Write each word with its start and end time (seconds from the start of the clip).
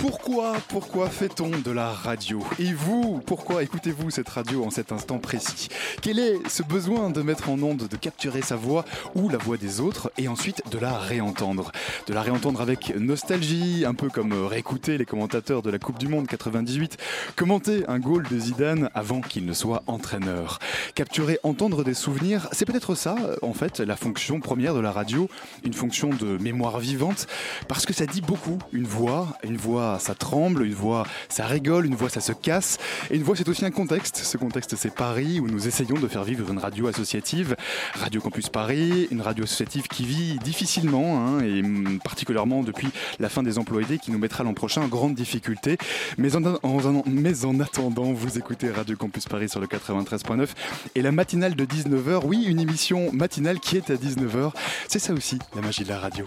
Pourquoi, 0.00 0.54
pourquoi 0.68 1.10
fait-on 1.10 1.50
de 1.50 1.70
la 1.70 1.90
radio 1.90 2.42
Et 2.58 2.72
vous, 2.72 3.20
pourquoi 3.26 3.62
écoutez-vous 3.62 4.08
cette 4.08 4.30
radio 4.30 4.64
en 4.64 4.70
cet 4.70 4.92
instant 4.92 5.18
précis 5.18 5.68
Quel 6.00 6.18
est 6.18 6.48
ce 6.48 6.62
besoin 6.62 7.10
de 7.10 7.20
mettre 7.20 7.50
en 7.50 7.62
onde, 7.62 7.86
de 7.86 7.96
capturer 7.96 8.40
sa 8.40 8.56
voix 8.56 8.86
ou 9.14 9.28
la 9.28 9.36
voix 9.36 9.58
des 9.58 9.78
autres 9.78 10.10
et 10.16 10.26
ensuite 10.26 10.62
de 10.70 10.78
la 10.78 10.96
réentendre 10.96 11.70
De 12.06 12.14
la 12.14 12.22
réentendre 12.22 12.62
avec 12.62 12.96
nostalgie, 12.96 13.84
un 13.86 13.92
peu 13.92 14.08
comme 14.08 14.32
réécouter 14.32 14.96
les 14.96 15.04
commentateurs 15.04 15.60
de 15.60 15.68
la 15.68 15.78
Coupe 15.78 15.98
du 15.98 16.08
Monde 16.08 16.26
98, 16.26 16.96
commenter 17.36 17.84
un 17.86 17.98
goal 17.98 18.26
de 18.26 18.38
Zidane 18.38 18.88
avant 18.94 19.20
qu'il 19.20 19.44
ne 19.44 19.52
soit 19.52 19.82
entraîneur. 19.86 20.60
Capturer, 20.94 21.38
entendre 21.42 21.84
des 21.84 21.94
souvenirs, 21.94 22.48
c'est 22.52 22.64
peut-être 22.64 22.94
ça, 22.94 23.16
en 23.42 23.52
fait, 23.52 23.80
la 23.80 23.96
fonction 23.96 24.40
première 24.40 24.72
de 24.74 24.80
la 24.80 24.92
radio, 24.92 25.28
une 25.62 25.74
fonction 25.74 26.08
de 26.08 26.38
mémoire 26.38 26.80
vivante, 26.80 27.26
parce 27.68 27.84
que 27.84 27.92
ça 27.92 28.06
dit 28.06 28.22
beaucoup. 28.22 28.58
Une 28.72 28.86
voix, 28.86 29.36
une 29.44 29.58
voix, 29.58 29.89
ça 29.98 30.14
tremble, 30.14 30.64
une 30.64 30.74
voix, 30.74 31.06
ça 31.28 31.46
rigole, 31.46 31.86
une 31.86 31.94
voix, 31.94 32.08
ça 32.08 32.20
se 32.20 32.32
casse, 32.32 32.78
et 33.10 33.16
une 33.16 33.22
voix, 33.22 33.36
c'est 33.36 33.48
aussi 33.48 33.64
un 33.64 33.70
contexte. 33.70 34.16
Ce 34.18 34.36
contexte, 34.36 34.76
c'est 34.76 34.94
Paris, 34.94 35.40
où 35.40 35.46
nous 35.48 35.66
essayons 35.66 35.96
de 35.98 36.06
faire 36.08 36.24
vivre 36.24 36.50
une 36.50 36.58
radio 36.58 36.86
associative, 36.86 37.56
Radio 37.94 38.20
Campus 38.20 38.48
Paris, 38.48 39.08
une 39.10 39.20
radio 39.22 39.44
associative 39.44 39.88
qui 39.88 40.04
vit 40.04 40.38
difficilement, 40.38 41.18
hein, 41.26 41.40
et 41.40 41.60
hum, 41.62 41.98
particulièrement 42.04 42.62
depuis 42.62 42.88
la 43.18 43.28
fin 43.28 43.42
des 43.42 43.58
emplois 43.58 43.82
aidés, 43.82 43.98
qui 43.98 44.10
nous 44.12 44.18
mettra 44.18 44.44
l'an 44.44 44.54
prochain 44.54 44.82
en 44.82 44.88
grande 44.88 45.14
difficulté. 45.14 45.78
Mais 46.18 46.36
en- 46.36 47.02
mais 47.06 47.44
en 47.44 47.60
attendant, 47.60 48.12
vous 48.12 48.38
écoutez 48.38 48.70
Radio 48.70 48.96
Campus 48.96 49.24
Paris 49.26 49.48
sur 49.48 49.60
le 49.60 49.66
93.9 49.66 50.48
et 50.94 51.02
la 51.02 51.12
matinale 51.12 51.54
de 51.54 51.64
19h, 51.64 52.20
oui, 52.24 52.44
une 52.46 52.60
émission 52.60 53.10
matinale 53.12 53.60
qui 53.60 53.76
est 53.76 53.90
à 53.90 53.94
19h. 53.96 54.52
C'est 54.88 54.98
ça 54.98 55.12
aussi, 55.12 55.38
la 55.54 55.62
magie 55.62 55.84
de 55.84 55.88
la 55.88 55.98
radio. 55.98 56.26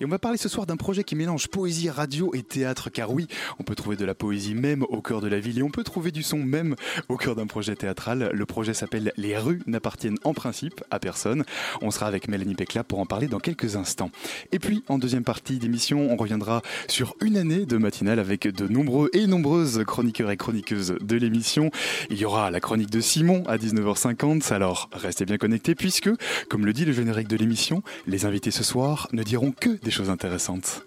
Et 0.00 0.04
on 0.04 0.08
va 0.08 0.18
parler 0.18 0.38
ce 0.38 0.48
soir 0.48 0.66
d'un 0.66 0.76
projet 0.76 1.04
qui 1.04 1.16
mélange 1.16 1.48
poésie, 1.48 1.90
radio 1.90 2.30
et 2.34 2.42
théâtre, 2.42 2.90
car 2.90 3.12
oui, 3.12 3.26
on 3.58 3.62
peut 3.62 3.74
trouver 3.74 3.96
de 3.96 4.04
la 4.04 4.14
poésie 4.14 4.54
même 4.54 4.84
au 4.88 5.00
cœur 5.00 5.20
de 5.20 5.28
la 5.28 5.40
ville 5.40 5.58
et 5.58 5.62
on 5.62 5.70
peut 5.70 5.84
trouver 5.84 6.10
du 6.10 6.22
son 6.22 6.38
même 6.38 6.74
au 7.08 7.16
cœur 7.16 7.34
d'un 7.34 7.46
projet 7.46 7.74
théâtral. 7.74 8.30
Le 8.32 8.46
projet 8.46 8.74
s'appelle 8.74 9.12
Les 9.16 9.36
rues 9.36 9.62
n'appartiennent 9.66 10.18
en 10.24 10.34
principe 10.34 10.82
à 10.90 10.98
personne. 10.98 11.44
On 11.82 11.90
sera 11.90 12.06
avec 12.06 12.28
Mélanie 12.28 12.54
Pécla 12.54 12.84
pour 12.84 12.98
en 12.98 13.06
parler 13.06 13.28
dans 13.28 13.40
quelques 13.40 13.76
instants. 13.76 14.10
Et 14.52 14.58
puis, 14.58 14.84
en 14.88 14.98
deuxième 14.98 15.24
partie 15.24 15.58
d'émission, 15.58 16.10
on 16.10 16.16
reviendra 16.16 16.62
sur 16.88 17.14
une 17.20 17.36
année 17.36 17.66
de 17.66 17.76
matinale 17.76 18.18
avec 18.18 18.46
de 18.46 18.68
nombreux 18.68 19.10
et 19.12 19.26
nombreuses 19.26 19.84
chroniqueurs 19.86 20.30
et 20.30 20.36
chroniqueuses 20.36 20.96
de 21.00 21.16
l'émission. 21.16 21.70
Il 22.10 22.18
y 22.18 22.24
aura 22.24 22.50
la 22.50 22.60
chronique 22.60 22.90
de 22.90 23.00
Simon 23.00 23.44
à 23.46 23.56
19h50, 23.56 24.52
alors 24.52 24.88
restez 24.92 25.24
bien 25.24 25.38
connectés 25.38 25.74
puisque, 25.74 26.10
comme 26.48 26.66
le 26.66 26.72
dit 26.72 26.84
le 26.84 26.92
générique 26.92 27.28
de 27.28 27.36
l'émission, 27.36 27.82
les 28.06 28.24
invités 28.26 28.50
ce 28.50 28.64
soir 28.64 29.08
ne 29.12 29.22
diront 29.22 29.52
que 29.52 29.63
des 29.68 29.90
choses 29.90 30.10
intéressantes. 30.10 30.82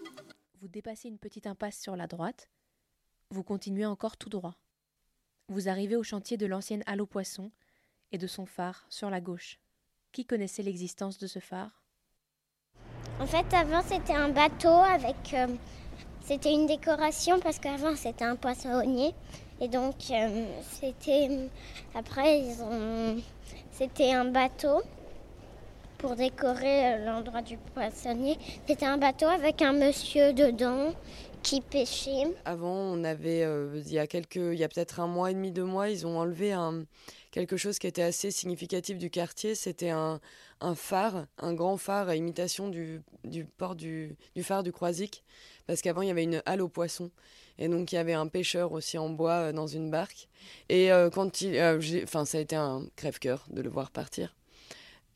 Vous 0.61 0.67
dépassez 0.67 1.07
une 1.07 1.17
petite 1.17 1.47
impasse 1.47 1.79
sur 1.79 1.95
la 1.95 2.07
droite. 2.07 2.49
Vous 3.29 3.43
continuez 3.43 3.85
encore 3.85 4.17
tout 4.17 4.29
droit. 4.29 4.55
Vous 5.49 5.69
arrivez 5.69 5.95
au 5.95 6.03
chantier 6.03 6.38
de 6.38 6.45
l'ancienne 6.45 6.83
halle 6.85 7.01
aux 7.01 7.07
poissons 7.07 7.51
et 8.11 8.17
de 8.17 8.27
son 8.27 8.45
phare 8.45 8.85
sur 8.89 9.09
la 9.09 9.21
gauche. 9.21 9.59
Qui 10.11 10.25
connaissait 10.25 10.63
l'existence 10.63 11.17
de 11.17 11.27
ce 11.27 11.39
phare? 11.39 11.83
En 13.19 13.25
fait, 13.25 13.51
avant, 13.53 13.81
c'était 13.81 14.13
un 14.13 14.29
bateau 14.29 14.69
avec. 14.69 15.33
euh, 15.33 15.47
c'était 16.21 16.53
une 16.53 16.67
décoration 16.67 17.39
parce 17.39 17.59
qu'avant, 17.59 17.95
c'était 17.95 18.25
un 18.25 18.35
poissonnier. 18.35 19.13
Et 19.59 19.67
donc, 19.67 19.95
euh, 20.11 20.45
c'était. 20.61 21.49
Après, 21.95 22.41
ils 22.41 22.61
ont. 22.61 23.21
C'était 23.71 24.13
un 24.13 24.25
bateau 24.25 24.81
pour 25.97 26.15
décorer 26.15 26.93
euh, 26.93 27.05
l'endroit 27.05 27.41
du 27.41 27.57
poissonnier. 27.57 28.37
C'était 28.67 28.85
un 28.85 28.97
bateau 28.97 29.25
avec 29.25 29.61
un 29.61 29.73
monsieur 29.73 30.33
dedans 30.33 30.93
qui 31.43 31.61
pêchait. 31.61 32.27
Avant, 32.45 32.75
on 32.75 33.03
avait, 33.03 33.43
euh, 33.43 33.81
il 33.85 33.91
y 33.91 33.99
a 33.99 34.07
quelques, 34.07 34.35
il 34.35 34.55
y 34.55 34.63
a 34.63 34.69
peut-être 34.69 34.99
un 34.99 35.07
mois 35.07 35.31
et 35.31 35.33
demi, 35.33 35.51
deux 35.51 35.63
mois, 35.63 35.89
ils 35.89 36.05
ont 36.05 36.17
enlevé 36.19 36.51
un, 36.51 36.83
quelque 37.31 37.57
chose 37.57 37.79
qui 37.79 37.87
était 37.87 38.01
assez 38.01 38.31
significatif 38.31 38.97
du 38.97 39.09
quartier. 39.09 39.55
C'était 39.55 39.89
un, 39.89 40.19
un 40.61 40.75
phare, 40.75 41.25
un 41.37 41.53
grand 41.53 41.77
phare 41.77 42.09
à 42.09 42.15
imitation 42.15 42.67
du, 42.67 43.01
du 43.23 43.45
port 43.45 43.75
du, 43.75 44.17
phare 44.41 44.63
du 44.63 44.71
Croisic. 44.71 45.23
Parce 45.67 45.81
qu'avant, 45.81 46.01
il 46.01 46.07
y 46.07 46.11
avait 46.11 46.23
une 46.23 46.41
halle 46.45 46.61
aux 46.61 46.69
poissons. 46.69 47.11
Et 47.59 47.67
donc, 47.69 47.91
il 47.91 47.95
y 47.95 47.97
avait 47.97 48.13
un 48.13 48.27
pêcheur 48.27 48.71
aussi 48.71 48.97
en 48.97 49.09
bois 49.09 49.49
euh, 49.49 49.51
dans 49.51 49.67
une 49.67 49.89
barque. 49.89 50.27
Et 50.69 50.89
quand 51.13 51.41
il, 51.41 51.59
enfin, 52.03 52.25
ça 52.25 52.37
a 52.37 52.41
été 52.41 52.55
un 52.55 52.85
crève-cœur 52.95 53.45
de 53.49 53.61
le 53.61 53.69
voir 53.69 53.91
partir. 53.91 54.33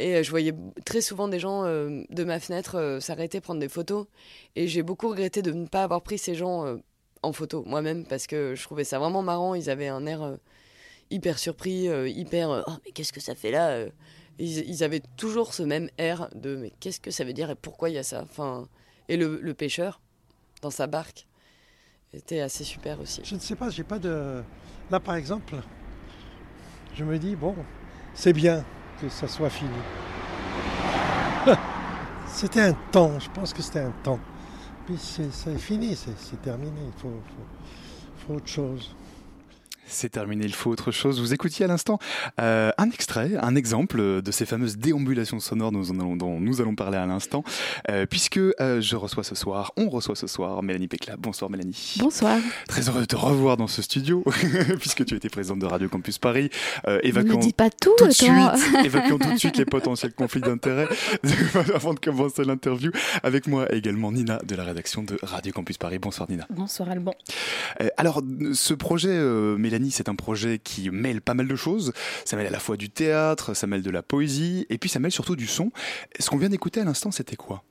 Et 0.02 0.16
euh, 0.16 0.24
je 0.24 0.32
voyais 0.32 0.54
très 0.84 1.02
souvent 1.02 1.28
des 1.28 1.40
gens 1.40 1.64
euh, 1.64 2.04
de 2.10 2.24
ma 2.24 2.40
fenêtre 2.40 2.76
euh, 2.76 3.00
s'arrêter, 3.00 3.40
prendre 3.40 3.60
des 3.60 3.70
photos. 3.70 4.08
Et 4.56 4.68
j'ai 4.68 4.82
beaucoup 4.82 5.10
regretté 5.10 5.42
de 5.42 5.52
ne 5.52 5.68
pas 5.68 5.84
avoir 5.84 6.02
pris 6.02 6.18
ces 6.18 6.36
gens 6.36 6.78
en 7.24 7.34
photo 7.34 7.64
moi-même 7.66 8.06
parce 8.06 8.28
que 8.28 8.56
je 8.56 8.64
trouvais 8.64 8.84
ça 8.84 9.00
vraiment 9.00 9.22
marrant. 9.22 9.54
Ils 9.54 9.70
avaient 9.70 9.88
un 9.88 10.06
air 10.06 10.38
hyper 11.12 11.38
surpris, 11.40 11.86
hyper 12.10 12.64
Oh, 12.68 12.72
mais 12.84 12.92
qu'est-ce 12.92 13.14
que 13.14 13.22
ça 13.22 13.36
fait 13.36 13.52
là 13.52 13.86
ils, 14.40 14.70
ils 14.70 14.84
avaient 14.84 15.02
toujours 15.18 15.54
ce 15.54 15.62
même 15.64 15.90
air 15.98 16.30
de 16.36 16.56
Mais 16.56 16.74
qu'est-ce 16.80 17.00
que 17.00 17.12
ça 17.12 17.24
veut 17.24 17.34
dire 17.34 17.52
et 17.52 17.56
pourquoi 17.56 17.90
il 17.90 17.96
y 17.96 17.98
a 17.98 18.04
ça? 18.04 18.24
Enfin, 18.24 18.68
Et 19.08 19.18
le, 19.18 19.40
le 19.42 19.54
pêcheur, 19.54 20.02
dans 20.62 20.72
sa 20.72 20.88
barque, 20.88 21.28
était 22.14 22.42
assez 22.42 22.64
super 22.64 23.00
aussi. 23.00 23.22
Je 23.24 23.36
ne 23.36 23.40
sais 23.40 23.56
pas, 23.56 23.70
j'ai 23.70 23.84
pas 23.84 24.00
de. 24.00 24.42
Là, 24.90 25.00
par 25.00 25.16
exemple, 25.16 25.56
je 26.96 27.04
me 27.04 27.18
dis, 27.20 27.36
bon, 27.36 27.56
c'est 28.14 28.34
bien 28.34 28.66
que 29.02 29.10
ça 29.10 29.28
soit 29.28 29.50
fini. 29.50 29.72
c'était 32.28 32.62
un 32.62 32.74
temps, 32.92 33.20
je 33.20 33.30
pense 33.30 33.54
que 33.54 33.62
c'était 33.62 33.80
un 33.82 33.92
temps. 34.04 34.20
Puis 34.86 34.98
c'est 34.98 35.58
fini, 35.58 35.96
c'est 35.96 36.18
c'est 36.18 36.42
terminé, 36.42 36.82
il 36.86 37.02
faut, 37.02 37.10
faut- 37.10 38.28
faut 38.28 38.34
autre 38.36 38.48
chose. 38.48 38.96
C'est 39.92 40.10
terminé, 40.10 40.46
il 40.46 40.54
faut 40.54 40.72
autre 40.72 40.92
chose. 40.92 41.20
Vous 41.20 41.34
écoutiez 41.34 41.66
à 41.66 41.68
l'instant 41.68 42.00
euh, 42.40 42.72
un 42.78 42.90
extrait, 42.90 43.32
un 43.40 43.56
exemple 43.56 44.22
de 44.22 44.32
ces 44.32 44.46
fameuses 44.46 44.78
déambulations 44.78 45.40
sonores 45.40 45.72
dont 45.72 45.80
nous 45.80 45.92
allons, 45.92 46.16
dont 46.16 46.40
nous 46.40 46.62
allons 46.62 46.76
parler 46.76 46.98
à 46.98 47.06
l'instant, 47.06 47.44
euh, 47.90 48.06
puisque 48.06 48.38
euh, 48.38 48.80
je 48.80 48.96
reçois 48.96 49.24
ce 49.24 49.36
soir, 49.36 49.74
on 49.76 49.90
reçoit 49.90 50.16
ce 50.16 50.28
soir 50.28 50.64
Mélanie 50.64 50.88
Pécla. 50.88 51.18
Bonsoir 51.18 51.52
Mélanie. 51.52 51.98
Bonsoir. 52.00 52.40
Très 52.70 52.88
heureux 52.88 53.02
de 53.02 53.06
te 53.06 53.18
revoir 53.18 53.58
dans 53.58 53.68
ce 53.68 53.82
studio, 53.82 54.24
puisque 54.80 55.06
tu 55.06 55.16
étais 55.16 55.30
présente 55.30 55.60
de 55.60 55.66
Radio 55.66 55.90
Campus 55.90 56.18
Paris, 56.18 56.50
euh, 56.88 57.00
Ne 57.04 57.36
dis 57.42 57.54
pas 57.54 57.70
tout, 57.70 57.94
tout 57.98 58.08
de 58.08 58.12
suite, 58.12 58.32
évacuons 58.86 59.20
tout 59.20 59.34
de 59.34 59.38
suite 59.38 59.58
les 59.58 59.66
potentiels 59.66 60.14
conflits 60.14 60.42
d'intérêts 60.42 60.88
avant 61.76 61.94
de 61.94 62.00
commencer 62.00 62.46
l'interview. 62.46 62.92
Avec 63.24 63.46
moi 63.46 63.70
également 63.74 64.12
Nina 64.14 64.40
de 64.46 64.56
la 64.56 64.64
rédaction 64.64 65.04
de 65.04 65.18
Radio 65.22 65.52
Campus 65.52 65.78
Paris. 65.78 66.00
Bonsoir 66.00 66.30
Nina. 66.30 66.48
Bonsoir 66.50 66.90
Alban. 66.90 67.14
Euh, 67.82 67.90
Alors, 67.98 68.22
ce 68.54 68.74
projet, 68.74 69.10
euh, 69.10 69.58
C'est 69.90 70.10
un 70.10 70.16
projet 70.16 70.60
qui 70.60 70.92
mêle 70.92 71.22
pas 71.22 71.34
mal 71.34 71.48
de 71.48 71.56
choses. 71.56 71.94
Ça 72.26 72.36
mêle 72.38 72.48
à 72.48 72.52
la 72.52 72.60
fois 72.60 72.78
du 72.78 72.90
théâtre, 72.90 73.56
ça 73.56 73.66
mêle 73.66 73.82
de 73.82 73.90
la 73.90 74.04
poésie, 74.04 74.68
et 74.70 74.78
puis 74.78 74.90
ça 74.90 75.00
mêle 75.00 75.12
surtout 75.12 75.36
du 75.36 75.48
son. 75.48 75.72
Ce 76.20 76.30
qu'on 76.30 76.38
vient 76.38 76.50
d'écouter 76.50 76.82
à 76.82 76.84
l'instant, 76.84 77.12
c'était 77.12 77.36
quoi? 77.36 77.64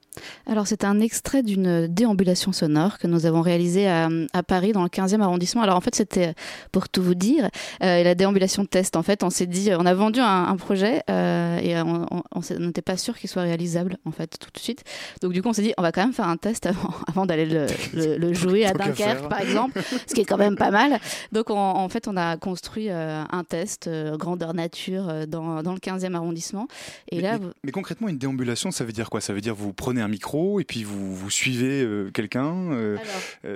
Alors, 0.46 0.66
c'est 0.66 0.84
un 0.84 1.00
extrait 1.00 1.42
d'une 1.42 1.86
déambulation 1.86 2.52
sonore 2.52 2.98
que 2.98 3.06
nous 3.06 3.26
avons 3.26 3.40
réalisée 3.42 3.88
à, 3.88 4.08
à 4.32 4.42
Paris, 4.42 4.72
dans 4.72 4.82
le 4.82 4.88
15e 4.88 5.20
arrondissement. 5.20 5.62
Alors, 5.62 5.76
en 5.76 5.80
fait, 5.80 5.94
c'était, 5.94 6.34
pour 6.72 6.88
tout 6.88 7.02
vous 7.02 7.14
dire, 7.14 7.48
euh, 7.82 8.02
la 8.02 8.14
déambulation 8.14 8.64
test. 8.64 8.96
En 8.96 9.02
fait, 9.02 9.22
on 9.22 9.30
s'est 9.30 9.46
dit, 9.46 9.70
on 9.78 9.86
a 9.86 9.94
vendu 9.94 10.18
un, 10.20 10.44
un 10.48 10.56
projet 10.56 11.02
euh, 11.10 11.58
et 11.58 11.80
on 11.80 12.40
n'était 12.58 12.82
pas 12.82 12.96
sûr 12.96 13.16
qu'il 13.16 13.30
soit 13.30 13.42
réalisable, 13.42 13.98
en 14.04 14.10
fait, 14.10 14.36
tout 14.38 14.50
de 14.52 14.58
suite. 14.58 14.82
Donc, 15.22 15.32
du 15.32 15.42
coup, 15.42 15.48
on 15.48 15.52
s'est 15.52 15.62
dit, 15.62 15.72
on 15.78 15.82
va 15.82 15.92
quand 15.92 16.02
même 16.02 16.12
faire 16.12 16.28
un 16.28 16.36
test 16.36 16.66
avant, 16.66 16.90
avant 17.08 17.26
d'aller 17.26 17.46
le, 17.46 17.66
le- 17.94 18.16
le 18.16 18.32
jouer 18.34 18.66
à 18.66 18.72
Dunkerque, 18.72 19.28
par 19.28 19.40
exemple, 19.40 19.80
ce 20.06 20.14
qui 20.14 20.20
est 20.22 20.24
quand 20.24 20.38
même 20.38 20.56
pas 20.56 20.70
mal. 20.70 20.98
Donc, 21.32 21.50
on- 21.50 21.54
en 21.56 21.88
fait, 21.88 22.08
on 22.08 22.16
a 22.16 22.36
construit 22.36 22.88
euh, 22.90 23.22
un 23.30 23.44
test 23.44 23.86
euh, 23.86 24.16
grandeur 24.16 24.54
nature 24.54 25.08
euh, 25.08 25.26
dans, 25.26 25.62
dans 25.62 25.72
le 25.72 25.78
15e 25.78 26.14
arrondissement. 26.14 26.66
Et 27.12 27.16
mais, 27.16 27.22
là, 27.22 27.32
mais- 27.38 27.46
vous- 27.46 27.52
mais 27.64 27.70
concrètement, 27.72 28.08
une 28.08 28.18
déambulation, 28.18 28.70
ça 28.72 28.84
veut 28.84 28.92
dire 28.92 29.08
quoi? 29.08 29.20
Ça 29.20 29.32
veut 29.32 29.40
dire 29.40 29.54
vous 29.54 29.72
prenez 29.72 29.99
prenez 30.00 30.02
un 30.02 30.08
micro 30.08 30.60
et 30.60 30.64
puis 30.64 30.84
vous, 30.84 31.14
vous 31.14 31.30
suivez 31.30 31.86
quelqu'un 32.12 32.96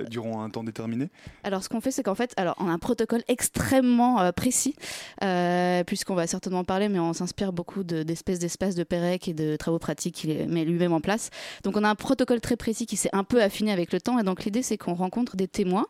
durant 0.09 0.43
un 0.43 0.49
temps 0.49 0.63
déterminé 0.63 1.09
Alors, 1.43 1.63
ce 1.63 1.69
qu'on 1.69 1.81
fait, 1.81 1.91
c'est 1.91 2.03
qu'en 2.03 2.15
fait, 2.15 2.33
alors, 2.37 2.55
on 2.59 2.67
a 2.67 2.71
un 2.71 2.79
protocole 2.79 3.23
extrêmement 3.27 4.31
précis, 4.33 4.75
puisqu'on 5.85 6.15
va 6.15 6.27
certainement 6.27 6.63
parler, 6.63 6.89
mais 6.89 6.99
on 6.99 7.13
s'inspire 7.13 7.53
beaucoup 7.53 7.83
d'espèces 7.83 8.39
d'espaces 8.39 8.75
de 8.75 8.83
Pérec 8.83 9.27
et 9.27 9.33
de 9.33 9.55
travaux 9.55 9.79
pratiques 9.79 10.15
qu'il 10.15 10.47
met 10.47 10.65
lui-même 10.65 10.93
en 10.93 11.01
place. 11.01 11.29
Donc, 11.63 11.77
on 11.77 11.83
a 11.83 11.89
un 11.89 11.95
protocole 11.95 12.41
très 12.41 12.57
précis 12.57 12.85
qui 12.85 12.97
s'est 12.97 13.09
un 13.13 13.23
peu 13.23 13.41
affiné 13.41 13.71
avec 13.71 13.91
le 13.91 14.01
temps. 14.01 14.19
Et 14.19 14.23
donc, 14.23 14.43
l'idée, 14.43 14.61
c'est 14.61 14.77
qu'on 14.77 14.93
rencontre 14.93 15.35
des 15.35 15.47
témoins 15.47 15.85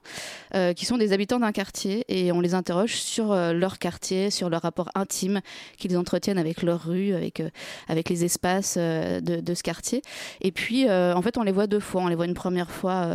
qui 0.76 0.86
sont 0.86 0.98
des 0.98 1.12
habitants 1.12 1.40
d'un 1.40 1.52
quartier 1.52 2.06
et 2.08 2.32
on 2.32 2.42
les 2.42 2.54
interroge 2.54 2.96
sur 2.96 3.34
leur 3.36 3.80
quartier, 3.80 4.30
sur 4.30 4.50
leur 4.50 4.62
rapport 4.62 4.90
intime 4.96 5.42
qu'ils 5.78 5.98
entretiennent 5.98 6.38
avec 6.38 6.62
leur 6.62 6.86
rue, 6.86 7.14
avec, 7.14 7.42
avec 7.88 8.10
les 8.10 8.24
espaces 8.24 8.78
de, 8.78 9.20
de, 9.42 9.54
ce 9.54 9.64
quartier. 9.64 10.02
Et 10.46 10.52
puis, 10.52 10.88
en 10.88 11.22
fait, 11.24 11.40
on 11.40 11.42
les 11.44 11.52
voit 11.52 11.66
deux 11.66 11.80
fois. 11.80 12.04
On 12.04 12.08
les 12.08 12.14
voit 12.14 12.28
une 12.28 12.36
première 12.36 12.70
fois, 12.70 13.08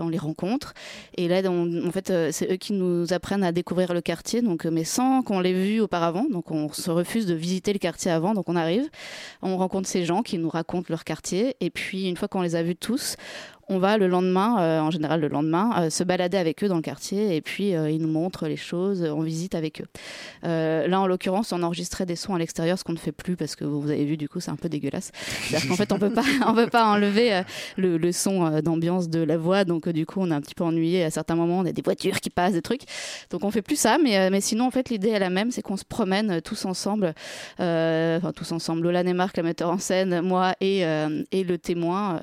on 0.00 0.08
les 0.08 0.18
rencontre. 0.18 0.72
Et 1.16 1.26
là, 1.26 1.42
en 1.50 1.90
fait, 1.90 2.12
c'est 2.30 2.52
eux 2.52 2.56
qui 2.56 2.74
nous 2.74 3.12
apprennent 3.12 3.42
à 3.42 3.50
découvrir 3.50 3.92
le 3.92 4.00
quartier, 4.00 4.40
donc, 4.40 4.66
mais 4.66 4.84
sans 4.84 5.22
qu'on 5.22 5.40
l'ait 5.40 5.52
vu 5.52 5.80
auparavant. 5.80 6.26
Donc, 6.30 6.52
on 6.52 6.72
se 6.72 6.92
refuse 6.92 7.26
de 7.26 7.34
visiter 7.34 7.72
le 7.72 7.80
quartier 7.80 8.12
avant. 8.12 8.34
Donc, 8.34 8.48
on 8.48 8.54
arrive, 8.54 8.88
on 9.42 9.56
rencontre 9.56 9.88
ces 9.88 10.04
gens 10.04 10.22
qui 10.22 10.38
nous 10.38 10.48
racontent 10.48 10.86
leur 10.88 11.02
quartier. 11.02 11.56
Et 11.60 11.70
puis, 11.70 12.08
une 12.08 12.16
fois 12.16 12.28
qu'on 12.28 12.42
les 12.42 12.54
a 12.54 12.62
vus 12.62 12.76
tous, 12.76 13.16
on 13.68 13.78
va 13.78 13.98
le 13.98 14.06
lendemain, 14.06 14.60
euh, 14.60 14.80
en 14.80 14.90
général 14.90 15.20
le 15.20 15.28
lendemain, 15.28 15.72
euh, 15.78 15.90
se 15.90 16.04
balader 16.04 16.36
avec 16.36 16.62
eux 16.62 16.68
dans 16.68 16.76
le 16.76 16.82
quartier 16.82 17.34
et 17.34 17.40
puis 17.40 17.74
euh, 17.74 17.90
ils 17.90 18.00
nous 18.00 18.08
montrent 18.08 18.46
les 18.46 18.56
choses, 18.56 19.02
on 19.02 19.22
visite 19.22 19.54
avec 19.54 19.80
eux. 19.80 19.86
là, 20.42 21.00
en 21.00 21.06
l'occurrence, 21.06 21.52
on 21.52 21.62
enregistrait 21.62 22.06
des 22.06 22.16
sons 22.16 22.34
à 22.34 22.38
l'extérieur, 22.38 22.78
ce 22.78 22.84
qu'on 22.84 22.92
ne 22.92 22.98
fait 22.98 23.12
plus 23.12 23.36
parce 23.36 23.56
que 23.56 23.64
vous 23.64 23.90
avez 23.90 24.04
vu, 24.04 24.16
du 24.16 24.28
coup, 24.28 24.40
c'est 24.40 24.50
un 24.50 24.56
peu 24.56 24.68
dégueulasse. 24.68 25.10
C'est-à-dire 25.14 25.68
qu'en 25.68 25.76
fait, 25.76 25.92
on 25.92 25.98
peut 25.98 26.12
pas, 26.12 26.22
on 26.46 26.54
peut 26.54 26.68
pas 26.68 26.86
enlever 26.86 27.42
le, 27.76 28.12
son 28.12 28.60
d'ambiance 28.60 29.08
de 29.08 29.20
la 29.20 29.36
voix, 29.36 29.64
donc 29.64 29.88
du 29.88 30.06
coup, 30.06 30.20
on 30.20 30.30
est 30.30 30.34
un 30.34 30.40
petit 30.40 30.54
peu 30.54 30.64
ennuyé. 30.64 31.04
À 31.04 31.10
certains 31.10 31.34
moments, 31.34 31.58
on 31.58 31.66
a 31.66 31.72
des 31.72 31.82
voitures 31.82 32.20
qui 32.20 32.30
passent, 32.30 32.52
des 32.52 32.62
trucs. 32.62 32.82
Donc, 33.30 33.44
on 33.44 33.50
fait 33.50 33.62
plus 33.62 33.76
ça, 33.76 33.98
mais, 34.02 34.30
mais 34.30 34.40
sinon, 34.40 34.66
en 34.66 34.70
fait, 34.70 34.90
l'idée 34.90 35.10
est 35.10 35.18
la 35.18 35.30
même, 35.30 35.50
c'est 35.50 35.62
qu'on 35.62 35.76
se 35.76 35.84
promène 35.84 36.40
tous 36.40 36.64
ensemble, 36.64 37.14
enfin 37.58 38.32
tous 38.34 38.52
ensemble, 38.52 38.82
Lola 38.82 39.02
Nemark, 39.02 39.36
la 39.36 39.42
metteur 39.42 39.70
en 39.70 39.78
scène, 39.78 40.20
moi 40.20 40.54
et, 40.60 40.82
et 41.32 41.44
le 41.44 41.58
témoin, 41.58 42.20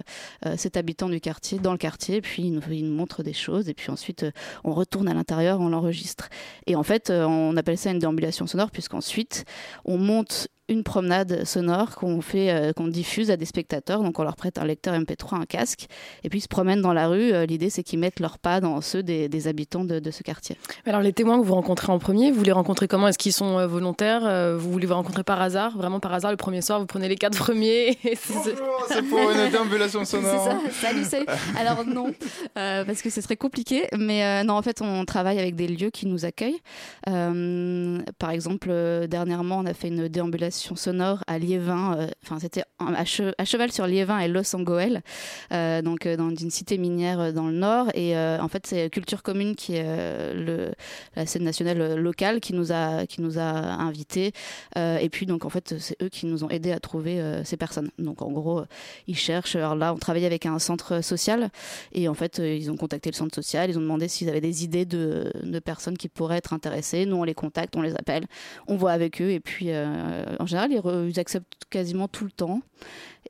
cet 0.56 0.78
habitant 0.78 1.10
du 1.10 1.20
quartier 1.20 1.33
dans 1.62 1.72
le 1.72 1.78
quartier, 1.78 2.22
puis 2.22 2.44
il 2.44 2.54
nous, 2.54 2.62
il 2.72 2.86
nous 2.86 2.96
montre 2.96 3.24
des 3.24 3.34
choses, 3.34 3.70
et 3.70 3.74
puis 3.74 3.92
ensuite 3.92 4.24
euh, 4.24 4.32
on 4.64 4.74
retourne 4.74 5.08
à 5.08 5.14
l'intérieur, 5.14 5.60
on 5.60 5.70
l'enregistre. 5.70 6.30
Et 6.68 6.76
en 6.76 6.84
fait, 6.84 7.10
euh, 7.10 7.26
on 7.26 7.56
appelle 7.58 7.78
ça 7.78 7.92
une 7.92 8.00
déambulation 8.00 8.48
sonore, 8.48 8.72
puisqu'ensuite 8.72 9.46
on 9.86 9.98
monte 9.98 10.48
une 10.70 10.84
promenade 10.84 11.44
sonore 11.44 11.96
qu'on 11.96 12.22
fait, 12.22 12.50
euh, 12.50 12.72
qu'on 12.72 12.88
diffuse 12.88 13.30
à 13.32 13.38
des 13.38 13.46
spectateurs. 13.46 14.02
Donc 14.02 14.18
on 14.20 14.24
leur 14.24 14.38
prête 14.38 14.58
un 14.58 14.64
lecteur 14.64 14.94
MP3, 14.94 15.42
un 15.42 15.46
casque, 15.46 15.88
et 16.24 16.30
puis 16.30 16.40
ils 16.40 16.44
se 16.44 16.48
promènent 16.48 16.82
dans 16.82 16.94
la 16.94 17.08
rue. 17.08 17.34
Euh, 17.34 17.46
l'idée 17.46 17.70
c'est 17.70 17.84
qu'ils 17.84 18.00
mettent 18.00 18.22
leurs 18.22 18.40
pas 18.40 18.62
dans 18.62 18.80
ceux 18.80 19.04
des, 19.04 19.48
habitants 19.48 19.84
de, 19.84 20.12
ce 20.12 20.24
quartier. 20.24 20.58
Alors 20.86 21.02
les 21.02 21.12
témoins 21.12 21.40
que 21.40 21.46
vous 21.46 21.56
rencontrez 21.56 21.92
en 21.92 22.00
premier, 22.00 22.32
vous 22.32 22.44
les 22.44 22.54
rencontrez 22.54 22.88
comment? 22.88 23.10
Est-ce 23.10 23.18
qu'ils 23.18 23.34
sont 23.34 23.60
euh, 23.60 23.68
volontaires? 23.68 24.54
Vous 24.58 24.72
voulez 24.72 24.88
vous 24.88 24.94
rencontrer 24.94 25.24
par 25.24 25.42
hasard? 25.42 25.78
Vraiment 25.78 26.00
par 26.00 26.14
hasard 26.14 26.32
le 26.32 26.38
premier 26.38 26.62
soir, 26.62 26.80
vous 26.80 26.86
prenez 26.86 27.10
les 27.10 27.18
quatre 27.18 27.38
premiers. 27.44 27.98
c'est 28.02 29.02
pour 29.10 29.20
une 29.20 29.52
déambulation 29.52 30.06
sonore. 30.06 30.32
C'est 30.32 30.50
ça. 30.50 30.88
Salut, 30.88 31.04
salut. 31.04 31.26
Alors 31.60 31.86
non, 31.86 32.14
parce 32.54 33.02
que 33.02 33.10
ce 33.10 33.20
serait 33.20 33.36
compliqué. 33.36 33.88
Mais 33.98 34.44
non, 34.46 34.54
en 34.54 34.62
fait 34.62 34.82
on 34.82 35.04
travaille 35.04 35.40
avec 35.40 35.56
des 35.56 35.68
lieux 35.68 35.90
qui 35.90 36.06
nous 36.06 36.24
accueillent. 36.24 36.62
par 37.06 38.30
exemple, 38.30 38.72
dernièrement 39.10 39.58
on 39.58 39.66
a 39.66 39.74
fait 39.74 39.90
une 39.90 40.08
déambulation 40.08 40.53
sonore 40.54 41.24
à 41.28 41.40
Liévin. 41.40 41.98
Euh, 41.98 42.08
enfin, 42.24 42.40
c'était 42.40 42.64
à, 42.80 43.06
cheval 43.06 43.72
sur 43.72 43.88
Liévin 43.88 44.20
et 44.20 44.28
Los 44.28 44.56
Angoel, 44.56 45.02
euh, 45.52 45.82
donc 45.82 46.06
euh, 46.06 46.16
dans 46.16 46.30
une 46.30 46.52
cité 46.52 46.78
minière 46.78 47.34
dans 47.34 47.48
le 47.48 47.54
nord. 47.54 47.88
Et 47.96 48.18
en 48.18 48.48
fait, 48.48 48.68
c'est 48.68 48.90
Culture 48.90 49.24
Commune 49.24 49.56
qui 49.56 49.76
est 49.76 50.74
la 51.16 51.26
scène 51.26 51.44
nationale 51.44 51.96
locale 51.96 52.40
qui 52.40 52.54
nous 52.54 52.72
a 52.72 53.06
qui 53.06 53.22
nous 53.22 53.40
a 53.40 53.42
invités. 53.42 54.32
et 54.76 55.10
puis 55.10 55.26
donc 55.26 55.46
en 55.46 55.50
fait, 55.50 55.76
c'est 55.80 56.02
eux 56.02 56.10
qui 56.10 56.26
nous 56.26 56.44
ont 56.44 56.50
aidés 56.50 56.72
à 56.72 56.80
trouver 56.80 57.22
ces 57.44 57.58
personnes. 57.58 57.90
Donc 57.98 58.22
en 58.22 58.32
gros, 58.32 58.64
ils 59.08 59.18
cherchent. 59.18 59.56
Alors 59.56 59.76
là, 59.76 59.94
on 59.94 59.98
travaille 59.98 60.26
avec 60.26 60.46
un 60.46 60.60
centre 60.60 61.02
social 61.02 61.50
et 61.94 62.08
en 62.08 62.14
fait, 62.14 62.40
ils 62.40 62.72
ont 62.72 62.78
contacté 62.78 63.10
le 63.10 63.16
centre 63.16 63.36
social. 63.36 63.70
Ils 63.70 63.78
ont 63.78 63.82
demandé 63.82 64.08
s'ils 64.08 64.30
avaient 64.30 64.42
des 64.42 64.64
idées 64.64 64.86
de, 64.86 65.32
de 65.44 65.60
personnes 65.60 65.98
qui 65.98 66.10
pourraient 66.10 66.38
être 66.38 66.54
intéressées. 66.54 67.06
Nous, 67.06 67.16
on 67.16 67.24
les 67.24 67.34
contacte, 67.34 67.76
on 67.76 67.82
les 67.82 67.96
appelle, 67.96 68.26
on 68.68 68.76
voit 68.76 68.92
avec 68.92 69.22
eux 69.22 69.32
et 69.32 69.40
puis 69.40 69.72
en 70.44 70.46
général, 70.46 70.72
ils, 70.72 71.20
acceptent 71.20 71.66
quasiment 71.70 72.08
tout 72.08 72.26
le 72.26 72.32
temps. 72.32 72.62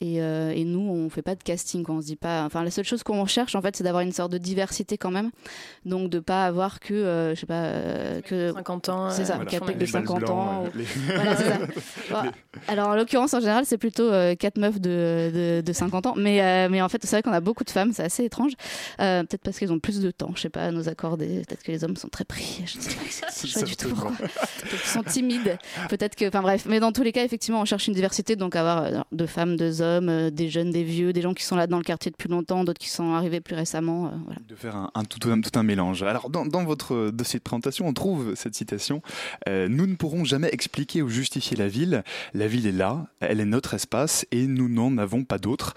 Euh, 0.02 0.52
et, 0.52 0.66
nous, 0.66 0.80
on 0.80 1.10
fait 1.10 1.22
pas 1.22 1.36
de 1.36 1.44
casting, 1.44 1.86
on 1.88 2.02
se 2.02 2.08
dit 2.08 2.16
pas. 2.16 2.44
Enfin, 2.46 2.64
la 2.64 2.72
seule 2.72 2.86
chose 2.86 3.04
qu'on 3.04 3.26
cherche, 3.26 3.56
en 3.56 3.62
fait, 3.62 3.76
c'est 3.76 3.84
d'avoir 3.84 4.04
une 4.04 4.12
sorte 4.12 4.32
de 4.32 4.38
diversité 4.38 4.98
quand 4.98 5.12
même. 5.12 5.32
Donc, 5.86 6.10
de 6.10 6.20
pas 6.20 6.46
avoir 6.46 6.80
que, 6.80 6.94
euh, 6.94 7.36
je 7.36 7.40
sais 7.42 7.46
pas, 7.46 7.64
euh, 7.64 8.22
que 8.22 8.52
50 8.54 8.90
ans. 8.90 9.10
C'est 9.12 9.26
ça, 9.26 9.40
voilà. 9.60 9.74
de 9.74 9.86
50 9.86 10.30
ans. 10.30 10.66
Voilà, 11.08 11.36
ça. 11.38 11.44
alors, 12.68 12.90
en 12.90 12.96
l'occurrence, 12.96 13.34
en 13.34 13.40
général, 13.40 13.66
c'est 13.66 13.78
plutôt 13.78 14.10
quatre 14.40 14.58
meufs 14.58 14.82
de, 14.82 15.62
de, 15.64 15.74
50 15.74 16.08
ans. 16.08 16.14
Mais, 16.18 16.68
mais 16.70 16.82
en 16.82 16.90
fait, 16.90 17.00
c'est 17.04 17.12
vrai 17.12 17.24
qu'on 17.24 17.32
a 17.32 17.42
beaucoup 17.42 17.64
de 17.64 17.70
femmes, 17.70 17.92
c'est 17.94 18.04
assez 18.04 18.26
étrange. 18.26 18.54
Peut-être 18.98 19.42
parce 19.44 19.58
qu'ils 19.58 19.72
ont 19.72 19.80
plus 19.80 20.02
de 20.02 20.12
temps, 20.12 20.32
je 20.36 20.42
sais 20.42 20.50
pas, 20.50 20.66
à 20.66 20.72
nous 20.72 20.90
accorder. 20.90 21.44
Peut-être 21.48 21.64
que 21.64 21.72
les 21.72 21.84
hommes 21.84 21.96
sont 21.96 22.10
très 22.10 22.26
pris. 22.26 22.64
Je 22.66 22.78
ne 22.78 22.84
sais 22.84 22.96
pas, 23.22 23.60
pas 23.60 23.66
du 23.66 23.76
tout 23.76 23.90
pourquoi. 23.90 24.12
Ils 24.72 24.78
sont 24.80 25.04
timides. 25.04 25.58
Peut-être 25.90 26.16
que, 26.16 26.28
enfin 26.28 26.42
bref. 26.42 26.66
Mais 26.68 26.80
dans 26.80 26.92
tous 26.92 27.03
les 27.04 27.12
cas, 27.12 27.24
effectivement, 27.24 27.62
on 27.62 27.66
cherche 27.66 27.88
une 27.88 27.94
diversité, 27.94 28.36
donc 28.36 28.56
avoir 28.56 29.06
de 29.12 29.26
femmes, 29.26 29.56
de 29.56 29.82
hommes 29.82 30.10
euh, 30.10 30.30
des 30.30 30.50
jeunes, 30.50 30.72
des 30.72 30.84
vieux, 30.84 31.14
des 31.14 31.22
gens 31.22 31.34
qui 31.34 31.44
sont 31.44 31.56
là 31.56 31.68
dans 31.68 31.78
le 31.78 31.84
quartier 31.84 32.12
depuis 32.12 32.30
longtemps, 32.30 32.64
d'autres 32.64 32.80
qui 32.80 32.90
sont 32.90 33.14
arrivés 33.14 33.42
plus 33.42 33.56
récemment. 33.56 34.08
Euh, 34.08 34.34
de 34.48 34.56
faire 34.56 34.76
un, 34.94 35.04
tout, 35.04 35.20
un, 35.30 35.64
mélange. 35.64 36.04
Alors, 36.04 36.30
dans, 36.30 36.64
votre 36.64 37.12
dossier 37.12 37.40
de 37.40 37.44
présentation, 37.44 37.88
on 37.88 37.94
trouve 37.94 38.36
cette 38.36 38.56
citation 38.56 39.02
euh, 39.48 39.68
Nous 39.68 39.88
ne 39.88 39.96
pourrons 39.96 40.24
jamais 40.24 40.50
expliquer 40.52 41.02
ou 41.02 41.10
justifier 41.10 41.58
la 41.58 41.68
ville. 41.68 42.04
La 42.34 42.48
ville 42.48 42.68
est 42.68 42.72
là, 42.72 43.08
elle 43.20 43.40
est 43.40 43.46
notre 43.46 43.74
espace 43.74 44.26
et 44.32 44.48
nous 44.48 44.70
n'en 44.70 44.98
avons 44.98 45.24
pas 45.24 45.38
d'autre. 45.38 45.74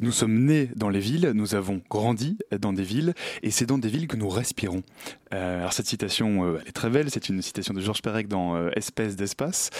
Nous 0.00 0.12
sommes 0.12 0.44
nés 0.44 0.70
dans 0.76 0.88
les 0.88 1.00
villes, 1.00 1.32
nous 1.34 1.54
avons 1.54 1.80
grandi 1.90 2.38
dans 2.58 2.72
des 2.72 2.82
villes 2.82 3.14
et 3.42 3.50
c'est 3.50 3.66
dans 3.66 3.78
des 3.78 3.88
villes 3.88 4.06
que 4.06 4.16
nous 4.16 4.28
respirons. 4.28 4.82
alors, 5.30 5.72
cette 5.72 5.86
citation, 5.86 6.58
est 6.66 6.72
très 6.72 6.90
belle, 6.90 7.10
c'est 7.10 7.28
une 7.28 7.42
citation 7.42 7.74
de 7.74 7.80
Georges 7.80 8.02
Perec 8.02 8.28
dans 8.28 8.68
Espèce 8.70 9.16
d'espace. 9.16 9.70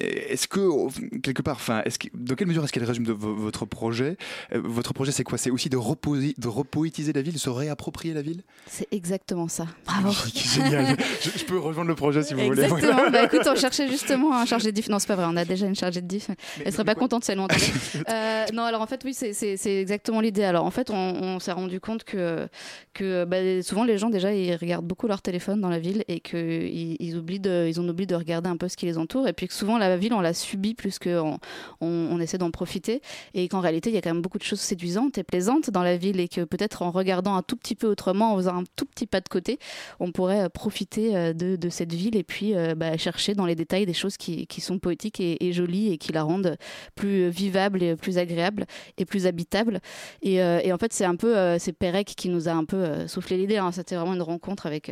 Est-ce 0.00 0.48
que, 0.48 1.18
quelque 1.20 1.42
part, 1.42 1.56
enfin, 1.56 1.82
que, 1.82 2.08
dans 2.14 2.34
quelle 2.34 2.48
mesure 2.48 2.64
est-ce 2.64 2.72
qu'elle 2.72 2.84
résume 2.84 3.04
de 3.04 3.12
votre 3.12 3.66
projet? 3.66 4.16
Euh, 4.52 4.60
Votre 4.62 4.92
projet, 4.92 5.12
c'est 5.12 5.24
quoi? 5.24 5.38
C'est 5.38 5.50
aussi 5.50 5.68
de, 5.68 5.76
reposer, 5.76 6.34
de 6.38 6.48
repoétiser 6.48 7.12
la 7.12 7.22
ville, 7.22 7.34
de 7.34 7.38
se 7.38 7.50
réapproprier 7.50 8.14
la 8.14 8.22
ville? 8.22 8.42
C'est 8.66 8.88
exactement 8.92 9.48
ça. 9.48 9.66
Bravo. 9.86 10.10
génial. 10.34 10.96
je, 11.22 11.44
peux 11.44 11.58
rejoindre 11.58 11.88
le 11.88 11.94
projet 11.94 12.22
si 12.22 12.34
vous 12.34 12.40
voulez. 12.40 12.62
Exactement. 12.62 13.02
bah, 13.12 13.24
écoute, 13.24 13.46
on 13.46 13.56
cherchait 13.56 13.88
justement 13.88 14.34
un 14.34 14.46
chargé 14.46 14.70
de 14.70 14.76
diff. 14.76 14.88
Non, 14.88 14.98
c'est 14.98 15.08
pas 15.08 15.16
vrai, 15.16 15.26
on 15.28 15.36
a 15.36 15.44
déjà 15.44 15.66
une 15.66 15.76
chargée 15.76 16.00
de 16.00 16.06
diff. 16.06 16.30
Elle 16.64 16.72
serait 16.72 16.84
pas 16.84 16.94
contente 16.94 17.24
si 17.24 17.32
elle 17.32 17.38
m'entendait. 17.38 17.64
euh, 18.08 18.44
non, 18.52 18.64
alors 18.64 18.82
en 18.82 18.86
fait, 18.86 19.02
oui, 19.04 19.14
c'est 19.14 19.80
exactement 19.80 20.20
l'idée. 20.20 20.44
Alors 20.44 20.64
en 20.64 20.70
fait, 20.70 20.90
on, 20.90 21.38
s'est 21.38 21.52
rendu 21.52 21.78
compte 21.78 22.04
que, 22.04 22.48
que 22.94 23.24
bah, 23.24 23.62
souvent 23.62 23.84
les 23.84 23.98
gens, 23.98 24.10
déjà, 24.10 24.32
ils 24.32 24.56
regardent 24.56 24.86
beaucoup 24.86 25.06
leur 25.06 25.22
téléphone 25.22 25.60
dans 25.60 25.68
la 25.68 25.78
ville 25.78 26.04
et 26.08 26.20
qu'ils 26.20 26.96
ils 26.98 27.16
oublient 27.16 27.40
de, 27.40 27.66
ils 27.68 27.80
ont 27.80 27.88
oublié 27.88 28.06
de 28.06 28.14
regarder 28.14 28.48
un 28.48 28.56
peu 28.56 28.68
ce 28.68 28.76
qui 28.76 28.86
les 28.86 28.98
entoure. 28.98 29.28
Et 29.28 29.32
puis 29.32 29.46
que 29.46 29.54
souvent, 29.54 29.67
la 29.76 29.96
ville, 29.96 30.14
on 30.14 30.20
la 30.20 30.32
subit 30.32 30.74
plus 30.74 30.98
qu'on 30.98 31.38
on, 31.80 32.20
essaie 32.20 32.38
d'en 32.38 32.50
profiter 32.50 33.02
et 33.34 33.48
qu'en 33.48 33.60
réalité 33.60 33.90
il 33.90 33.94
y 33.94 33.98
a 33.98 34.00
quand 34.00 34.12
même 34.12 34.22
beaucoup 34.22 34.38
de 34.38 34.44
choses 34.44 34.60
séduisantes 34.60 35.18
et 35.18 35.24
plaisantes 35.24 35.70
dans 35.70 35.82
la 35.82 35.96
ville 35.96 36.20
et 36.20 36.28
que 36.28 36.42
peut-être 36.44 36.82
en 36.82 36.90
regardant 36.90 37.34
un 37.34 37.42
tout 37.42 37.56
petit 37.56 37.74
peu 37.74 37.86
autrement, 37.86 38.32
en 38.32 38.36
faisant 38.36 38.56
un 38.60 38.64
tout 38.76 38.86
petit 38.86 39.06
pas 39.06 39.20
de 39.20 39.28
côté, 39.28 39.58
on 40.00 40.12
pourrait 40.12 40.44
euh, 40.44 40.48
profiter 40.48 41.16
euh, 41.16 41.32
de, 41.32 41.68
cette 41.68 41.92
ville 41.92 42.16
et 42.16 42.24
puis 42.24 42.54
euh, 42.54 42.74
bah, 42.74 42.96
chercher 42.96 43.34
dans 43.34 43.46
les 43.46 43.54
détails 43.54 43.86
des 43.86 43.94
choses 43.94 44.16
qui, 44.16 44.46
sont 44.60 44.78
poétiques 44.78 45.20
et, 45.20 45.52
jolies 45.52 45.92
et 45.92 45.98
qui 45.98 46.12
la 46.12 46.22
rendent 46.22 46.56
plus 46.94 47.28
vivable 47.28 47.82
et 47.82 47.94
plus 47.94 48.18
agréable 48.18 48.66
et 48.96 49.04
plus 49.04 49.26
habitable. 49.26 49.80
Et, 50.22 50.42
en 50.42 50.78
fait 50.78 50.92
c'est 50.92 51.04
un 51.04 51.16
peu 51.16 51.58
c'est 51.58 51.72
Pérec 51.72 52.06
qui 52.16 52.28
nous 52.28 52.48
a 52.48 52.52
un 52.52 52.64
peu 52.64 53.06
soufflé 53.06 53.36
l'idée. 53.36 53.58
Hein. 53.58 53.72
C'était 53.72 53.96
vraiment 53.96 54.14
une 54.14 54.22
rencontre 54.22 54.66
avec, 54.66 54.90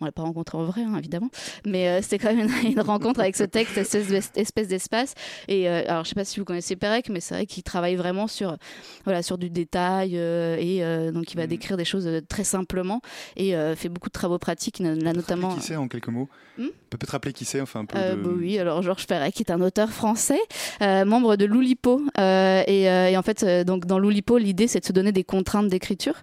on 0.00 0.04
l'a 0.04 0.12
pas 0.12 0.22
rencontré 0.22 0.58
en 0.58 0.64
vrai 0.64 0.82
hein, 0.82 0.96
évidemment, 0.96 1.30
mais 1.66 2.00
c'était 2.02 2.18
quand 2.18 2.34
même 2.34 2.48
une, 2.64 2.80
rencontre 2.80 3.20
avec 3.20 3.36
ce 3.36 3.44
texte, 3.44 3.82
cette 3.84 4.09
espèce 4.14 4.68
d'espace. 4.68 5.14
Et 5.48 5.68
alors 5.68 6.04
je 6.04 6.10
sais 6.10 6.14
pas 6.14 6.24
si 6.24 6.38
vous 6.40 6.44
connaissez 6.44 6.76
Pérec, 6.76 7.08
mais 7.08 7.20
c'est 7.20 7.34
vrai 7.34 7.46
qu'il 7.46 7.62
travaille 7.62 7.96
vraiment 7.96 8.26
sur, 8.26 8.56
voilà, 9.04 9.22
sur 9.22 9.38
du 9.38 9.50
détail 9.50 10.12
euh, 10.14 10.56
et 10.58 10.84
euh, 10.84 11.12
donc 11.12 11.32
il 11.32 11.36
va 11.36 11.44
mm. 11.44 11.48
décrire 11.48 11.76
des 11.76 11.84
choses 11.84 12.06
euh, 12.06 12.20
très 12.26 12.44
simplement 12.44 13.00
et 13.36 13.54
fait 13.76 13.88
beaucoup 13.88 14.08
de 14.08 14.12
travaux 14.12 14.38
pratiques, 14.38 14.78
là 14.78 15.12
notamment. 15.12 15.54
Qui 15.54 15.62
c'est 15.62 15.76
en 15.76 15.88
quelques 15.88 16.08
mots 16.08 16.28
hmm 16.58 16.68
peut 16.90 16.98
peut-être 16.98 17.10
rappeler 17.10 17.32
qui 17.32 17.44
c'est, 17.44 17.60
enfin 17.60 17.80
un 17.80 17.84
peu. 17.84 17.96
Bah 17.96 18.30
oui, 18.36 18.58
alors 18.58 18.82
Georges 18.82 19.06
qui 19.06 19.14
est 19.14 19.50
un 19.52 19.60
auteur 19.60 19.90
français, 19.90 20.40
membre 20.80 21.36
de 21.36 21.44
l'Oulipo. 21.44 22.02
Et, 22.18 22.82
et, 22.82 23.16
en 23.16 23.22
fait, 23.22 23.44
donc 23.64 23.86
dans 23.86 24.00
l'Oulipo, 24.00 24.38
l'idée 24.38 24.66
c'est 24.66 24.80
de 24.80 24.84
se 24.84 24.92
donner 24.92 25.12
des 25.12 25.22
contraintes 25.22 25.68
d'écriture. 25.68 26.14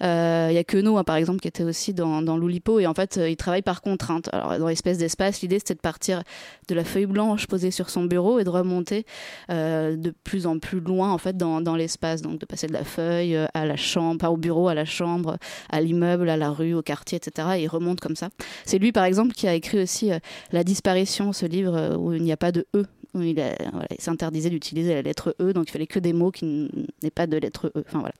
Il 0.00 0.06
y 0.06 0.58
a 0.58 0.64
que 0.64 0.76
nous, 0.76 0.98
hein, 0.98 1.04
par 1.04 1.14
exemple, 1.14 1.38
qui 1.38 1.46
était 1.46 1.62
aussi 1.62 1.94
dans, 1.94 2.20
dans 2.20 2.36
l'Oulipo, 2.36 2.80
et 2.80 2.88
en 2.88 2.94
fait, 2.94 3.20
il 3.28 3.36
travaille 3.36 3.62
par 3.62 3.80
contrainte. 3.80 4.28
Alors 4.32 4.58
dans 4.58 4.66
l'espèce 4.66 4.98
d'espace, 4.98 5.40
l'idée 5.40 5.60
c'était 5.60 5.74
de 5.74 5.80
partir 5.80 6.24
de 6.66 6.74
la 6.74 6.82
feuille 6.82 7.06
blanche 7.06 7.27
blanche 7.28 7.46
posée 7.46 7.70
sur 7.70 7.90
son 7.90 8.04
bureau 8.04 8.38
et 8.38 8.44
de 8.44 8.48
remonter 8.48 9.04
euh, 9.50 9.96
de 9.96 10.14
plus 10.24 10.46
en 10.46 10.58
plus 10.58 10.80
loin 10.80 11.12
en 11.12 11.18
fait 11.18 11.36
dans, 11.36 11.60
dans 11.60 11.76
l'espace, 11.76 12.22
donc 12.22 12.38
de 12.38 12.46
passer 12.46 12.66
de 12.66 12.72
la 12.72 12.84
feuille 12.84 13.36
euh, 13.36 13.46
à 13.52 13.66
la 13.66 13.76
chambre, 13.76 14.26
au 14.30 14.38
bureau, 14.38 14.68
à 14.68 14.74
la 14.74 14.86
chambre, 14.86 15.36
à 15.68 15.80
l'immeuble, 15.82 16.30
à 16.30 16.38
la 16.38 16.50
rue, 16.50 16.72
au 16.72 16.80
quartier, 16.80 17.16
etc. 17.16 17.48
Et 17.56 17.64
il 17.64 17.68
remonte 17.68 18.00
comme 18.00 18.16
ça. 18.16 18.30
C'est 18.64 18.78
lui 18.78 18.92
par 18.92 19.04
exemple 19.04 19.34
qui 19.34 19.46
a 19.46 19.52
écrit 19.52 19.82
aussi 19.82 20.10
euh, 20.10 20.18
La 20.52 20.64
disparition, 20.64 21.34
ce 21.34 21.44
livre 21.44 21.96
où 21.98 22.14
il 22.14 22.22
n'y 22.22 22.32
a 22.32 22.38
pas 22.38 22.50
de 22.50 22.66
E. 22.74 22.84
Il, 23.14 23.42
il 23.90 24.00
s'interdisait 24.00 24.50
d'utiliser 24.50 24.94
la 24.94 25.02
lettre 25.02 25.34
E, 25.40 25.52
donc 25.52 25.68
il 25.68 25.72
fallait 25.72 25.86
que 25.86 25.98
des 25.98 26.12
mots 26.12 26.30
qui 26.30 26.70
n'aient 27.02 27.10
pas 27.10 27.26
de 27.26 27.36
lettre 27.36 27.70
E. 27.74 27.84
Enfin 27.86 28.00
voilà. 28.00 28.14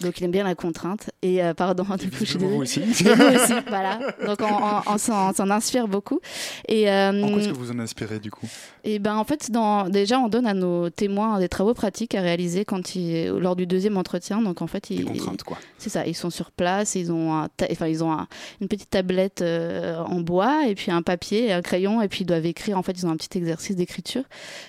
Donc 0.00 0.18
il 0.18 0.24
aime 0.24 0.30
bien 0.30 0.44
la 0.44 0.54
contrainte. 0.54 1.10
Et 1.22 1.42
euh, 1.44 1.52
pardon, 1.54 1.84
du 1.98 2.08
coup, 2.10 2.16
je 2.20 2.24
suis 2.24 2.38
Vous 2.38 2.56
aussi. 2.56 2.80
Aussi, 2.90 3.52
voilà. 3.68 3.98
Donc 4.26 4.38
on, 4.40 4.46
on- 4.46 4.94
on 4.94 4.98
s'en 4.98 5.50
inspire 5.50 5.88
beaucoup. 5.88 6.20
Et, 6.68 6.90
euh, 6.90 7.22
En 7.22 7.28
quoi 7.28 7.38
est-ce 7.40 7.48
que 7.48 7.54
vous 7.54 7.70
en 7.70 7.78
inspirez 7.78 8.18
du 8.18 8.30
coup? 8.30 8.46
Et 8.84 8.98
ben 8.98 9.16
en 9.16 9.24
fait, 9.24 9.50
dans, 9.50 9.88
déjà, 9.90 10.18
on 10.18 10.28
donne 10.28 10.46
à 10.46 10.54
nos 10.54 10.88
témoins 10.88 11.38
des 11.38 11.48
travaux 11.50 11.74
pratiques 11.74 12.14
à 12.14 12.22
réaliser 12.22 12.64
quand 12.64 12.94
ils, 12.94 13.26
lors 13.28 13.56
du 13.56 13.66
deuxième 13.66 13.96
entretien. 13.98 14.40
Donc 14.40 14.62
en 14.62 14.66
fait, 14.66 14.88
ils, 14.90 15.04
contraintes, 15.04 15.42
quoi. 15.42 15.58
C'est 15.78 15.90
ça. 15.90 16.06
Ils 16.06 16.14
sont 16.16 16.30
sur 16.30 16.50
place. 16.50 16.94
Ils 16.94 17.12
ont, 17.12 17.34
un 17.34 17.48
enfin, 17.70 17.86
ils 17.86 18.02
ont 18.02 18.12
un- 18.12 18.26
une 18.62 18.68
petite 18.68 18.88
tablette 18.90 19.42
euh, 19.42 19.98
en 19.98 20.20
bois 20.20 20.66
et 20.66 20.74
puis 20.74 20.90
un 20.90 21.02
papier 21.02 21.46
et 21.48 21.52
un 21.52 21.60
crayon 21.62 22.00
et 22.00 22.08
puis 22.08 22.20
ils 22.22 22.26
doivent 22.26 22.46
écrire. 22.46 22.78
En 22.78 22.82
fait, 22.82 22.92
ils 22.92 23.06
ont 23.06 23.10
un 23.10 23.16
petit 23.16 23.36
exercice 23.36 23.76
d'écriture, 23.76 24.22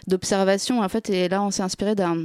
d'observation. 0.08 0.82
En 0.82 0.90
fait, 0.90 1.10
et 1.10 1.30
là, 1.30 1.42
on 1.42 1.52
s'est 1.52 1.64
inspiré 1.64 1.96
d'un 1.96 2.18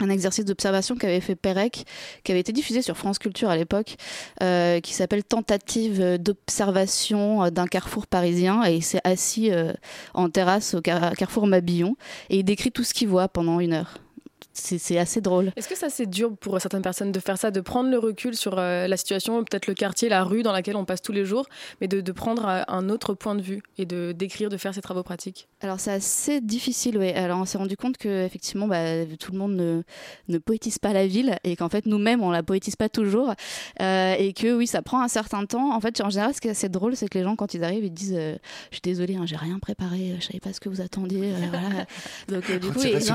un 0.00 0.10
exercice 0.10 0.44
d'observation 0.44 0.96
qu'avait 0.96 1.20
fait 1.20 1.36
Pérec, 1.36 1.84
qui 2.24 2.32
avait 2.32 2.40
été 2.40 2.52
diffusé 2.52 2.82
sur 2.82 2.96
France 2.96 3.18
Culture 3.18 3.50
à 3.50 3.56
l'époque, 3.56 3.96
euh, 4.42 4.80
qui 4.80 4.94
s'appelle 4.94 5.24
Tentative 5.24 6.18
d'observation 6.18 7.44
euh, 7.44 7.50
d'un 7.50 7.66
carrefour 7.66 8.06
parisien. 8.06 8.64
Et 8.64 8.76
il 8.76 8.82
s'est 8.82 9.00
assis 9.04 9.50
euh, 9.52 9.72
en 10.14 10.28
terrasse 10.30 10.74
au 10.74 10.80
car- 10.80 11.12
carrefour 11.12 11.46
Mabillon 11.46 11.96
et 12.28 12.38
il 12.38 12.44
décrit 12.44 12.72
tout 12.72 12.84
ce 12.84 12.94
qu'il 12.94 13.08
voit 13.08 13.28
pendant 13.28 13.60
une 13.60 13.72
heure. 13.72 13.98
C'est 14.60 14.98
assez 14.98 15.20
drôle. 15.20 15.52
Est-ce 15.56 15.68
que 15.68 15.76
ça 15.76 15.88
c'est 15.90 16.06
dur 16.06 16.36
pour 16.36 16.60
certaines 16.60 16.82
personnes 16.82 17.12
de 17.12 17.20
faire 17.20 17.38
ça, 17.38 17.50
de 17.50 17.60
prendre 17.60 17.90
le 17.90 17.98
recul 17.98 18.36
sur 18.36 18.58
euh, 18.58 18.86
la 18.86 18.96
situation, 18.96 19.42
peut-être 19.44 19.66
le 19.66 19.74
quartier, 19.74 20.08
la 20.08 20.22
rue 20.24 20.42
dans 20.42 20.52
laquelle 20.52 20.76
on 20.76 20.84
passe 20.84 21.02
tous 21.02 21.12
les 21.12 21.24
jours, 21.24 21.46
mais 21.80 21.88
de, 21.88 22.00
de 22.00 22.12
prendre 22.12 22.46
euh, 22.46 22.62
un 22.68 22.88
autre 22.88 23.14
point 23.14 23.34
de 23.34 23.42
vue 23.42 23.62
et 23.78 23.86
de 23.86 24.12
d'écrire, 24.12 24.48
de 24.48 24.56
faire 24.56 24.74
ces 24.74 24.80
travaux 24.82 25.02
pratiques? 25.02 25.48
Alors 25.60 25.80
c'est 25.80 25.92
assez 25.92 26.40
difficile, 26.40 26.98
oui. 26.98 27.10
Alors 27.10 27.38
on 27.40 27.44
s'est 27.44 27.58
rendu 27.58 27.76
compte 27.76 27.96
que 27.96 28.24
effectivement, 28.24 28.68
bah, 28.68 29.04
tout 29.18 29.32
le 29.32 29.38
monde 29.38 29.54
ne, 29.56 29.82
ne 30.28 30.38
poétise 30.38 30.78
pas 30.78 30.92
la 30.92 31.06
ville 31.06 31.36
et 31.44 31.56
qu'en 31.56 31.68
fait 31.68 31.86
nous-mêmes 31.86 32.22
on 32.22 32.30
la 32.30 32.42
poétise 32.42 32.76
pas 32.76 32.88
toujours 32.88 33.34
Euh, 33.80 34.14
et 34.18 34.32
que 34.32 34.54
oui, 34.56 34.66
ça 34.66 34.82
prend 34.82 35.00
un 35.02 35.08
certain 35.08 35.46
temps. 35.46 35.74
En 35.74 35.80
fait, 35.80 36.00
en 36.00 36.10
général, 36.10 36.34
ce 36.34 36.40
qui 36.40 36.48
est 36.48 36.50
assez 36.50 36.68
drôle, 36.68 36.96
c'est 36.96 37.08
que 37.08 37.16
les 37.18 37.24
gens 37.24 37.36
quand 37.36 37.54
ils 37.54 37.64
arrivent, 37.64 37.84
ils 37.84 37.92
disent 37.92 38.14
euh, 38.16 38.36
"Je 38.70 38.76
suis 38.76 38.82
désolée, 38.82 39.16
hein, 39.16 39.24
j'ai 39.26 39.36
rien 39.36 39.58
préparé, 39.58 40.16
je 40.20 40.26
savais 40.26 40.40
pas 40.40 40.52
ce 40.52 40.60
que 40.60 40.68
vous 40.68 40.80
attendiez." 40.80 41.32
euh, 41.32 41.36
voilà. 41.50 41.86
Donc 42.28 42.50
euh, 42.50 42.58
du 42.58 42.68
coup, 42.68 42.78
Retirez 42.78 43.00
ce 43.00 43.12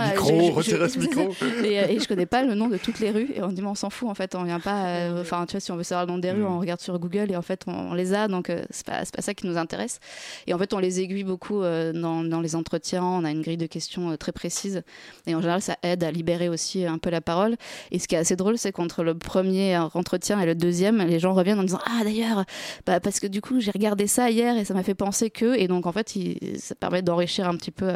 retirez 0.52 0.88
micro. 0.98 1.35
Et, 1.63 1.80
euh, 1.80 1.88
et 1.89 2.00
je 2.00 2.08
connais 2.08 2.25
pas 2.25 2.44
le 2.44 2.54
nom 2.56 2.68
de 2.68 2.77
toutes 2.77 3.00
les 3.00 3.12
rues 3.12 3.30
et 3.36 3.42
on 3.42 3.48
dit 3.50 3.62
mais 3.62 3.68
on 3.68 3.75
s'en 3.75 3.89
fout 3.89 4.10
en 4.10 4.13
fait, 4.15 4.36
on 4.36 4.44
vient 4.44 4.60
pas. 4.60 4.86
euh, 4.88 5.22
Enfin, 5.22 5.46
tu 5.46 5.54
vois, 5.54 5.60
si 5.60 5.72
on 5.72 5.75
veut 5.77 5.84
savoir 5.84 6.06
le 6.06 6.12
nom 6.12 6.18
des 6.18 6.32
rues, 6.32 6.44
on 6.46 6.60
regarde 6.60 6.80
sur 6.82 6.98
Google 7.00 7.32
et 7.32 7.36
en 7.36 7.42
fait 7.42 7.62
on, 7.68 7.74
on 7.74 7.94
les 7.94 8.13
a, 8.13 8.27
donc 8.27 8.50
euh, 8.50 8.63
c'est 8.70 8.86
pas 8.86 9.04
pas 9.15 9.22
ça 9.22 9.34
qui 9.34 9.48
nous 9.48 9.58
intéresse. 9.58 10.00
Et 10.48 10.54
en 10.54 10.58
fait, 10.58 10.74
on 10.74 10.80
les 10.80 11.00
aiguille 11.00 11.24
beaucoup 11.24 11.62
euh, 11.62 11.94
dans, 11.94 12.24
dans 12.24 12.42
les 12.42 12.56
entretiens. 12.56 13.04
On 13.04 13.24
a 13.24 13.32
une 13.32 13.42
grille 13.42 13.58
de 13.58 13.65
questions 13.68 14.12
euh, 14.12 14.15
très 14.18 14.32
précise. 14.32 14.84
Et 15.27 15.36
en 15.36 15.42
général, 15.42 15.62
ça 15.62 15.77
aide 15.84 16.04
à 16.04 16.12
libérer 16.12 16.50
aussi 16.50 16.86
un 16.86 16.98
peu 16.98 17.10
la 17.10 17.22
parole. 17.22 17.56
Et 17.92 18.00
ce 18.00 18.08
qui 18.08 18.15
est 18.15 18.18
assez 18.20 18.36
drôle, 18.36 18.58
c'est 18.58 18.72
qu'entre 18.72 19.04
le 19.04 19.15
premier 19.18 19.75
euh, 19.75 19.84
entretien 19.94 20.39
et 20.39 20.46
le 20.46 20.56
deuxième, 20.56 20.98
les 21.01 21.20
gens 21.20 21.34
reviennent 21.34 21.60
en 21.60 21.63
disant 21.63 21.80
Ah, 21.86 22.04
d'ailleurs, 22.04 22.44
bah, 22.86 23.00
parce 23.00 23.20
que 23.20 23.27
du 23.27 23.42
coup, 23.42 23.60
j'ai 23.60 23.72
regardé 23.72 24.08
ça 24.08 24.30
hier 24.30 24.58
et 24.58 24.65
ça 24.65 24.74
m'a 24.74 24.84
fait 24.84 24.96
penser 24.96 25.30
que. 25.30 25.56
Et 25.58 25.68
donc, 25.68 25.86
en 25.86 25.92
fait, 25.92 26.15
il- 26.15 26.60
ça 26.60 26.75
permet 26.75 27.01
d'enrichir 27.01 27.48
un 27.48 27.56
petit 27.56 27.72
peu 27.72 27.94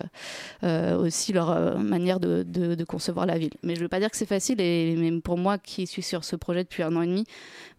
euh, 0.64 0.98
aussi 0.98 1.34
leur 1.34 1.50
euh, 1.50 1.78
manière 1.78 2.20
de, 2.20 2.44
de- 2.48 2.76
de 2.76 2.84
concevoir 2.84 3.19
la 3.26 3.38
ville. 3.38 3.54
Mais 3.64 3.76
je 3.76 3.82
veux 3.82 3.88
pas 3.88 4.00
dire 4.00 4.10
que 4.10 4.18
c'est 4.18 4.26
facile. 4.26 4.60
Et 4.62 4.96
même 4.96 5.22
pour 5.22 5.38
moi, 5.38 5.58
qui 5.58 5.88
suis 5.88 6.02
sur 6.02 6.24
ce 6.24 6.36
projet 6.36 6.64
depuis 6.64 6.84
un 6.84 6.96
an 6.96 7.02
et 7.02 7.08
demi, 7.08 7.26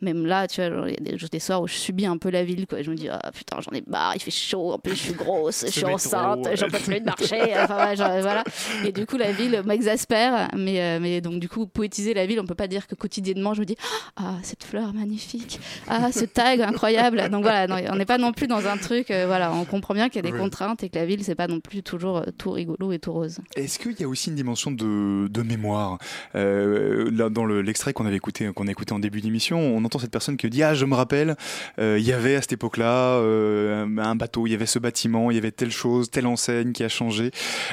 même 0.02 0.26
là, 0.26 0.46
tu 0.48 0.60
vois, 0.60 0.88
il 0.88 0.92
y 1.06 1.12
a 1.14 1.16
des, 1.16 1.26
des 1.28 1.38
soirs 1.38 1.62
où 1.62 1.68
je 1.68 1.74
subis 1.74 2.06
un 2.06 2.16
peu 2.18 2.30
la 2.30 2.44
ville. 2.44 2.66
Quoi. 2.66 2.82
Je 2.82 2.90
me 2.90 2.96
dis 2.96 3.08
Ah 3.08 3.30
putain, 3.32 3.58
j'en 3.60 3.72
ai 3.76 3.82
marre, 3.86 4.12
il 4.16 4.20
fait 4.20 4.30
chaud, 4.30 4.72
en 4.72 4.78
plus, 4.78 4.92
je 4.96 5.02
suis 5.02 5.12
grosse, 5.14 5.64
je 5.66 5.70
suis 5.72 5.84
enceinte, 5.84 6.48
j'en 6.54 6.68
peux 6.68 6.78
plus 6.78 7.00
de 7.00 7.04
marcher. 7.04 7.40
Enfin, 7.58 7.86
ouais, 7.88 7.96
genre, 7.96 8.10
voilà. 8.20 8.44
Et 8.84 8.92
du 8.92 9.06
coup, 9.06 9.16
la 9.16 9.32
ville 9.32 9.62
m'exaspère. 9.64 10.48
Mais, 10.56 10.80
euh, 10.80 10.98
mais 11.00 11.20
donc, 11.20 11.40
du 11.40 11.48
coup, 11.48 11.66
poétiser 11.66 12.14
la 12.14 12.26
ville, 12.26 12.40
on 12.40 12.44
peut 12.46 12.54
pas 12.54 12.68
dire 12.68 12.86
que 12.86 12.94
quotidiennement, 12.94 13.54
je 13.54 13.60
me 13.60 13.66
dis 13.66 13.76
Ah, 14.16 14.34
cette 14.42 14.64
fleur 14.64 14.92
magnifique. 14.94 15.60
Ah, 15.88 16.12
ce 16.12 16.24
tag 16.24 16.60
incroyable. 16.60 17.28
Donc 17.30 17.42
voilà, 17.42 17.66
non, 17.66 17.76
on 17.92 17.96
n'est 17.96 18.04
pas 18.06 18.18
non 18.18 18.32
plus 18.32 18.46
dans 18.46 18.66
un 18.66 18.76
truc. 18.76 19.10
euh, 19.10 19.26
voilà, 19.26 19.52
on 19.52 19.64
comprend 19.64 19.94
bien 19.94 20.08
qu'il 20.08 20.16
y 20.24 20.26
a 20.26 20.30
des 20.30 20.32
Oui. 20.34 20.38
contraintes 20.40 20.82
et 20.82 20.88
que 20.88 20.98
la 20.98 21.06
ville, 21.06 21.22
c'est 21.24 21.34
pas 21.34 21.46
non 21.48 21.60
plus 21.60 21.82
toujours 21.82 22.18
euh, 22.18 22.24
tout 22.38 22.50
rigolo 22.52 22.92
et 22.92 22.98
tout 22.98 23.12
rose. 23.12 23.38
Est-ce 23.56 23.78
qu'il 23.78 23.98
y 24.00 24.04
a 24.04 24.08
aussi 24.08 24.30
une 24.30 24.36
dimension 24.36 24.70
de, 24.70 25.28
de 25.28 25.42
mémoire? 25.42 25.98
Euh, 26.34 27.10
Là, 27.12 27.28
dans 27.28 27.44
le- 27.44 27.62
l'extrait 27.62 27.92
qu'on 27.92 28.06
avait 28.06 28.16
écouté, 28.16 28.50
qu'on 28.54 28.66
a 28.66 28.70
écouté 28.70 28.92
en 28.92 28.98
début 28.98 29.20
d'émission, 29.20 29.58
on 29.58 29.84
cette 29.98 30.10
personne 30.10 30.36
qui 30.36 30.48
dit 30.50 30.62
ah 30.62 30.74
je 30.74 30.84
me 30.84 30.94
rappelle, 30.94 31.36
euh, 31.78 31.96
il 31.98 32.04
y 32.04 32.12
avait 32.12 32.36
à 32.36 32.40
cette 32.42 32.52
époque-là 32.52 33.16
euh, 33.18 33.86
un 34.10 34.16
bateau, 34.16 34.46
il 34.46 34.50
y 34.50 34.54
avait 34.54 34.66
ce 34.66 34.78
bâtiment, 34.78 35.30
il 35.30 35.34
y 35.34 35.38
avait 35.38 35.52
telle 35.52 35.70
chose, 35.70 36.10
telle 36.10 36.26
enseigne 36.26 36.72
qui 36.72 36.84
a 36.84 36.88
changé. 36.88 37.30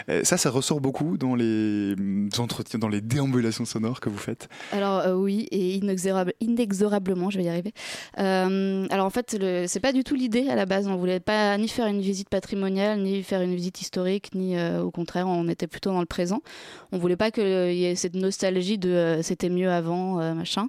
Euh, 0.09 0.23
ça, 0.23 0.37
ça 0.37 0.49
ressort 0.49 0.81
beaucoup 0.81 1.17
dans 1.17 1.35
les 1.35 1.95
mm, 1.97 2.29
entretiens, 2.39 2.79
dans 2.79 2.89
les 2.89 3.01
déambulations 3.01 3.65
sonores 3.65 3.99
que 3.99 4.09
vous 4.09 4.17
faites. 4.17 4.47
Alors 4.71 4.99
euh, 4.99 5.13
oui, 5.13 5.47
et 5.51 5.75
inexorable- 5.77 6.33
inexorablement, 6.39 7.29
je 7.29 7.37
vais 7.37 7.45
y 7.45 7.49
arriver. 7.49 7.73
Euh, 8.19 8.85
alors 8.89 9.05
en 9.05 9.09
fait, 9.09 9.37
c'est 9.67 9.79
pas 9.79 9.93
du 9.93 10.03
tout 10.03 10.15
l'idée 10.15 10.47
à 10.49 10.55
la 10.55 10.65
base. 10.65 10.87
On 10.87 10.95
voulait 10.95 11.19
pas 11.19 11.57
ni 11.57 11.67
faire 11.67 11.87
une 11.87 12.01
visite 12.01 12.29
patrimoniale, 12.29 13.01
ni 13.01 13.23
faire 13.23 13.41
une 13.41 13.55
visite 13.55 13.81
historique, 13.81 14.33
ni 14.35 14.57
euh, 14.57 14.81
au 14.81 14.91
contraire, 14.91 15.27
on 15.27 15.47
était 15.47 15.67
plutôt 15.67 15.91
dans 15.91 15.99
le 15.99 16.05
présent. 16.05 16.41
On 16.91 16.97
voulait 16.97 17.15
pas 17.17 17.31
qu'il 17.31 17.43
y 17.73 17.85
ait 17.85 17.95
cette 17.95 18.15
nostalgie 18.15 18.77
de 18.77 18.89
euh, 18.89 19.21
c'était 19.21 19.49
mieux 19.49 19.69
avant, 19.71 20.19
euh, 20.19 20.33
machin. 20.33 20.67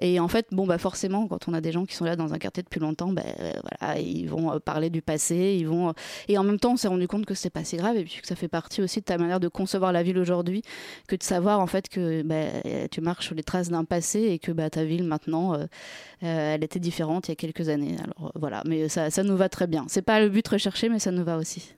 Et 0.00 0.20
en 0.20 0.28
fait, 0.28 0.46
bon 0.52 0.66
bah 0.66 0.78
forcément, 0.78 1.26
quand 1.26 1.48
on 1.48 1.54
a 1.54 1.60
des 1.60 1.72
gens 1.72 1.84
qui 1.84 1.94
sont 1.94 2.04
là 2.04 2.16
dans 2.16 2.32
un 2.34 2.38
quartier 2.38 2.62
depuis 2.62 2.80
longtemps, 2.80 3.12
bah, 3.12 3.22
euh, 3.40 3.52
voilà, 3.80 3.98
ils 4.00 4.26
vont 4.28 4.52
euh, 4.52 4.58
parler 4.58 4.90
du 4.90 5.02
passé, 5.08 5.56
ils 5.58 5.66
vont. 5.66 5.94
Et 6.28 6.36
en 6.36 6.44
même 6.44 6.58
temps, 6.58 6.72
on 6.72 6.76
s'est 6.76 6.88
rendu 6.88 7.08
compte 7.08 7.24
que 7.24 7.34
c'est 7.34 7.50
pas 7.50 7.64
si 7.64 7.76
grave 7.76 7.96
et 7.96 8.04
puis 8.04 8.20
que 8.20 8.26
ça 8.26 8.36
fait 8.36 8.48
partie 8.48 8.82
aussi 8.82 9.00
de 9.00 9.04
ta 9.06 9.16
manière 9.16 9.40
de 9.40 9.48
concevoir 9.48 9.90
la 9.90 10.02
ville 10.02 10.18
aujourd'hui, 10.18 10.62
que 11.08 11.16
de 11.16 11.22
savoir 11.22 11.60
en 11.60 11.66
fait 11.66 11.88
que 11.88 12.22
bah, 12.22 12.88
tu 12.90 13.00
marches 13.00 13.26
sur 13.26 13.34
les 13.34 13.42
traces 13.42 13.70
d'un 13.70 13.84
passé 13.84 14.20
et 14.20 14.38
que 14.38 14.52
bah, 14.52 14.68
ta 14.68 14.84
ville 14.84 15.04
maintenant, 15.04 15.54
euh, 15.54 15.64
euh, 16.22 16.54
elle 16.54 16.62
était 16.62 16.80
différente 16.80 17.28
il 17.28 17.30
y 17.30 17.32
a 17.32 17.36
quelques 17.36 17.70
années. 17.70 17.96
Alors 18.02 18.32
voilà, 18.34 18.62
mais 18.66 18.88
ça, 18.90 19.10
ça 19.10 19.22
nous 19.22 19.36
va 19.36 19.48
très 19.48 19.66
bien. 19.66 19.86
C'est 19.88 20.02
pas 20.02 20.20
le 20.20 20.28
but 20.28 20.46
recherché, 20.46 20.90
mais 20.90 20.98
ça 20.98 21.10
nous 21.10 21.24
va 21.24 21.38
aussi. 21.38 21.77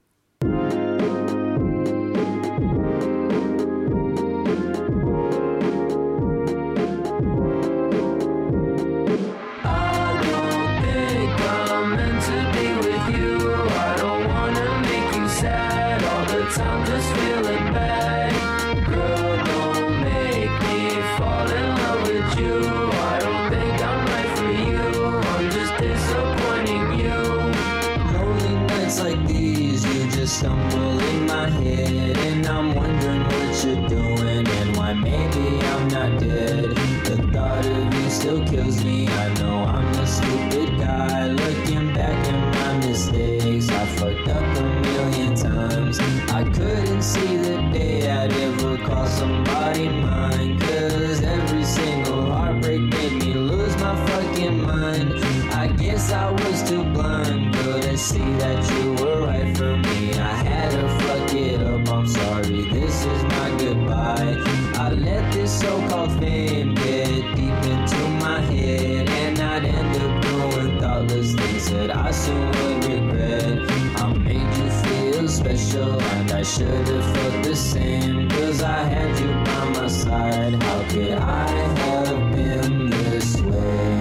Stumble 30.40 30.98
in 30.98 31.26
my 31.26 31.50
head, 31.50 32.16
and 32.16 32.46
I'm 32.46 32.74
wondering 32.74 33.24
what 33.24 33.62
you're 33.62 33.88
doing 33.88 34.48
and 34.48 34.74
why 34.74 34.94
maybe 34.94 35.46
I'm 35.72 35.86
not 35.88 36.18
dead. 36.18 36.70
The 37.04 37.16
thought 37.30 37.66
of 37.66 37.94
you 37.94 38.08
still 38.08 38.42
kills 38.46 38.82
me. 38.82 39.06
I 39.06 39.28
know 39.34 39.56
I'm 39.64 39.92
a 40.04 40.06
stupid 40.06 40.78
guy. 40.78 41.26
Looking 41.26 41.92
back 41.92 42.18
at 42.32 42.40
my 42.54 42.86
mistakes, 42.86 43.68
I 43.68 43.84
fucked 43.96 44.28
up 44.28 44.56
a 44.56 44.62
million 44.80 45.34
times. 45.34 46.00
I 46.30 46.44
couldn't 46.44 47.02
see 47.02 47.36
the 47.36 47.56
day 47.74 48.10
I'd 48.10 48.32
ever 48.32 48.78
call 48.78 49.06
somebody 49.08 49.90
mine. 49.90 50.58
Cause 50.58 51.22
every 51.22 51.64
single 51.64 52.32
heartbreak 52.32 52.80
made 52.80 53.12
me 53.22 53.34
lose 53.34 53.76
my 53.76 53.94
fucking 54.06 54.62
mind. 54.62 55.22
I 55.52 55.66
guess 55.66 56.10
I 56.12 56.30
was 56.30 56.62
too 56.62 56.84
blind, 56.94 57.52
but 57.52 57.84
I 57.84 57.94
see 57.96 58.30
that 58.40 58.60
you 58.72 58.89
to 60.68 60.88
fuck 61.00 61.34
it 61.34 61.60
up, 61.62 61.88
I'm 61.88 62.06
sorry. 62.06 62.62
This 62.70 63.04
is 63.04 63.22
my 63.24 63.50
goodbye. 63.58 64.36
I 64.76 64.90
let 64.90 65.32
this 65.32 65.60
so 65.60 65.86
called 65.88 66.12
fame 66.18 66.74
get 66.74 67.36
deep 67.36 67.62
into 67.72 68.08
my 68.24 68.40
head, 68.40 69.08
and 69.08 69.38
I'd 69.38 69.64
end 69.64 69.96
up 69.96 70.22
doing 70.22 70.78
thoughtless 70.80 71.34
things 71.34 71.70
that 71.70 71.94
I 71.96 72.10
soon 72.10 72.46
would 72.48 72.84
regret. 72.84 73.70
I 74.00 74.12
made 74.14 74.56
you 74.58 74.70
feel 74.82 75.28
special, 75.28 76.00
and 76.00 76.30
I 76.32 76.42
should 76.42 76.88
have 76.88 77.16
felt 77.16 77.44
the 77.44 77.56
same. 77.56 78.28
Cause 78.30 78.62
I 78.62 78.82
had 78.84 79.18
you 79.18 79.32
by 79.44 79.80
my 79.80 79.88
side. 79.88 80.62
How 80.62 80.82
could 80.88 81.18
I 81.18 81.48
have 81.48 82.32
been 82.34 82.90
this 82.90 83.40
way? 83.40 83.99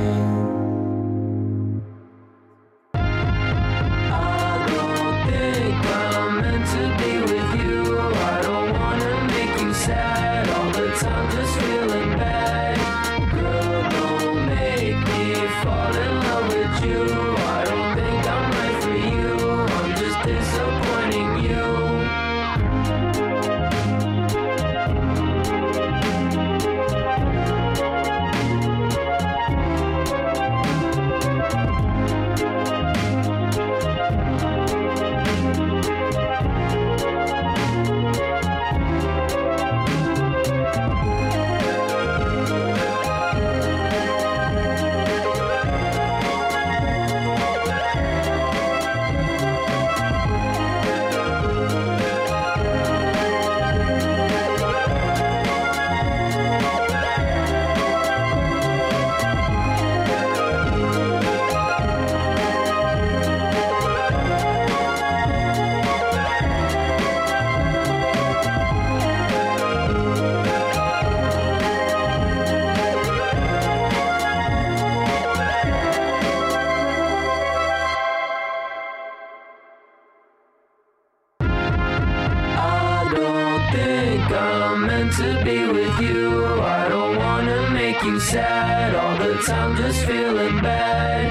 I'm 84.69 84.85
meant 84.85 85.11
to 85.13 85.43
be 85.43 85.65
with 85.65 85.99
you. 85.99 86.61
I 86.61 86.89
don't 86.89 87.17
wanna 87.17 87.71
make 87.71 88.03
you 88.03 88.19
sad 88.19 88.93
all 88.93 89.17
the 89.17 89.33
time, 89.41 89.75
just 89.75 90.05
feeling 90.05 90.61
bad. 90.61 91.28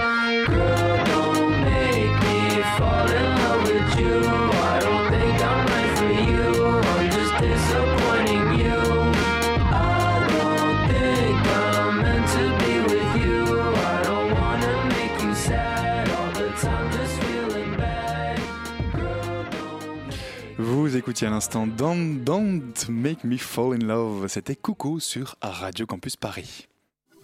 Écoutiez 21.08 21.28
à 21.28 21.30
l'instant 21.30 21.66
Don't, 21.66 22.22
Don't 22.22 22.74
Make 22.90 23.24
Me 23.24 23.38
Fall 23.38 23.76
in 23.76 23.86
Love. 23.86 24.28
C'était 24.28 24.54
Coucou 24.54 25.00
sur 25.00 25.36
Radio 25.40 25.86
Campus 25.86 26.16
Paris. 26.16 26.68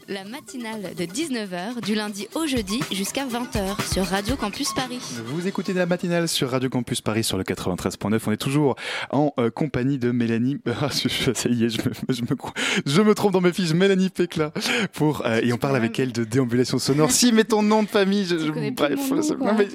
La 0.08 0.24
matinale 0.24 0.94
de 0.96 1.04
19h 1.04 1.80
du 1.82 1.94
lundi 1.94 2.28
au 2.34 2.46
jeudi 2.46 2.80
jusqu'à 2.92 3.24
20h 3.26 3.92
sur 3.92 4.04
Radio 4.04 4.36
Campus 4.36 4.72
Paris. 4.74 4.98
Vous 5.26 5.46
écoutez 5.46 5.72
la 5.72 5.86
matinale 5.86 6.28
sur 6.28 6.50
Radio 6.50 6.68
Campus 6.68 7.00
Paris 7.00 7.24
sur 7.24 7.38
le 7.38 7.44
93.9. 7.44 8.20
On 8.26 8.32
est 8.32 8.36
toujours 8.36 8.76
en 9.10 9.32
euh, 9.38 9.50
compagnie 9.50 9.96
de 9.98 10.10
Mélanie. 10.10 10.58
Ah, 10.82 10.88
je- 10.92 11.32
ça 11.32 11.48
y 11.48 11.64
est, 11.64 11.68
je 11.70 11.78
me, 11.88 11.92
je 12.14 12.22
me, 12.22 12.34
crois- 12.36 12.52
je 12.84 13.00
me 13.00 13.14
trompe 13.14 13.32
dans 13.32 13.40
mes 13.40 13.52
fiches. 13.52 13.72
Mélanie 13.72 14.10
Pécla. 14.10 14.52
Pour, 14.92 15.24
euh, 15.24 15.40
et 15.42 15.52
on 15.52 15.56
parle 15.56 15.76
avec 15.76 15.98
elle 15.98 16.12
de 16.12 16.24
déambulation 16.24 16.78
sonore. 16.78 17.10
si, 17.10 17.32
mais 17.32 17.44
ton 17.44 17.62
nom 17.62 17.82
de 17.82 17.88
famille. 17.88 18.26
Je, 18.26 18.34
bref, 18.72 19.10
nom, 19.10 19.54
mais- 19.56 19.68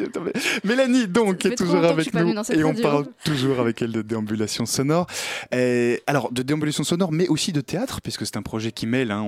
Mélanie, 0.63 1.07
donc, 1.07 1.43
est 1.45 1.55
toujours 1.55 1.83
avec 1.85 2.13
nous. 2.13 2.29
Et 2.51 2.63
on 2.63 2.67
radio. 2.69 2.83
parle 2.83 3.05
toujours 3.23 3.59
avec 3.59 3.81
elle 3.81 3.91
de 3.93 4.01
déambulation 4.03 4.65
sonore. 4.67 5.07
Et, 5.51 6.03
alors, 6.05 6.31
de 6.31 6.43
déambulation 6.43 6.83
sonore, 6.83 7.11
mais 7.11 7.27
aussi 7.29 7.51
de 7.51 7.61
théâtre, 7.61 8.01
puisque 8.01 8.25
c'est 8.25 8.37
un 8.37 8.41
projet 8.43 8.71
qui 8.71 8.85
mêle, 8.85 9.09
hein, 9.11 9.21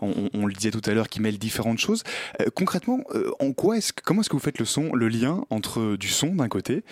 on, 0.00 0.06
on- 0.08 0.30
on 0.34 0.43
le 0.46 0.54
disait 0.54 0.70
tout 0.70 0.82
à 0.86 0.94
l'heure, 0.94 1.08
qui 1.08 1.20
mêle 1.20 1.38
différentes 1.38 1.78
choses. 1.78 2.02
Euh, 2.40 2.46
concrètement, 2.54 3.00
euh, 3.14 3.30
en 3.40 3.52
quoi 3.52 3.76
est-ce, 3.76 3.92
comment 3.92 4.20
est-ce 4.20 4.30
que 4.30 4.36
vous 4.36 4.42
faites 4.42 4.58
le 4.58 4.64
son, 4.64 4.94
le 4.94 5.08
lien 5.08 5.44
entre 5.50 5.96
du 5.96 6.08
son 6.08 6.34
d'un 6.34 6.48
côté, 6.48 6.84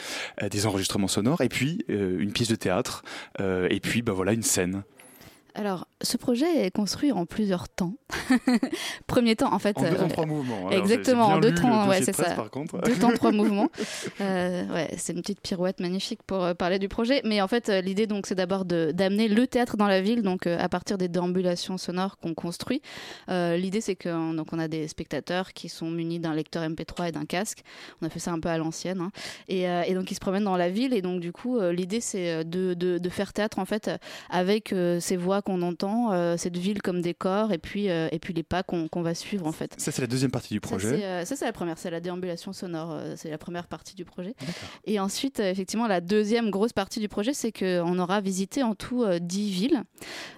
euh, 0.43 0.49
des 0.49 0.67
enregistrements 0.67 1.09
sonores, 1.09 1.41
et 1.41 1.49
puis 1.49 1.85
euh, 1.91 2.19
une 2.19 2.33
pièce 2.33 2.49
de 2.49 2.57
théâtre, 2.57 3.03
euh, 3.41 3.69
et 3.71 3.81
puis 3.81 4.03
bah 4.03 4.13
voilà 4.13 4.33
une 4.33 4.43
scène? 4.43 4.83
Alors, 5.55 5.87
ce 6.01 6.17
projet 6.17 6.65
est 6.67 6.71
construit 6.71 7.13
en 7.13 7.27
plusieurs 7.27 7.69
temps. 7.69 7.95
Premier 9.07 9.37
temps, 9.37 9.53
en 9.53 9.59
fait. 9.59 9.77
En 9.79 9.83
deux 9.83 9.97
temps, 9.97 10.05
euh, 10.05 10.09
trois 10.09 10.27
mouvements. 10.27 10.69
Alors, 10.69 10.73
Exactement, 10.81 11.27
en 11.27 11.39
deux 11.41 11.55
temps, 11.55 11.89
ouais, 11.89 12.03
c'est 12.03 12.15
ça. 12.15 12.31
par 12.35 12.51
contre. 12.51 12.79
Deux 12.83 12.95
temps, 12.95 13.13
trois 13.13 13.33
mouvements. 13.41 13.69
Euh, 14.21 14.67
ouais, 14.73 14.91
c'est 14.97 15.13
une 15.13 15.21
petite 15.21 15.41
pirouette 15.41 15.81
magnifique 15.81 16.23
pour 16.27 16.43
euh, 16.43 16.55
parler 16.55 16.79
du 16.79 16.89
projet. 16.89 17.21
Mais 17.25 17.41
en 17.43 17.49
fait, 17.49 17.69
l'idée, 17.69 18.07
donc, 18.07 18.27
c'est 18.27 18.35
d'abord 18.35 18.65
d'amener 18.65 19.29
le 19.29 19.47
théâtre 19.47 19.77
dans 19.77 19.87
la 19.87 20.01
ville, 20.01 20.23
donc 20.23 20.47
à 20.47 20.69
partir 20.69 20.97
des 20.99 21.09
déambulations 21.09 21.77
sonores 21.79 22.19
qu'on 22.19 22.35
construit. 22.35 22.81
L'idée, 23.29 23.81
c'est 23.81 23.97
qu'on 23.97 24.37
on 24.53 24.59
a 24.59 24.69
des 24.69 24.89
spectateurs 24.89 25.53
qui 25.53 25.69
sont 25.69 25.91
munis 25.91 26.19
d'un 26.19 26.35
lecteur 26.35 26.63
MP3 26.65 27.09
et 27.09 27.13
d'un 27.13 27.25
casque. 27.25 27.63
On 28.01 28.07
a 28.07 28.09
fait 28.11 28.19
ça 28.21 28.33
un 28.33 28.41
peu 28.41 28.49
à 28.49 28.59
l'ancienne. 28.59 29.01
hein. 29.01 29.11
Et, 29.49 29.63
et 29.63 29.95
donc, 29.95 30.11
ils 30.11 30.15
se 30.15 30.21
promènent 30.21 30.45
dans 30.45 30.57
la 30.57 30.71
ville. 30.71 30.95
Et 30.95 31.03
donc, 31.03 31.21
du 31.21 31.33
coup, 31.33 31.61
l'idée, 31.61 32.01
c'est 32.01 32.45
de, 32.45 32.75
de- 32.75 32.99
de 32.99 33.09
faire 33.11 33.33
théâtre, 33.33 33.59
en 33.59 33.65
fait, 33.65 33.91
avec 34.31 34.75
ces 35.01 35.17
voix 35.17 35.42
qu'on 35.43 35.63
entend, 35.63 36.13
euh, 36.13 36.37
cette 36.37 36.57
ville 36.57 36.81
comme 36.81 37.03
décor, 37.03 37.53
et 37.53 37.59
puis, 37.59 37.91
euh, 37.91 38.09
et 38.13 38.19
puis 38.19 38.33
les 38.33 38.43
pas 38.43 38.63
qu'on 38.63 38.89
va 39.03 39.15
suivre, 39.15 39.47
en 39.47 39.53
fait. 39.53 39.75
Ça, 39.79 39.93
c'est 39.93 40.01
la 40.03 40.09
deuxième 40.09 40.31
partie 40.31 40.55
du 40.55 40.61
projet. 40.61 41.05
euh, 41.05 41.25
Ça, 41.25 41.37
c'est 41.37 41.45
la 41.45 41.53
première, 41.53 41.79
c'est 41.79 41.91
la 41.91 42.01
déambulation 42.01 42.53
sonore, 42.53 42.99
c'est 43.17 43.31
la 43.31 43.39
première 43.39 43.67
partie 43.67 43.95
du 43.95 44.05
projet. 44.05 44.35
Et 44.85 44.99
ensuite, 45.01 45.41
effectivement, 45.41 45.87
la 45.87 46.01
deuxième 46.01 46.51
grosse 46.51 46.73
partie 46.73 47.01
du 47.01 47.09
projet, 47.09 47.35
c'est 47.35 47.53
qu'on 47.53 47.99
aura 47.99 48.21
visité 48.21 48.63
en 48.63 48.75
tout 48.75 49.03
euh, 49.03 49.19
10 49.19 49.51
villes. 49.51 49.83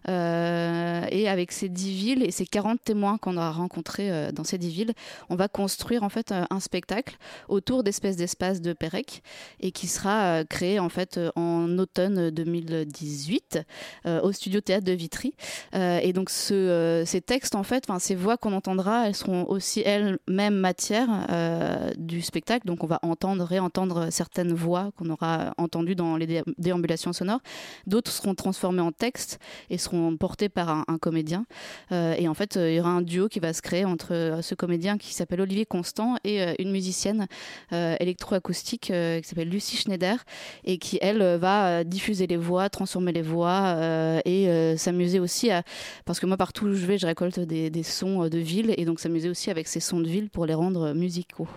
Et 0.08 1.28
avec 1.28 1.52
ces 1.52 1.68
10 1.68 1.90
villes 1.92 2.22
et 2.22 2.30
ces 2.30 2.46
40 2.46 2.82
témoins 2.82 3.18
qu'on 3.18 3.36
aura 3.36 3.52
rencontrés 3.52 4.32
dans 4.32 4.44
ces 4.44 4.58
10 4.58 4.70
villes, 4.70 4.92
on 5.28 5.36
va 5.36 5.48
construire 5.48 6.02
en 6.02 6.08
fait 6.08 6.32
un 6.32 6.60
spectacle 6.60 7.16
autour 7.48 7.82
d'espèces 7.82 8.16
d'espaces 8.16 8.60
de 8.60 8.72
Pérec 8.72 9.22
et 9.60 9.70
qui 9.72 9.86
sera 9.86 10.44
créé 10.44 10.78
en 10.78 10.88
fait 10.88 11.18
en 11.36 11.78
automne 11.78 12.30
2018 12.30 13.58
euh, 14.06 14.20
au 14.22 14.32
studio 14.32 14.60
théâtre 14.60 14.84
de 14.84 14.92
Vitry. 14.94 15.34
Euh, 15.74 15.98
et 16.02 16.12
donc 16.12 16.30
euh, 16.50 17.04
ces 17.04 17.20
textes 17.20 17.54
en 17.54 17.62
fait, 17.62 17.86
ces 17.98 18.14
voix 18.14 18.36
qu'on 18.36 18.52
entendra, 18.52 19.08
elles 19.08 19.14
seront 19.14 19.44
aussi 19.48 19.82
elles-mêmes 19.84 20.54
matière 20.54 21.08
euh, 21.30 21.90
du 21.96 22.22
spectacle. 22.22 22.66
Donc 22.66 22.84
on 22.84 22.86
va 22.86 22.98
entendre, 23.02 23.44
réentendre 23.44 24.08
certaines 24.10 24.52
voix 24.52 24.90
qu'on 24.96 25.10
aura 25.10 25.54
entendues 25.58 25.94
dans 25.94 26.16
les 26.16 26.26
dé- 26.26 26.42
déambulations 26.58 27.12
sonores. 27.12 27.40
D'autres 27.86 28.10
seront 28.10 28.34
transformées 28.34 28.82
en 28.82 28.92
texte 28.92 29.38
et 29.70 29.78
seront 29.78 30.16
portées 30.16 30.48
par 30.48 30.84
un, 30.88 30.98
comédien. 30.98 31.44
Et 31.90 32.28
en 32.28 32.34
fait, 32.34 32.56
il 32.56 32.74
y 32.74 32.80
aura 32.80 32.90
un 32.90 33.02
duo 33.02 33.28
qui 33.28 33.40
va 33.40 33.52
se 33.52 33.60
créer 33.60 33.84
entre 33.84 34.38
ce 34.40 34.54
comédien 34.54 34.96
qui 34.96 35.12
s'appelle 35.12 35.40
Olivier 35.40 35.66
Constant 35.66 36.16
et 36.24 36.62
une 36.62 36.70
musicienne 36.70 37.26
électroacoustique 37.72 38.92
qui 38.92 39.28
s'appelle 39.28 39.48
Lucie 39.48 39.76
Schneider 39.76 40.24
et 40.64 40.78
qui, 40.78 40.98
elle, 41.02 41.22
va 41.36 41.84
diffuser 41.84 42.26
les 42.26 42.36
voix, 42.36 42.68
transformer 42.70 43.12
les 43.12 43.22
voix 43.22 43.76
et 44.24 44.74
s'amuser 44.84 45.20
aussi 45.20 45.50
à... 45.50 45.62
Parce 46.04 46.20
que 46.20 46.26
moi, 46.26 46.36
partout 46.36 46.66
où 46.66 46.74
je 46.74 46.86
vais, 46.86 46.98
je 46.98 47.06
récolte 47.06 47.40
des, 47.40 47.82
sons 47.82 48.24
euh, 48.24 48.28
de 48.28 48.38
ville 48.38 48.74
et 48.76 48.84
donc 48.84 49.00
s'amuser 49.00 49.28
aussi 49.28 49.50
avec 49.50 49.68
ces 49.68 49.80
sons 49.80 50.00
de 50.00 50.08
ville 50.08 50.30
pour 50.30 50.46
les 50.46 50.54
rendre 50.54 50.88
euh, 50.88 50.94
musicaux. 50.94 51.48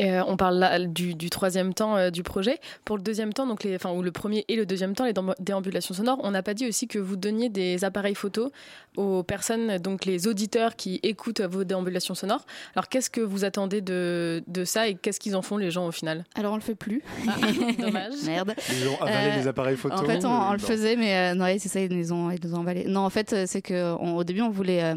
Euh, 0.00 0.22
on 0.26 0.36
parle 0.36 0.92
du, 0.92 1.30
troisième 1.30 1.72
temps 1.72 2.10
du 2.10 2.22
projet. 2.22 2.58
Pour 2.84 2.98
le 2.98 3.02
deuxième 3.02 3.32
temps, 3.32 3.46
donc 3.46 3.66
enfin, 3.74 3.90
ou 3.92 4.02
le 4.02 4.12
premier 4.12 4.44
et 4.48 4.56
le 4.56 4.66
deuxième 4.66 4.94
temps, 4.94 5.06
les 5.06 5.14
déamb- 5.14 5.34
déambulations 5.40 5.94
sonores, 5.94 6.20
on 6.22 6.30
n'a 6.30 6.42
pas 6.42 6.52
dit 6.52 6.66
aussi 6.66 6.88
que 6.88 6.98
vous 6.98 7.16
donniez 7.16 7.48
des 7.48 7.82
appareils 7.82 8.14
photo 8.14 8.52
aux 8.96 9.22
personnes, 9.22 9.78
donc 9.78 10.04
les 10.04 10.26
auditeurs 10.26 10.76
qui 10.76 11.00
écoutent 11.02 11.40
vos 11.40 11.64
déambulations 11.64 12.14
sonores. 12.14 12.44
Alors 12.76 12.88
qu'est-ce 12.88 13.08
que 13.10 13.20
vous 13.20 13.44
attendez 13.44 13.80
de, 13.80 14.42
de 14.46 14.64
ça 14.64 14.88
et 14.88 14.94
qu'est-ce 14.94 15.18
qu'ils 15.20 15.34
en 15.36 15.42
font 15.42 15.56
les 15.56 15.70
gens 15.70 15.86
au 15.86 15.92
final? 15.92 16.24
Alors 16.34 16.52
on 16.52 16.56
le 16.56 16.62
fait 16.62 16.74
plus. 16.74 17.02
dommage. 17.78 18.14
Merde. 18.24 18.54
Ils 18.70 18.88
ont 18.88 19.00
avalé 19.00 19.30
Euh, 19.32 19.36
les 19.40 19.46
appareils 19.48 19.76
photo. 19.76 19.94
En 19.96 20.04
fait, 20.04 20.24
on, 20.24 20.30
on 20.30 20.52
le 20.52 20.58
faisait, 20.58 20.96
mais 20.96 21.16
euh, 21.32 21.34
non, 21.34 21.44
ouais, 21.44 21.58
c'est 21.58 21.68
ça, 21.68 21.80
ils 21.80 21.92
nous 21.96 22.12
ont, 22.12 22.30
ils 22.30 22.38
nous 22.44 22.54
ont 22.54 22.60
avalé. 22.60 22.84
Non, 22.86 23.00
en 23.00 23.10
fait, 23.10 23.32
euh, 23.32 23.44
c'est 23.46 23.62
que 23.62 23.94
on- 24.00 24.16
au 24.16 24.24
début, 24.24 24.42
on 24.42 24.50
voulait 24.50 24.82
euh, 24.82 24.94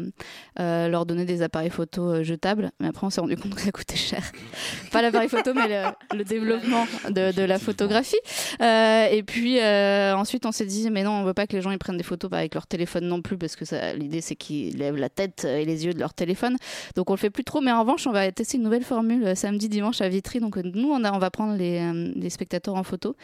euh, 0.60 0.88
leur 0.88 1.06
donner 1.06 1.24
des 1.24 1.42
appareils 1.42 1.70
photo 1.70 2.10
euh, 2.10 2.22
jetables, 2.22 2.70
mais 2.80 2.88
après, 2.88 3.06
on 3.06 3.10
s'est 3.10 3.20
rendu 3.20 3.36
compte 3.36 3.54
que 3.54 3.60
ça 3.60 3.70
coûtait 3.72 3.96
cher. 3.96 4.22
Pas 4.92 5.02
l'appareil 5.02 5.28
photo, 5.28 5.52
mais 5.54 5.68
le, 5.68 6.16
le 6.18 6.24
développement 6.24 6.86
de, 7.08 7.32
de 7.32 7.42
la 7.42 7.58
photographie. 7.58 8.16
Euh, 8.60 9.06
et 9.10 9.22
puis 9.22 9.58
euh, 9.60 10.14
ensuite, 10.16 10.46
on 10.46 10.52
s'est 10.52 10.66
dit, 10.66 10.90
mais 10.90 11.02
non, 11.02 11.12
on 11.12 11.24
veut 11.24 11.34
pas 11.34 11.46
que 11.46 11.54
les 11.54 11.62
gens 11.62 11.70
ils 11.70 11.78
prennent 11.78 11.96
des 11.96 12.02
photos 12.04 12.30
avec 12.32 12.54
leur 12.54 12.66
téléphone 12.66 13.04
non 13.06 13.22
plus, 13.22 13.38
parce 13.38 13.56
que 13.56 13.64
ça- 13.64 13.85
l'idée 13.94 14.20
c'est 14.20 14.36
qu'ils 14.36 14.76
lèvent 14.76 14.96
la 14.96 15.08
tête 15.08 15.44
et 15.44 15.64
les 15.64 15.86
yeux 15.86 15.94
de 15.94 15.98
leur 15.98 16.14
téléphone. 16.14 16.56
Donc 16.94 17.10
on 17.10 17.14
le 17.14 17.18
fait 17.18 17.30
plus 17.30 17.44
trop, 17.44 17.60
mais 17.60 17.72
en 17.72 17.80
revanche, 17.80 18.06
on 18.06 18.12
va 18.12 18.30
tester 18.32 18.56
une 18.56 18.62
nouvelle 18.64 18.84
formule 18.84 19.24
euh, 19.26 19.34
samedi, 19.34 19.68
dimanche 19.68 20.00
à 20.00 20.08
Vitry. 20.08 20.40
Donc 20.40 20.56
euh, 20.56 20.62
nous, 20.74 20.90
on, 20.90 21.18
va 21.18 21.30
prendre 21.30 21.56
les, 21.56 21.78
euh, 21.78 22.12
les 22.16 22.30
spectateurs 22.30 22.74
en 22.74 22.82
photo 22.82 23.16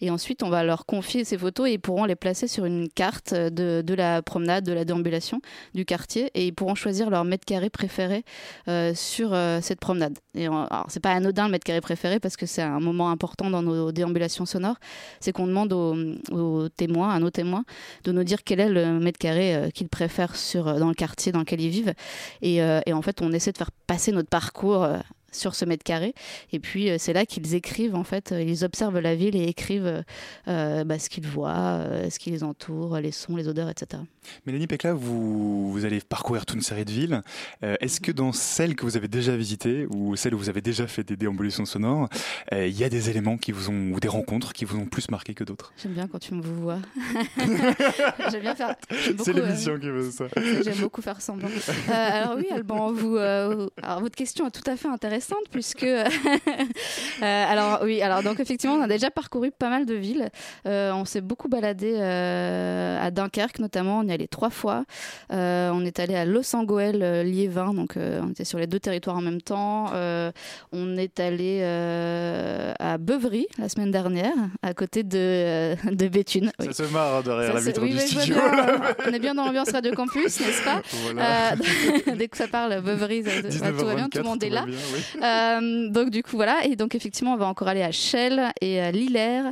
et 0.00 0.10
ensuite 0.10 0.42
on 0.42 0.50
va 0.50 0.62
leur 0.64 0.86
confier 0.86 1.24
ces 1.24 1.38
photos 1.38 1.68
et 1.68 1.72
ils 1.72 1.78
pourront 1.78 2.04
les 2.04 2.16
placer 2.16 2.48
sur 2.48 2.64
une 2.64 2.88
carte 2.88 3.34
de, 3.34 3.94
la 3.94 4.22
promenade, 4.22 4.64
de 4.64 4.72
la 4.72 4.84
déambulation 4.84 5.40
du 5.74 5.84
quartier 5.84 6.30
et 6.34 6.46
ils 6.46 6.52
pourront 6.52 6.74
choisir 6.74 7.10
leur 7.10 7.24
mètre 7.24 7.44
carré 7.44 7.70
préféré 7.70 8.24
euh, 8.68 8.92
sur 8.94 9.32
euh, 9.32 9.60
cette 9.62 9.80
promenade. 9.80 10.18
Et 10.34 10.48
on- 10.48 10.68
c'est 10.88 11.00
pas 11.00 11.12
anodin 11.12 11.46
le 11.46 11.52
mètre 11.52 11.64
carré 11.64 11.80
préféré 11.80 12.20
parce 12.20 12.36
que 12.36 12.46
c'est 12.46 12.62
un 12.62 12.80
moment 12.80 13.10
important 13.10 13.50
dans 13.50 13.62
nos 13.62 13.92
déambulations 13.92 14.46
sonores, 14.46 14.76
c'est 15.20 15.32
qu'on 15.32 15.46
demande 15.46 15.72
aux, 15.72 15.96
aux 16.32 16.68
témoins, 16.68 17.10
à 17.10 17.18
nos 17.18 17.30
témoins, 17.30 17.64
de 18.04 18.12
nous 18.12 18.24
dire 18.24 18.44
quel 18.44 18.60
est 18.60 18.68
le 18.68 18.98
mètre 19.00 19.18
carré 19.18 19.54
euh, 19.54 19.70
qu'ils 19.70 19.88
préfèrent 19.88 20.09
sur, 20.34 20.68
euh, 20.68 20.78
dans 20.78 20.88
le 20.88 20.94
quartier 20.94 21.32
dans 21.32 21.40
lequel 21.40 21.60
ils 21.60 21.70
vivent. 21.70 21.94
Et, 22.42 22.62
euh, 22.62 22.80
et 22.86 22.92
en 22.92 23.02
fait, 23.02 23.22
on 23.22 23.32
essaie 23.32 23.52
de 23.52 23.58
faire 23.58 23.70
passer 23.86 24.12
notre 24.12 24.28
parcours. 24.28 24.84
euh, 24.84 24.98
sur 25.32 25.54
ce 25.54 25.64
mètre 25.64 25.84
carré 25.84 26.12
et 26.50 26.58
puis 26.58 26.90
c'est 26.98 27.12
là 27.12 27.24
qu'ils 27.24 27.54
écrivent 27.54 27.94
en 27.94 28.02
fait 28.02 28.34
ils 28.36 28.64
observent 28.64 28.98
la 28.98 29.14
ville 29.14 29.36
et 29.36 29.44
écrivent 29.44 30.02
bah, 30.48 30.98
ce 30.98 31.08
qu'ils 31.08 31.24
voient 31.28 31.84
ce 32.10 32.18
qui 32.18 32.32
les 32.32 32.42
entoure 32.42 32.96
les 32.96 33.12
sons 33.12 33.36
les 33.36 33.46
odeurs 33.46 33.68
etc 33.70 34.02
Mélanie 34.46 34.66
Pécla, 34.66 34.92
vous, 34.94 35.72
vous 35.72 35.84
allez 35.84 36.00
parcourir 36.00 36.46
toute 36.46 36.56
une 36.56 36.62
série 36.62 36.84
de 36.84 36.90
villes. 36.90 37.22
Euh, 37.64 37.76
Est-ce 37.80 38.00
que 38.00 38.12
dans 38.12 38.32
celles 38.32 38.76
que 38.76 38.84
vous 38.84 38.96
avez 38.96 39.08
déjà 39.08 39.36
visitées 39.36 39.86
ou 39.90 40.16
celles 40.16 40.34
où 40.34 40.38
vous 40.38 40.48
avez 40.48 40.60
déjà 40.60 40.86
fait 40.86 41.02
des 41.04 41.16
déambulations 41.16 41.64
sonores, 41.64 42.08
euh, 42.52 42.66
il 42.66 42.78
y 42.78 42.84
a 42.84 42.88
des 42.88 43.10
éléments 43.10 43.36
qui 43.38 43.52
vous 43.52 43.70
ont 43.70 43.92
ou 43.92 44.00
des 44.00 44.08
rencontres 44.08 44.52
qui 44.52 44.64
vous 44.64 44.76
ont 44.78 44.86
plus 44.86 45.10
marqué 45.10 45.34
que 45.34 45.44
d'autres? 45.44 45.72
J'aime 45.82 45.92
bien 45.92 46.06
quand 46.06 46.18
tu 46.18 46.34
me 46.34 46.42
vois 46.42 46.78
j'aime 48.30 48.40
bien 48.42 48.54
faire 48.54 48.74
C'est 48.90 49.12
beaucoup, 49.14 49.30
euh, 49.30 49.32
l'émission 49.46 49.78
qui 49.78 49.88
veut 49.88 50.10
ça. 50.10 50.24
J'aime 50.64 50.78
beaucoup 50.80 51.02
faire 51.02 51.20
semblant. 51.20 51.48
Euh, 51.48 51.92
alors 51.92 52.36
oui, 52.36 52.46
Alban, 52.52 52.92
vous, 52.92 53.16
euh, 53.16 53.68
alors 53.82 54.00
votre 54.00 54.16
question 54.16 54.46
est 54.46 54.50
tout 54.50 54.68
à 54.70 54.76
fait 54.76 54.88
intéressante 54.88 55.44
puisque, 55.50 55.82
euh, 55.84 56.04
alors 57.22 57.80
oui, 57.82 58.02
alors 58.02 58.22
donc 58.22 58.40
effectivement, 58.40 58.76
on 58.76 58.82
a 58.82 58.88
déjà 58.88 59.10
parcouru 59.10 59.50
pas 59.50 59.70
mal 59.70 59.86
de 59.86 59.94
villes. 59.94 60.28
Euh, 60.66 60.92
on 60.92 61.04
s'est 61.04 61.20
beaucoup 61.20 61.48
baladé 61.48 61.94
euh, 61.96 62.98
à 63.00 63.10
Dunkerque 63.10 63.58
notamment. 63.58 64.00
On 64.00 64.04
y 64.04 64.12
est 64.12 64.18
allé 64.20 64.28
trois 64.28 64.50
fois. 64.50 64.84
Euh, 65.32 65.70
on 65.72 65.84
est 65.84 65.98
allé 65.98 66.14
à 66.14 66.24
Los 66.24 66.54
Angeles, 66.54 66.98
euh, 67.00 67.22
Liévin, 67.22 67.74
donc 67.74 67.96
euh, 67.96 68.20
on 68.24 68.30
était 68.30 68.44
sur 68.44 68.58
les 68.58 68.66
deux 68.66 68.78
territoires 68.80 69.16
en 69.16 69.20
même 69.22 69.40
temps. 69.42 69.90
Euh, 69.94 70.30
on 70.72 70.96
est 70.96 71.18
allé 71.20 71.60
euh, 71.62 72.72
à 72.78 72.98
Beuvry 72.98 73.46
la 73.58 73.68
semaine 73.68 73.90
dernière, 73.90 74.34
à 74.62 74.74
côté 74.74 75.02
de, 75.02 75.18
euh, 75.18 75.74
de 75.90 76.08
Béthune. 76.08 76.52
Oui. 76.58 76.66
Ça 76.72 76.84
se 76.84 76.92
marre 76.92 77.16
hein, 77.16 77.22
derrière 77.24 77.48
Ça, 77.48 77.54
la 77.54 77.60
c'est- 77.60 77.66
vitre 77.68 77.82
oui, 77.82 77.92
du 77.92 77.98
studio. 77.98 78.34
bien, 78.34 78.80
on 79.08 79.12
est 79.12 79.18
bien 79.18 79.34
dans 79.34 79.44
l'ambiance 79.44 79.70
Radio 79.70 79.92
Campus, 79.94 80.40
n'est-ce 80.40 80.62
pas? 80.64 80.82
Voilà. 81.04 81.52
Euh, 81.52 81.56
Dès 82.16 82.28
que 82.28 82.36
ça 82.36 82.48
parle 82.48 82.80
Beuvry, 82.82 83.22
ça- 83.24 83.30
ça- 83.50 83.72
tout 83.72 83.86
va 83.86 83.94
bien, 83.94 84.08
tout 84.08 84.18
le 84.18 84.24
19h24, 84.24 84.24
monde 84.24 84.44
est 84.44 84.50
là. 84.50 84.64
bien, 84.66 84.76
oui. 84.94 85.00
Euh, 85.22 85.88
donc 85.90 86.10
du 86.10 86.22
coup 86.22 86.36
voilà, 86.36 86.64
et 86.64 86.76
donc 86.76 86.94
effectivement 86.94 87.34
on 87.34 87.36
va 87.38 87.46
encore 87.46 87.68
aller 87.68 87.82
à 87.82 87.92
Chelles 87.92 88.52
et 88.60 88.80
à 88.80 88.90
Lillers, 88.90 89.50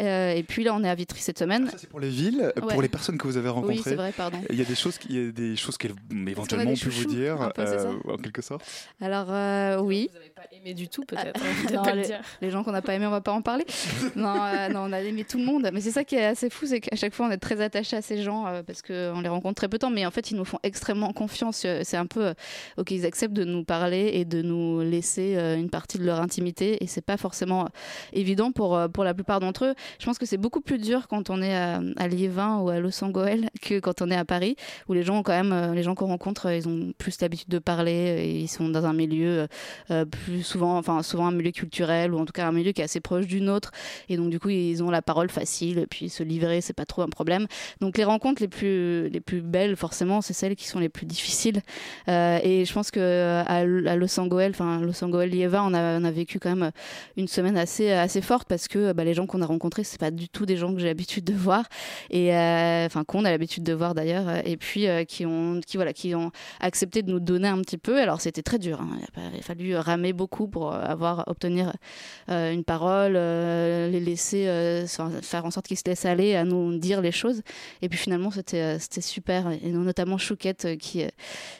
Euh, 0.00 0.32
et 0.34 0.42
puis 0.42 0.64
là 0.64 0.74
on 0.74 0.82
est 0.84 0.88
à 0.88 0.94
Vitry 0.94 1.20
cette 1.20 1.38
semaine. 1.38 1.70
Pour 1.90 2.00
les 2.00 2.08
villes, 2.08 2.52
Ouais. 2.56 2.72
pour 2.72 2.82
les 2.82 2.88
personnes 2.88 3.18
que 3.18 3.26
vous 3.26 3.36
avez 3.36 3.48
rencontrées. 3.48 3.74
Vrai, 4.00 4.12
pardon. 4.12 4.38
Il 4.50 4.56
y 4.58 4.62
a 4.62 4.64
des 4.64 4.74
choses, 4.74 4.98
qui- 4.98 5.08
il 5.10 5.24
y 5.26 5.28
a 5.28 5.32
des 5.32 5.56
choses 5.56 5.76
qu'elles 5.76 5.92
éventuellement 6.26 6.74
pu 6.74 6.88
vous 6.88 7.04
dire, 7.04 7.52
peu, 7.54 7.62
euh, 7.62 7.92
en 8.08 8.16
quelque 8.16 8.42
sorte. 8.42 8.64
Alors 9.00 9.26
euh, 9.30 9.78
oui. 9.80 10.10
Pas 10.34 10.42
aimé 10.56 10.72
du 10.74 10.88
tout 10.88 11.02
peut-être. 11.04 11.38
Ah, 11.42 11.48
on 11.64 11.68
peut 11.68 11.74
non, 11.74 11.82
pas 11.82 11.94
le 11.94 12.00
les, 12.00 12.06
dire. 12.06 12.20
les 12.40 12.50
gens 12.50 12.64
qu'on 12.64 12.72
n'a 12.72 12.80
pas 12.82 12.94
aimés, 12.94 13.06
on 13.06 13.10
va 13.10 13.20
pas 13.20 13.32
en 13.32 13.42
parler. 13.42 13.64
non, 14.16 14.34
euh, 14.42 14.68
non, 14.68 14.80
on 14.88 14.92
a 14.92 15.00
aimé 15.02 15.24
tout 15.24 15.36
le 15.38 15.44
monde. 15.44 15.68
Mais 15.72 15.80
c'est 15.80 15.90
ça 15.90 16.02
qui 16.04 16.14
est 16.16 16.24
assez 16.24 16.48
fou, 16.50 16.66
c'est 16.66 16.80
qu'à 16.80 16.96
chaque 16.96 17.12
fois 17.14 17.26
on 17.26 17.30
est 17.30 17.36
très 17.38 17.60
attaché 17.60 17.96
à 17.96 18.02
ces 18.02 18.22
gens 18.22 18.46
euh, 18.46 18.62
parce 18.62 18.80
qu'on 18.82 19.20
les 19.20 19.28
rencontre 19.28 19.56
très 19.56 19.68
peu 19.68 19.76
de 19.76 19.80
temps, 19.80 19.90
mais 19.90 20.06
en 20.06 20.10
fait 20.10 20.30
ils 20.30 20.36
nous 20.36 20.44
font 20.46 20.58
extrêmement 20.62 21.12
confiance. 21.12 21.66
C'est 21.82 21.96
un 21.96 22.06
peu, 22.06 22.26
euh, 22.28 22.34
ok, 22.78 22.90
ils 22.92 23.04
acceptent 23.04 23.34
de 23.34 23.44
nous 23.44 23.64
parler 23.64 24.10
et 24.14 24.24
de 24.24 24.40
nous 24.42 24.80
laisser 24.80 25.36
euh, 25.36 25.56
une 25.56 25.68
partie 25.70 25.98
de 25.98 26.04
leur 26.04 26.20
intimité, 26.20 26.82
et 26.82 26.86
c'est 26.86 27.04
pas 27.04 27.16
forcément 27.16 27.68
évident 28.12 28.52
pour 28.52 28.78
pour 28.94 29.04
la 29.04 29.12
plupart 29.14 29.40
d'entre 29.40 29.66
eux. 29.66 29.74
Je 29.98 30.04
pense 30.06 30.18
que 30.18 30.24
c'est 30.26 30.38
beaucoup 30.38 30.60
plus 30.60 30.78
dur 30.78 31.08
quand 31.08 31.28
on 31.30 31.42
est 31.42 31.54
à, 31.54 31.80
à 31.96 32.08
Liévin 32.08 32.58
ou 32.60 32.68
à 32.70 32.78
Los 32.80 33.02
Angeles 33.04 33.46
que 33.60 33.78
quand 33.80 33.89
on 34.00 34.10
est 34.10 34.16
à 34.16 34.24
Paris, 34.24 34.56
où 34.88 34.92
les 34.92 35.02
gens 35.02 35.18
ont 35.18 35.22
quand 35.22 35.32
même, 35.32 35.52
euh, 35.52 35.74
les 35.74 35.82
gens 35.82 35.94
qu'on 35.94 36.06
rencontre, 36.06 36.46
euh, 36.46 36.56
ils 36.56 36.68
ont 36.68 36.92
plus 36.98 37.20
l'habitude 37.20 37.48
de 37.48 37.58
parler, 37.58 37.92
et 37.92 38.38
ils 38.38 38.48
sont 38.48 38.68
dans 38.68 38.86
un 38.86 38.92
milieu 38.92 39.46
euh, 39.90 40.04
plus 40.04 40.42
souvent, 40.42 40.76
enfin 40.78 41.02
souvent 41.02 41.26
un 41.26 41.32
milieu 41.32 41.50
culturel 41.50 42.12
ou 42.14 42.18
en 42.18 42.24
tout 42.24 42.32
cas 42.32 42.46
un 42.46 42.52
milieu 42.52 42.72
qui 42.72 42.80
est 42.80 42.84
assez 42.84 43.00
proche 43.00 43.26
du 43.26 43.40
nôtre, 43.40 43.70
et 44.08 44.16
donc 44.16 44.30
du 44.30 44.38
coup 44.38 44.50
ils 44.50 44.82
ont 44.82 44.90
la 44.90 45.02
parole 45.02 45.30
facile, 45.30 45.78
et 45.78 45.86
puis 45.86 46.08
se 46.08 46.22
livrer 46.22 46.60
c'est 46.60 46.72
pas 46.72 46.86
trop 46.86 47.02
un 47.02 47.08
problème. 47.08 47.46
Donc 47.80 47.98
les 47.98 48.04
rencontres 48.04 48.42
les 48.42 48.48
plus 48.48 49.08
les 49.08 49.20
plus 49.20 49.40
belles 49.40 49.76
forcément, 49.76 50.20
c'est 50.20 50.32
celles 50.32 50.56
qui 50.56 50.66
sont 50.68 50.78
les 50.78 50.88
plus 50.88 51.06
difficiles. 51.06 51.62
Et 52.08 52.64
je 52.64 52.72
pense 52.72 52.90
que 52.90 53.42
à, 53.46 53.64
Los 53.96 54.18
Angeles, 54.20 54.50
enfin 54.50 54.80
Los 54.80 55.04
Angeles 55.04 55.26
Lieva, 55.26 55.62
on 55.64 55.74
a, 55.74 55.98
on 55.98 56.04
a 56.04 56.10
vécu 56.10 56.38
quand 56.38 56.54
même 56.54 56.70
une 57.16 57.28
semaine 57.28 57.56
assez 57.56 57.90
assez 57.90 58.20
forte 58.20 58.48
parce 58.48 58.68
que 58.68 58.92
bah, 58.92 59.04
les 59.04 59.14
gens 59.14 59.26
qu'on 59.26 59.42
a 59.42 59.46
rencontrés 59.46 59.84
c'est 59.84 60.00
pas 60.00 60.10
du 60.10 60.28
tout 60.28 60.46
des 60.46 60.56
gens 60.56 60.72
que 60.72 60.80
j'ai 60.80 60.86
l'habitude 60.86 61.24
de 61.24 61.34
voir 61.34 61.64
et 62.10 62.30
enfin 62.86 63.04
qu'on 63.04 63.24
a 63.24 63.30
l'habitude 63.30 63.62
de 63.62 63.72
voir 63.72 63.79
d'ailleurs 63.94 64.46
et 64.46 64.56
puis 64.56 64.86
euh, 64.86 65.04
qui 65.04 65.26
ont 65.26 65.60
qui 65.66 65.76
voilà 65.76 65.92
qui 65.92 66.14
ont 66.14 66.30
accepté 66.60 67.02
de 67.02 67.10
nous 67.10 67.20
donner 67.20 67.48
un 67.48 67.60
petit 67.60 67.78
peu. 67.78 68.00
Alors 68.00 68.20
c'était 68.20 68.42
très 68.42 68.58
dur 68.58 68.80
hein. 68.80 68.98
il, 69.34 69.38
a 69.38 69.42
fallu 69.42 69.76
ramer 69.76 70.12
beaucoup 70.12 70.48
pour 70.48 70.72
euh, 70.72 70.80
avoir 70.80 71.24
obtenir 71.26 71.72
euh, 72.30 72.52
une 72.52 72.64
parole 72.64 73.14
euh, 73.16 73.88
les 73.88 74.00
laisser 74.00 74.46
euh, 74.48 74.86
faire 74.86 75.44
en 75.44 75.50
sorte 75.50 75.66
qu'ils 75.66 75.78
se 75.78 75.84
laissent 75.86 76.06
aller 76.06 76.36
à 76.36 76.44
nous 76.44 76.78
dire 76.78 77.00
les 77.00 77.12
choses. 77.12 77.42
Et 77.82 77.88
puis 77.88 77.98
finalement 77.98 78.30
c'était 78.30 78.62
euh, 78.62 78.78
c'était 78.78 79.00
super. 79.00 79.50
Et 79.50 79.70
notamment 79.70 80.18
Chouquette 80.18 80.64
euh, 80.64 80.76
qui 80.76 81.02
euh, 81.02 81.08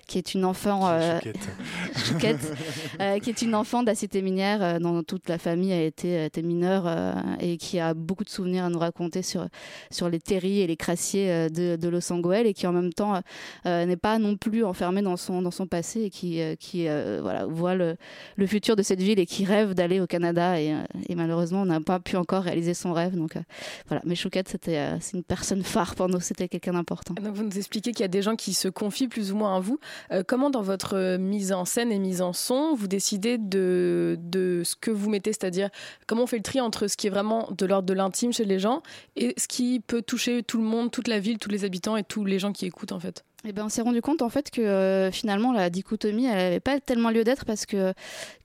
qui 0.06 0.18
est 0.18 0.34
une 0.34 0.44
enfant 0.44 0.88
euh, 0.88 1.18
Chouquette, 2.04 2.52
euh, 3.00 3.18
qui 3.20 3.30
est 3.30 3.42
une 3.42 3.54
enfant 3.54 3.82
de 3.82 3.86
la 3.86 3.94
cité 3.94 4.22
minière 4.22 4.62
euh, 4.62 4.78
dont 4.78 5.02
toute 5.02 5.28
la 5.28 5.38
famille 5.38 5.72
a 5.72 5.82
été, 5.82 6.24
été 6.24 6.42
mineure 6.42 6.84
euh, 6.86 7.12
et 7.38 7.56
qui 7.56 7.78
a 7.78 7.94
beaucoup 7.94 8.24
de 8.24 8.28
souvenirs 8.28 8.64
à 8.64 8.70
nous 8.70 8.78
raconter 8.78 9.22
sur, 9.22 9.46
sur 9.90 10.08
les 10.08 10.20
terris 10.20 10.60
et 10.60 10.66
les 10.66 10.76
crassiers 10.76 11.30
euh, 11.30 11.48
de, 11.48 11.76
de 11.76 11.88
Los 11.88 12.09
Angeles 12.10 12.42
et 12.46 12.54
qui 12.54 12.66
en 12.66 12.72
même 12.72 12.92
temps 12.92 13.20
euh, 13.66 13.86
n'est 13.86 13.96
pas 13.96 14.18
non 14.18 14.36
plus 14.36 14.64
enfermé 14.64 15.02
dans 15.02 15.16
son, 15.16 15.42
dans 15.42 15.50
son 15.50 15.66
passé 15.66 16.02
et 16.02 16.10
qui, 16.10 16.40
euh, 16.40 16.54
qui 16.56 16.88
euh, 16.88 17.20
voilà, 17.22 17.46
voit 17.46 17.74
le, 17.74 17.96
le 18.36 18.46
futur 18.46 18.76
de 18.76 18.82
cette 18.82 19.00
ville 19.00 19.18
et 19.18 19.26
qui 19.26 19.44
rêve 19.44 19.74
d'aller 19.74 20.00
au 20.00 20.06
Canada 20.06 20.60
et, 20.60 20.72
euh, 20.72 21.14
malheureusement 21.14 21.62
on 21.62 21.66
n'a 21.66 21.80
pas 21.80 22.00
pu 22.00 22.16
encore 22.16 22.44
réaliser 22.44 22.74
son 22.74 22.92
rêve. 22.92 23.16
Donc 23.16 23.36
euh, 23.36 23.40
voilà. 23.88 24.02
Mais 24.04 24.14
Chouquette 24.14 24.48
c'était 24.48 24.78
euh, 24.78 24.96
c'est 25.00 25.16
une 25.16 25.24
personne 25.24 25.62
phare 25.62 25.94
pour 25.94 26.08
nous. 26.08 26.20
C'était 26.20 26.48
quelqu'un 26.48 26.72
d'important. 26.72 27.14
Vous 27.20 27.44
nous 27.44 27.56
expliquez 27.58 27.92
qu'il 27.92 28.00
y 28.00 28.04
a 28.04 28.08
des 28.08 28.22
gens 28.22 28.36
qui 28.36 28.54
se 28.54 28.68
confient 28.68 29.08
plus 29.08 29.32
ou 29.32 29.36
moins 29.36 29.56
à 29.56 29.60
vous. 29.60 29.78
Euh, 30.12 30.22
comment 30.26 30.50
dans 30.50 30.62
votre 30.62 30.96
euh, 30.96 31.18
mise 31.18 31.52
en 31.52 31.64
scène 31.64 31.92
et 31.92 31.98
mise 31.98 32.22
en 32.22 32.32
son, 32.32 32.74
vous 32.74 32.88
décidez 32.88 33.38
de, 33.38 34.18
de 34.20 34.62
ce 34.64 34.74
que 34.76 34.90
vous 34.90 35.10
mettez, 35.10 35.32
c'est-à-dire 35.32 35.68
comment 36.06 36.22
on 36.24 36.26
fait 36.26 36.36
le 36.36 36.42
tri 36.42 36.60
entre 36.60 36.86
ce 36.88 36.96
qui 36.96 37.06
est 37.06 37.10
vraiment 37.10 37.48
de 37.56 37.66
l'ordre 37.66 37.86
de 37.86 37.94
l'intime 37.94 38.32
chez 38.32 38.44
les 38.44 38.58
gens 38.58 38.82
et 39.16 39.34
ce 39.36 39.46
qui 39.48 39.80
peut 39.80 40.02
toucher 40.02 40.42
tout 40.42 40.58
le 40.58 40.64
monde, 40.64 40.90
toute 40.90 41.08
la 41.08 41.18
ville, 41.18 41.38
tous 41.38 41.50
les 41.50 41.64
habitants 41.64 41.96
tous 42.02 42.24
les 42.24 42.38
gens 42.38 42.52
qui 42.52 42.66
écoutent 42.66 42.92
en 42.92 43.00
fait. 43.00 43.24
Eh 43.46 43.52
ben, 43.52 43.64
on 43.64 43.68
s'est 43.70 43.80
rendu 43.80 44.02
compte 44.02 44.20
en 44.20 44.28
fait 44.28 44.50
que 44.50 44.60
euh, 44.60 45.10
finalement 45.10 45.52
la 45.52 45.70
dichotomie 45.70 46.26
elle 46.26 46.36
n'avait 46.36 46.60
pas 46.60 46.78
tellement 46.78 47.10
lieu 47.10 47.24
d'être 47.24 47.46
parce 47.46 47.64
que, 47.64 47.94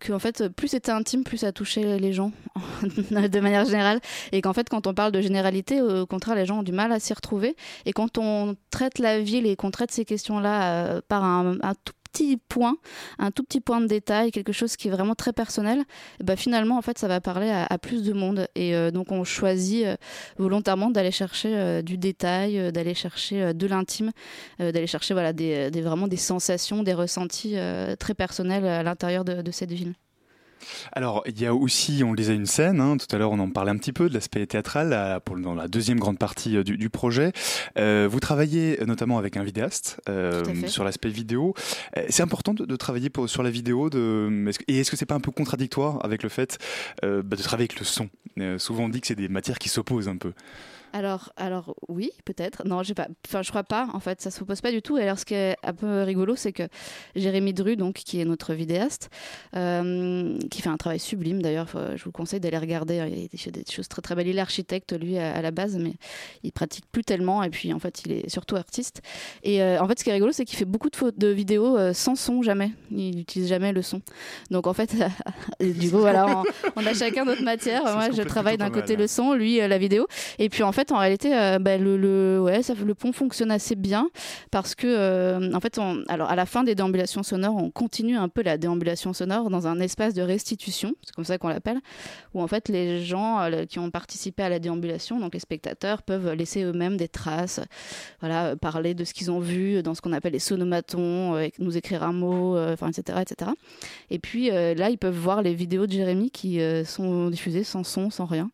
en 0.09 0.19
fait 0.19 0.47
plus 0.47 0.69
c'était 0.69 0.91
intime 0.91 1.25
plus 1.25 1.39
ça 1.39 1.51
touchait 1.51 1.99
les 1.99 2.13
gens 2.13 2.31
de 2.81 3.39
manière 3.39 3.65
générale. 3.65 3.99
Et 4.31 4.41
qu'en 4.41 4.53
fait 4.53 4.69
quand 4.69 4.87
on 4.87 4.93
parle 4.93 5.11
de 5.11 5.21
généralité 5.21 5.81
au 5.81 6.05
contraire 6.05 6.35
les 6.35 6.45
gens 6.45 6.59
ont 6.59 6.63
du 6.63 6.71
mal 6.71 6.91
à 6.93 6.99
s'y 6.99 7.13
retrouver. 7.13 7.55
Et 7.85 7.91
quand 7.91 8.17
on 8.17 8.55
traite 8.69 8.99
la 8.99 9.19
ville 9.19 9.45
et 9.45 9.55
qu'on 9.57 9.71
traite 9.71 9.91
ces 9.91 10.05
questions 10.05 10.39
là 10.39 11.01
par 11.09 11.23
un, 11.23 11.57
un 11.61 11.73
tout 11.73 11.93
petit 12.15 12.37
point, 12.37 12.77
un 13.19 13.31
tout 13.31 13.43
petit 13.43 13.59
point 13.59 13.81
de 13.81 13.87
détail, 13.87 14.31
quelque 14.31 14.53
chose 14.53 14.77
qui 14.77 14.87
est 14.87 14.91
vraiment 14.91 15.15
très 15.15 15.33
personnel, 15.33 15.83
eh 16.21 16.23
ben 16.23 16.37
finalement 16.37 16.77
en 16.77 16.81
fait 16.81 16.97
ça 16.97 17.07
va 17.07 17.19
parler 17.19 17.49
à, 17.49 17.77
plus 17.77 18.03
de 18.03 18.13
monde 18.13 18.47
et 18.55 18.73
euh, 18.73 18.89
donc 18.89 19.11
on 19.11 19.23
choisit 19.25 19.85
euh, 19.85 19.95
volontairement 20.37 20.89
d'aller 20.89 21.11
chercher 21.11 21.55
euh, 21.55 21.81
du 21.81 21.97
détail, 21.97 22.71
d'aller 22.71 22.93
chercher 22.93 23.53
de 23.53 23.67
l'intime, 23.67 24.11
d'aller 24.59 24.87
chercher 24.87 25.13
voilà 25.13 25.33
des, 25.33 25.69
vraiment 25.81 26.07
des 26.07 26.17
sensations, 26.17 26.83
des 26.83 26.93
ressentis 26.93 27.55
très 27.99 28.13
personnels 28.13 28.65
à 28.65 28.83
l'intérieur 28.83 29.25
de 29.25 29.51
cette 29.51 29.71
ville. 29.71 29.93
Alors, 30.93 31.23
il 31.25 31.39
y 31.39 31.45
a 31.45 31.53
aussi, 31.53 32.03
on 32.03 32.11
le 32.11 32.17
disait, 32.17 32.35
une 32.35 32.45
scène. 32.45 32.79
hein, 32.81 32.97
tout 32.97 33.13
à 33.15 33.19
l'heure, 33.19 33.31
on 33.31 33.39
en 33.39 33.49
parlait 33.49 33.71
un 33.71 33.77
petit 33.77 33.93
peu 33.93 34.09
de 34.09 34.13
l'aspect 34.13 34.45
théâtral 34.45 34.89
là, 34.89 35.19
pour, 35.19 35.37
dans 35.37 35.53
la 35.53 35.67
deuxième 35.67 35.99
grande 35.99 36.17
partie 36.17 36.57
euh, 36.57 36.63
du, 36.63 36.77
du 36.77 36.89
projet. 36.89 37.31
Euh, 37.77 38.07
vous 38.09 38.19
travaillez 38.19 38.79
notamment 38.85 39.17
avec 39.17 39.37
un 39.37 39.43
vidéaste 39.43 40.01
euh, 40.09 40.43
sur 40.67 40.83
l'aspect 40.83 41.09
vidéo. 41.09 41.53
C'est 42.09 42.23
important 42.23 42.53
de, 42.53 42.65
de 42.65 42.75
travailler 42.75 43.09
pour, 43.09 43.29
sur 43.29 43.43
la 43.43 43.49
vidéo. 43.49 43.89
De, 43.89 44.51
que- 44.57 44.63
et 44.67 44.79
est-ce 44.79 44.91
que 44.91 44.97
c'est 44.97 45.05
pas 45.05 45.15
un 45.15 45.19
peu 45.19 45.31
contradictoire 45.31 46.03
avec 46.03 46.23
le 46.23 46.29
fait 46.29 46.57
euh, 47.03 47.21
bah, 47.23 47.35
de 47.35 47.41
travailler 47.43 47.69
avec 47.69 47.79
le 47.79 47.85
son? 47.85 48.09
Souvent, 48.57 48.83
on 48.85 48.89
dit 48.89 48.99
que 49.01 49.07
c'est 49.07 49.15
des 49.15 49.29
matières 49.29 49.59
qui 49.59 49.69
s'opposent 49.69 50.09
un 50.09 50.17
peu. 50.17 50.33
Alors, 50.97 51.33
alors 51.35 51.75
oui, 51.89 52.09
peut-être. 52.23 52.65
Non, 52.65 52.81
j'ai 52.81 52.93
pas. 52.93 53.07
Enfin, 53.27 53.41
je 53.41 53.49
crois 53.49 53.65
pas. 53.65 53.89
En 53.91 53.99
fait, 53.99 54.21
ça 54.21 54.31
se 54.31 54.41
pose 54.45 54.61
pas 54.61 54.71
du 54.71 54.81
tout. 54.81 54.97
Et 54.97 55.01
alors, 55.01 55.19
ce 55.19 55.25
qui 55.25 55.33
est 55.33 55.57
un 55.61 55.73
peu 55.73 56.03
rigolo, 56.03 56.37
c'est 56.37 56.53
que 56.53 56.63
Jérémy 57.17 57.53
Dru, 57.53 57.75
donc, 57.75 57.95
qui 57.95 58.21
est 58.21 58.25
notre 58.25 58.53
vidéaste, 58.53 59.09
euh, 59.57 60.37
qui 60.49 60.61
fait 60.61 60.69
un 60.69 60.77
travail 60.77 60.99
sublime. 60.99 61.41
D'ailleurs, 61.41 61.69
faut- 61.69 61.79
je 61.97 62.03
vous 62.03 62.11
conseille 62.13 62.39
d'aller 62.39 62.57
regarder. 62.57 63.27
Il 63.33 63.37
fait 63.39 63.51
des 63.51 63.63
choses 63.69 63.87
très 63.89 64.01
très 64.01 64.15
belles. 64.15 64.27
Il 64.27 64.37
est 64.37 64.41
architecte 64.41 64.97
lui 64.97 65.17
à, 65.17 65.33
à 65.35 65.41
la 65.41 65.51
base, 65.51 65.75
mais 65.77 65.95
il 66.43 66.51
pratique 66.53 66.85
plus 66.91 67.03
tellement. 67.03 67.43
Et 67.43 67.49
puis, 67.49 67.73
en 67.73 67.79
fait, 67.79 68.03
il 68.05 68.13
est 68.13 68.29
surtout 68.29 68.55
artiste. 68.55 69.01
Et 69.43 69.61
euh, 69.61 69.81
en 69.81 69.87
fait, 69.89 69.99
ce 69.99 70.03
qui 70.05 70.09
est 70.11 70.13
rigolo, 70.13 70.31
c'est 70.31 70.45
qu'il 70.45 70.57
fait 70.57 70.63
beaucoup 70.65 70.89
de, 70.89 70.95
fautes- 70.95 71.17
de 71.19 71.27
vidéos 71.27 71.77
euh, 71.77 71.91
sans 71.93 72.15
son, 72.15 72.41
jamais. 72.41 72.71
Il 72.91 73.17
n'utilise 73.17 73.49
jamais 73.49 73.73
le 73.73 73.81
son. 73.81 74.01
Donc, 74.49 74.65
en 74.65 74.73
fait, 74.73 74.95
du 75.59 75.91
coup, 75.91 75.97
voilà, 75.99 76.25
on, 76.39 76.43
on 76.77 76.85
a 76.85 76.93
chacun 76.93 77.25
notre 77.25 77.43
matière. 77.43 77.83
Moi, 77.83 78.11
je 78.15 78.21
travaille 78.21 78.57
d'un 78.57 78.69
côté 78.69 78.93
mal, 78.93 79.01
le 79.01 79.07
son, 79.07 79.33
lui 79.33 79.59
euh, 79.59 79.67
la 79.67 79.77
vidéo. 79.77 80.07
Et 80.39 80.47
puis 80.49 80.63
en 80.63 80.71
fait, 80.71 80.84
en 80.91 80.99
réalité, 80.99 81.35
euh, 81.35 81.59
bah, 81.59 81.77
le, 81.77 82.39
ouais, 82.41 82.61
le 82.85 82.93
pont 82.93 83.11
fonctionne 83.11 83.51
assez 83.51 83.75
bien 83.75 84.09
parce 84.51 84.75
que, 84.75 84.87
euh, 84.87 85.53
en 85.53 85.59
fait, 85.59 85.79
alors 86.07 86.29
à 86.29 86.35
la 86.35 86.45
fin 86.45 86.63
des 86.63 86.75
déambulations 86.75 87.23
sonores, 87.23 87.55
on 87.55 87.71
continue 87.71 88.17
un 88.17 88.29
peu 88.29 88.41
la 88.41 88.57
déambulation 88.57 89.13
sonore 89.13 89.49
dans 89.49 89.67
un 89.67 89.79
espace 89.79 90.13
de 90.13 90.21
restitution, 90.21 90.93
c'est 91.03 91.13
comme 91.13 91.25
ça 91.25 91.37
qu'on 91.37 91.47
l'appelle, 91.47 91.79
où 92.33 92.41
en 92.41 92.47
fait 92.47 92.69
les 92.69 93.03
gens 93.03 93.39
euh, 93.39 93.65
qui 93.65 93.79
ont 93.79 93.91
participé 93.91 94.43
à 94.43 94.49
la 94.49 94.59
déambulation, 94.59 95.19
donc 95.19 95.33
les 95.33 95.39
spectateurs, 95.39 96.01
peuvent 96.03 96.33
laisser 96.33 96.63
eux-mêmes 96.63 96.97
des 96.97 97.07
traces, 97.07 97.59
voilà, 98.19 98.55
parler 98.55 98.93
de 98.93 99.03
ce 99.03 99.13
qu'ils 99.13 99.31
ont 99.31 99.39
vu 99.39 99.81
dans 99.83 99.93
ce 99.93 100.01
qu'on 100.01 100.13
appelle 100.13 100.33
les 100.33 100.39
sonomatons, 100.39 101.49
nous 101.59 101.77
écrire 101.77 102.03
un 102.03 102.13
mot, 102.13 102.57
etc., 102.73 103.19
etc. 103.21 103.51
Et 104.09 104.19
puis 104.19 104.49
là, 104.49 104.89
ils 104.89 104.97
peuvent 104.97 105.17
voir 105.17 105.41
les 105.41 105.53
vidéos 105.53 105.87
de 105.87 105.91
Jérémy 105.91 106.31
qui 106.31 106.59
sont 106.85 107.29
diffusées 107.29 107.63
sans 107.63 107.83
son, 107.83 108.09
sans 108.09 108.25
rien. 108.25 108.49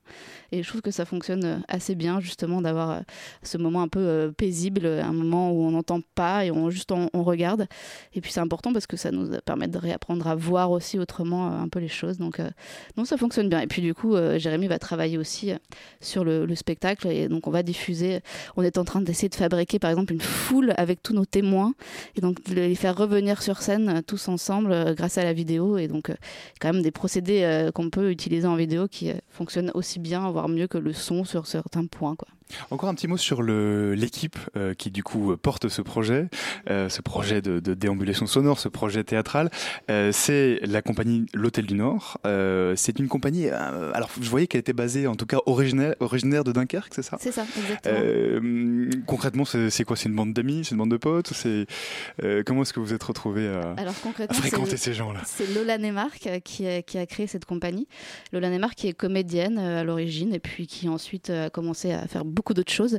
Et 0.51 0.63
je 0.63 0.67
trouve 0.67 0.81
que 0.81 0.91
ça 0.91 1.05
fonctionne 1.05 1.63
assez 1.67 1.95
bien, 1.95 2.10
justement, 2.19 2.61
d'avoir 2.61 2.91
euh, 2.91 2.99
ce 3.43 3.57
moment 3.57 3.81
un 3.81 3.87
peu 3.87 3.99
euh, 3.99 4.31
paisible, 4.31 4.85
un 4.85 5.13
moment 5.13 5.51
où 5.51 5.63
on 5.63 5.71
n'entend 5.71 6.01
pas 6.15 6.45
et 6.45 6.51
on 6.51 6.69
juste 6.69 6.91
on, 6.91 7.09
regarde. 7.23 7.67
Et 8.13 8.21
puis 8.21 8.31
c'est 8.31 8.39
important 8.39 8.73
parce 8.73 8.87
que 8.87 8.97
ça 8.97 9.11
nous 9.11 9.37
permet 9.45 9.67
de 9.67 9.77
réapprendre 9.77 10.27
à 10.27 10.35
voir 10.35 10.71
aussi 10.71 10.97
autrement 10.97 11.47
euh, 11.47 11.61
un 11.61 11.67
peu 11.69 11.79
les 11.79 11.87
choses. 11.87 12.17
Donc, 12.17 12.39
euh, 12.39 12.49
donc 12.97 13.07
ça 13.07 13.17
fonctionne 13.17 13.49
bien. 13.49 13.61
Et 13.61 13.67
puis 13.67 13.81
du 13.81 13.93
coup, 13.93 14.15
euh, 14.15 14.39
Jérémy 14.39 14.67
va 14.67 14.79
travailler 14.79 15.17
aussi 15.17 15.51
euh, 15.51 15.57
sur 15.99 16.23
le, 16.23 16.45
le 16.45 16.55
spectacle 16.55 17.07
et 17.07 17.27
donc 17.27 17.47
on 17.47 17.51
va 17.51 17.63
diffuser. 17.63 18.21
On 18.57 18.63
est 18.63 18.77
en 18.77 18.83
train 18.83 19.01
d'essayer 19.01 19.29
de 19.29 19.35
fabriquer 19.35 19.79
par 19.79 19.89
exemple 19.89 20.13
une 20.13 20.21
foule 20.21 20.73
avec 20.77 21.03
tous 21.03 21.13
nos 21.13 21.25
témoins 21.25 21.73
et 22.15 22.21
donc 22.21 22.43
de 22.43 22.55
les 22.55 22.75
faire 22.75 22.97
revenir 22.97 23.41
sur 23.41 23.61
scène 23.61 23.89
euh, 23.89 24.01
tous 24.05 24.27
ensemble 24.27 24.71
euh, 24.71 24.93
grâce 24.93 25.17
à 25.17 25.23
la 25.23 25.33
vidéo. 25.33 25.77
Et 25.77 25.87
donc 25.87 26.09
euh, 26.09 26.15
quand 26.59 26.73
même 26.73 26.81
des 26.81 26.91
procédés 26.91 27.41
euh, 27.43 27.71
qu'on 27.71 27.89
peut 27.89 28.11
utiliser 28.11 28.47
en 28.47 28.55
vidéo 28.55 28.87
qui 28.87 29.09
euh, 29.09 29.15
fonctionnent 29.29 29.71
aussi 29.73 29.99
bien, 29.99 30.29
voire 30.31 30.49
mieux 30.49 30.67
que 30.67 30.77
le 30.77 30.93
son 30.93 31.23
sur 31.23 31.47
certains 31.47 31.85
points. 31.85 32.00
Point. 32.01 32.15
Quoi. 32.15 32.40
Encore 32.69 32.89
un 32.89 32.95
petit 32.95 33.07
mot 33.07 33.17
sur 33.17 33.41
l'équipe 33.43 34.37
euh, 34.55 34.73
qui 34.73 34.91
du 34.91 35.03
coup 35.03 35.35
porte 35.37 35.69
ce 35.69 35.81
projet, 35.81 36.27
euh, 36.69 36.89
ce 36.89 37.01
projet 37.01 37.41
de, 37.41 37.59
de 37.59 37.73
déambulation 37.73 38.27
sonore, 38.27 38.59
ce 38.59 38.67
projet 38.67 39.03
théâtral. 39.03 39.49
Euh, 39.89 40.11
c'est 40.11 40.59
la 40.63 40.81
compagnie 40.81 41.25
L'Hôtel 41.33 41.65
du 41.65 41.75
Nord. 41.75 42.17
C'est 42.75 42.99
une 42.99 43.07
compagnie. 43.07 43.49
alors 43.49 44.09
je 44.19 44.29
voyais 44.29 44.47
qu'elle 44.47 44.59
était 44.61 44.73
basée, 44.73 45.07
en 45.07 45.15
tout 45.15 45.25
cas 45.25 45.39
originaire, 45.45 45.95
originaire 45.99 46.43
de 46.43 46.51
Dunkerque, 46.51 46.93
c'est 46.93 47.03
ça? 47.03 47.17
C'est 47.19 47.31
ça, 47.31 47.45
exactement. 47.57 49.01
Concrètement, 49.05 49.45
c'est 49.45 49.83
quoi? 49.83 49.95
C'est 49.95 50.09
une 50.09 50.15
bande 50.15 50.33
d'amis? 50.33 50.63
C'est 50.63 50.71
une 50.71 50.77
bande 50.77 50.91
de 50.91 50.97
potes? 50.97 51.33
C'est 51.33 51.65
comment 52.45 52.63
est-ce 52.63 52.73
que 52.73 52.79
vous 52.79 52.93
êtes 52.93 53.03
retrouvés 53.03 53.47
à, 53.47 53.73
Alors 53.77 53.93
à 53.93 54.03
concrètement, 54.03 54.37
fréquenter 54.37 54.77
ces 54.77 54.93
gens-là? 54.93 55.21
C'est 55.25 55.53
Lola 55.53 55.77
Neymark 55.77 56.29
qui 56.43 56.67
a, 56.67 56.81
qui 56.81 56.97
a 56.97 57.05
créé 57.05 57.27
cette 57.27 57.45
compagnie. 57.45 57.87
Lola 58.33 58.49
Neymark 58.49 58.75
qui 58.75 58.87
est 58.87 58.93
comédienne 58.93 59.57
à 59.57 59.83
l'origine 59.83 60.33
et 60.33 60.39
puis 60.39 60.67
qui 60.67 60.89
ensuite 60.89 61.29
a 61.29 61.49
commencé 61.49 61.91
à 61.91 62.07
faire 62.07 62.25
beaucoup 62.25 62.40
d'autres 62.49 62.71
choses. 62.71 62.97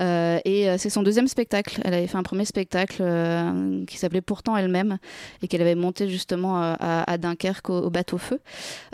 Euh, 0.00 0.38
et 0.44 0.68
euh, 0.68 0.76
c'est 0.78 0.90
son 0.90 1.02
deuxième 1.02 1.28
spectacle. 1.28 1.80
Elle 1.84 1.94
avait 1.94 2.06
fait 2.06 2.18
un 2.18 2.22
premier 2.22 2.44
spectacle 2.44 2.98
euh, 3.00 3.84
qui 3.86 3.96
s'appelait 3.98 4.20
Pourtant 4.20 4.56
elle-même 4.56 4.98
et 5.42 5.48
qu'elle 5.48 5.62
avait 5.62 5.74
monté 5.74 6.08
justement 6.08 6.60
à, 6.60 7.18
Dunkerque 7.18 7.70
au, 7.70 7.78
au 7.78 7.90
bateau-feu. 7.90 8.40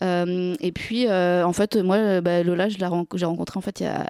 Euh, 0.02 0.54
et 0.60 0.72
puis 0.72 1.08
en 1.10 1.52
fait, 1.52 1.76
moi, 1.76 2.20
bah, 2.20 2.42
Lola, 2.42 2.68
je 2.68 2.78
l'ai 2.78 2.86
ren- 2.86 3.06
j'ai 3.14 3.26
rencontré 3.26 3.58
en 3.58 3.60
fait 3.60 3.80
il 3.80 3.84
y 3.84 3.86
a, 3.86 4.06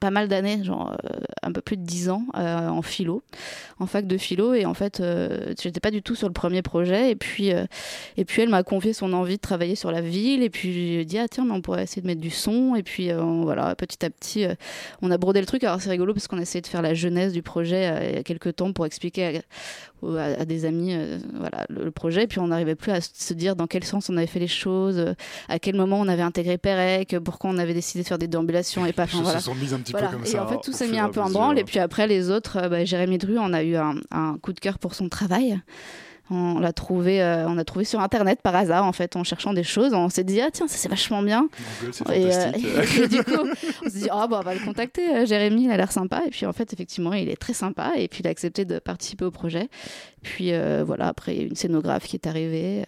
pas 0.00 0.10
mal 0.10 0.28
d'années, 0.28 0.64
genre 0.64 0.96
un 1.42 1.52
peu 1.52 1.60
plus 1.60 1.76
de 1.76 1.82
dix 1.82 2.10
ans, 2.10 2.24
en 2.34 2.82
philo, 2.82 3.22
en 3.78 3.86
fac 3.86 4.06
de 4.06 4.18
philo. 4.18 4.54
Et 4.54 4.66
en 4.66 4.74
fait, 4.74 5.02
j'étais 5.60 5.80
pas 5.80 5.90
du 5.90 6.02
tout 6.02 6.14
sur 6.14 6.26
le 6.26 6.32
premier 6.32 6.62
projet. 6.62 7.10
Et 7.10 7.16
puis, 7.16 7.50
et 8.16 8.24
puis 8.24 8.42
elle 8.42 8.48
m'a 8.48 8.62
confié 8.62 8.92
son 8.92 9.12
envie 9.12 9.36
de 9.36 9.40
travailler 9.40 9.74
sur 9.74 9.92
la 9.92 10.00
ville. 10.00 10.42
Et 10.42 10.50
puis 10.50 10.72
j'ai 10.72 11.04
dit, 11.04 11.18
ah 11.18 11.28
tiens, 11.28 11.44
mais 11.44 11.52
on 11.52 11.60
pourrait 11.60 11.84
essayer 11.84 12.02
de 12.02 12.06
mettre 12.06 12.20
du 12.20 12.30
son. 12.30 12.74
Et 12.74 12.82
puis 12.82 13.10
voilà, 13.12 13.74
petit 13.76 14.04
à 14.04 14.10
petit, 14.10 14.46
on 15.02 15.10
a 15.10 15.18
brodé 15.18 15.31
le 15.40 15.46
truc. 15.46 15.64
Alors 15.64 15.80
c'est 15.80 15.90
rigolo 15.90 16.12
parce 16.14 16.28
qu'on 16.28 16.38
a 16.38 16.42
essayé 16.42 16.60
de 16.60 16.66
faire 16.66 16.82
la 16.82 16.94
jeunesse 16.94 17.32
du 17.32 17.42
projet 17.42 17.86
euh, 17.90 18.08
il 18.10 18.14
y 18.16 18.18
a 18.18 18.22
quelques 18.22 18.56
temps 18.56 18.72
pour 18.72 18.86
expliquer 18.86 19.38
à, 19.38 19.40
à- 20.18 20.40
à 20.40 20.44
des 20.44 20.64
amis 20.64 20.94
euh, 20.94 21.18
voilà, 21.34 21.64
le, 21.68 21.84
le 21.84 21.90
projet. 21.90 22.26
Puis 22.26 22.38
on 22.40 22.48
n'arrivait 22.48 22.74
plus 22.74 22.92
à 22.92 23.00
se 23.00 23.34
dire 23.34 23.56
dans 23.56 23.66
quel 23.66 23.84
sens 23.84 24.08
on 24.10 24.16
avait 24.16 24.26
fait 24.26 24.38
les 24.40 24.46
choses, 24.48 24.98
euh, 24.98 25.14
à 25.48 25.58
quel 25.58 25.74
moment 25.76 26.00
on 26.00 26.08
avait 26.08 26.22
intégré 26.22 26.58
Pérec, 26.58 27.16
pourquoi 27.24 27.50
on 27.50 27.58
avait 27.58 27.74
décidé 27.74 28.02
de 28.02 28.08
faire 28.08 28.18
des 28.18 28.28
déambulations 28.28 28.84
et 28.86 28.92
pas. 28.92 29.06
Choses 29.06 29.22
voilà. 29.22 29.38
se 29.40 29.46
sont 29.46 29.54
mises 29.54 29.74
un 29.74 29.78
petit 29.78 29.92
peu 29.92 29.98
Voilà. 29.98 30.12
comme 30.12 30.22
Et 30.24 30.26
ça, 30.26 30.44
en 30.44 30.48
fait, 30.48 30.58
tout 30.62 30.72
s'est 30.72 30.88
mis 30.88 30.98
un 30.98 31.08
peu 31.08 31.20
en 31.20 31.30
branle. 31.30 31.58
Et 31.58 31.64
puis 31.64 31.78
après, 31.78 32.06
les 32.06 32.30
autres, 32.30 32.58
euh, 32.58 32.68
bah, 32.68 32.84
Jérémy 32.84 33.18
Dru, 33.18 33.38
on 33.38 33.52
a 33.52 33.62
eu 33.62 33.76
un, 33.76 33.94
un 34.10 34.36
coup 34.42 34.52
de 34.52 34.60
cœur 34.60 34.78
pour 34.78 34.94
son 34.94 35.08
travail. 35.08 35.60
On 36.30 36.60
l'a 36.60 36.72
trouvé, 36.72 37.20
euh, 37.22 37.46
on 37.48 37.58
a 37.58 37.64
trouvé 37.64 37.84
sur 37.84 38.00
internet 38.00 38.40
par 38.42 38.54
hasard 38.56 38.84
en 38.84 38.92
fait, 38.92 39.16
en 39.16 39.24
cherchant 39.24 39.52
des 39.52 39.64
choses. 39.64 39.92
On 39.92 40.08
s'est 40.08 40.24
dit 40.24 40.40
ah 40.40 40.48
tiens 40.52 40.68
ça 40.68 40.76
c'est 40.78 40.88
vachement 40.88 41.22
bien. 41.22 41.48
Google, 41.82 42.12
Et, 42.14 42.32
euh, 42.34 42.52
et 43.04 43.08
du 43.08 43.22
coup 43.22 43.32
on 43.84 43.90
s'est 43.90 43.98
dit 43.98 44.08
ah 44.10 44.26
bah 44.28 44.38
on 44.40 44.44
va 44.44 44.54
le 44.54 44.60
contacter. 44.60 45.14
euh, 45.14 45.26
Jérémy 45.26 45.64
il 45.64 45.70
a 45.70 45.76
l'air 45.76 45.92
sympa 45.92 46.22
et 46.26 46.30
puis 46.30 46.46
en 46.46 46.52
fait 46.52 46.72
effectivement 46.72 47.12
il 47.12 47.28
est 47.28 47.36
très 47.36 47.52
sympa 47.52 47.92
et 47.96 48.08
puis 48.08 48.20
il 48.20 48.26
a 48.28 48.30
accepté 48.30 48.64
de 48.64 48.78
participer 48.78 49.24
au 49.24 49.30
projet. 49.30 49.68
Puis 50.22 50.52
euh, 50.52 50.84
voilà 50.86 51.08
après 51.08 51.36
une 51.36 51.56
scénographe 51.56 52.04
qui 52.06 52.14
est 52.16 52.26
arrivée. 52.28 52.84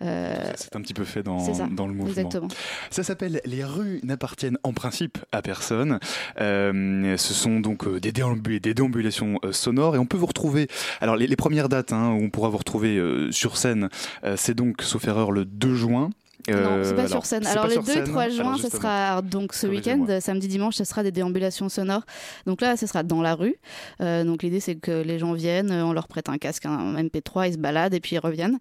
C'est 0.00 0.76
un 0.76 0.82
petit 0.82 0.92
peu 0.94 1.04
fait 1.04 1.22
dans, 1.22 1.38
ça, 1.38 1.66
dans 1.70 1.86
le 1.86 1.94
mouvement. 1.94 2.08
exactement. 2.08 2.48
Ça 2.90 3.02
s'appelle 3.02 3.40
Les 3.46 3.64
rues 3.64 4.00
n'appartiennent 4.02 4.58
en 4.62 4.74
principe 4.74 5.16
à 5.32 5.40
personne. 5.40 5.98
Ce 6.38 7.16
sont 7.16 7.60
donc 7.60 7.88
des, 7.98 8.12
déambu- 8.12 8.60
des 8.60 8.74
déambulations 8.74 9.38
sonores 9.52 9.96
et 9.96 9.98
on 9.98 10.04
peut 10.04 10.18
vous 10.18 10.26
retrouver. 10.26 10.68
Alors 11.00 11.16
les, 11.16 11.26
les 11.26 11.36
premières 11.36 11.70
dates 11.70 11.92
hein, 11.94 12.10
où 12.10 12.22
on 12.22 12.28
pourra 12.30 12.50
vous 12.50 12.58
retrouver 12.58 12.65
euh, 12.74 13.30
sur 13.32 13.56
scène, 13.56 13.88
euh, 14.24 14.34
c'est 14.36 14.54
donc 14.54 14.82
sauf 14.82 15.06
erreur 15.06 15.32
le 15.32 15.44
2 15.44 15.74
juin. 15.74 16.10
Non, 16.52 16.56
Euh, 16.58 16.84
c'est 16.84 16.94
pas 16.94 17.00
alors, 17.02 17.10
sur 17.10 17.26
scène. 17.26 17.46
Alors 17.46 17.66
les 17.66 17.72
sur 17.74 17.82
2 17.82 17.90
et 17.90 17.94
scène. 17.94 18.04
3 18.04 18.28
juin, 18.28 18.44
Alors, 18.54 18.58
ce 18.58 18.68
sera 18.70 19.22
donc 19.22 19.52
ce 19.54 19.66
week-end, 19.66 20.06
samedi 20.20 20.48
dimanche, 20.48 20.74
ce 20.76 20.84
sera 20.84 21.02
des 21.02 21.12
déambulations 21.12 21.68
sonores. 21.68 22.04
Donc 22.46 22.60
là, 22.60 22.76
ce 22.76 22.86
sera 22.86 23.02
dans 23.02 23.22
la 23.22 23.34
rue. 23.34 23.56
Euh, 24.00 24.24
donc 24.24 24.42
l'idée 24.42 24.60
c'est 24.60 24.74
que 24.76 25.02
les 25.02 25.18
gens 25.18 25.32
viennent, 25.32 25.70
euh, 25.70 25.84
on 25.84 25.92
leur 25.92 26.08
prête 26.08 26.28
un 26.28 26.38
casque, 26.38 26.66
un 26.66 26.94
MP3, 26.96 27.48
ils 27.48 27.52
se 27.54 27.58
baladent 27.58 27.94
et 27.94 28.00
puis 28.00 28.16
ils 28.16 28.18
reviennent. 28.20 28.58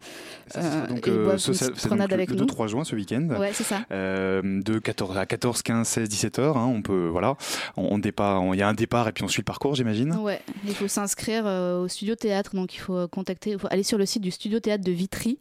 Ça, 0.47 0.59
Euh, 0.61 0.87
donc, 0.87 1.07
et 1.07 1.11
ils 1.11 1.17
boivent 1.17 1.37
ce- 1.37 1.51
une 1.51 1.53
c'est 1.57 1.65
petite 1.65 1.75
c'est 1.81 1.83
donc 1.83 1.87
promenade 1.89 2.09
le, 2.09 2.13
avec 2.15 2.29
le 2.31 2.35
nous. 2.37 2.45
2-3 2.45 2.67
juin 2.67 2.83
ce 2.83 2.95
week-end. 2.95 3.27
Ouais, 3.39 3.51
c'est 3.53 3.63
ça. 3.63 3.81
Euh, 3.91 4.41
de 4.63 4.79
14 4.79 5.17
à 5.17 5.25
14, 5.25 5.61
15, 5.61 5.87
16, 5.87 6.09
17 6.09 6.39
heures. 6.39 6.57
hein, 6.57 6.65
on 6.73 6.81
peut, 6.81 7.07
voilà, 7.11 7.35
on, 7.77 7.95
on 7.95 8.53
il 8.53 8.59
y 8.59 8.61
a 8.61 8.67
un 8.67 8.73
départ 8.73 9.07
et 9.07 9.11
puis 9.11 9.23
on 9.23 9.27
suit 9.27 9.41
le 9.41 9.45
parcours, 9.45 9.75
j'imagine. 9.75 10.13
Ouais, 10.15 10.41
il 10.65 10.73
faut 10.73 10.87
s'inscrire 10.87 11.45
au 11.45 11.87
studio 11.87 12.15
théâtre, 12.15 12.55
donc 12.55 12.75
il 12.75 12.79
faut 12.79 13.07
contacter, 13.07 13.51
il 13.51 13.59
faut 13.59 13.67
aller 13.71 13.83
sur 13.83 13.97
le 13.97 14.05
site 14.05 14.21
du 14.21 14.31
studio 14.31 14.59
théâtre 14.59 14.83
de 14.83 14.91
Vitry, 14.91 15.37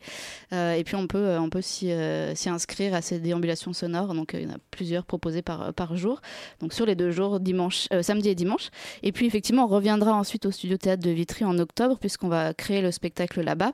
et 0.52 0.82
puis 0.84 0.94
on 0.96 1.06
peut, 1.06 1.36
on 1.38 1.50
peut 1.50 1.60
s'y 1.62 1.92
s'y 2.34 2.48
inscrire 2.48 2.94
à 2.94 3.02
ces 3.02 3.18
déambulations 3.18 3.72
sonores. 3.72 4.14
Donc 4.14 4.34
euh, 4.34 4.40
il 4.40 4.48
y 4.48 4.50
en 4.50 4.54
a 4.54 4.58
plusieurs 4.70 5.04
proposées 5.04 5.42
par 5.42 5.72
par 5.74 5.96
jour, 5.96 6.20
donc 6.60 6.72
sur 6.72 6.86
les 6.86 6.94
deux 6.94 7.10
jours, 7.10 7.40
dimanche, 7.40 7.88
euh, 7.92 8.02
samedi 8.02 8.28
et 8.28 8.34
dimanche. 8.34 8.70
Et 9.02 9.12
puis 9.12 9.26
effectivement, 9.26 9.64
on 9.64 9.68
reviendra 9.68 10.14
ensuite 10.14 10.46
au 10.46 10.50
studio 10.50 10.76
théâtre 10.76 11.02
de 11.02 11.10
Vitry 11.10 11.44
en 11.44 11.58
octobre, 11.58 11.98
puisqu'on 11.98 12.28
va 12.28 12.54
créer 12.54 12.82
le 12.82 12.90
spectacle 12.90 13.42
là-bas. 13.42 13.72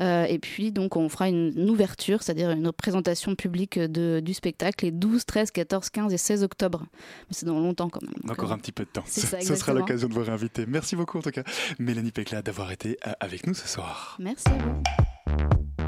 Euh, 0.00 0.24
et 0.24 0.38
puis 0.38 0.72
donc 0.72 0.96
on 0.96 1.08
fera 1.08 1.28
une, 1.28 1.52
une 1.56 1.70
ouverture, 1.70 2.22
c'est-à-dire 2.22 2.50
une 2.50 2.72
présentation 2.72 3.34
publique 3.34 3.78
de, 3.78 4.20
du 4.20 4.34
spectacle 4.34 4.84
les 4.84 4.90
12, 4.90 5.24
13, 5.24 5.50
14, 5.50 5.90
15 5.90 6.12
et 6.12 6.18
16 6.18 6.42
octobre. 6.42 6.86
Mais 6.92 7.32
c'est 7.32 7.46
dans 7.46 7.58
longtemps 7.58 7.88
quand 7.88 8.02
même. 8.02 8.30
Encore 8.30 8.52
un 8.52 8.58
petit 8.58 8.72
peu 8.72 8.84
de 8.84 8.90
temps. 8.90 9.04
ça, 9.06 9.40
ce 9.40 9.54
sera 9.54 9.72
l'occasion 9.72 10.08
de 10.08 10.14
vous 10.14 10.22
réinviter. 10.22 10.66
Merci 10.66 10.96
beaucoup 10.96 11.18
en 11.18 11.22
tout 11.22 11.30
cas, 11.30 11.42
Mélanie 11.78 12.12
Pecla, 12.12 12.42
d'avoir 12.42 12.72
été 12.72 12.98
avec 13.20 13.46
nous 13.46 13.54
ce 13.54 13.68
soir. 13.68 14.16
Merci 14.18 14.48
à 14.48 14.58
vous. 14.58 15.79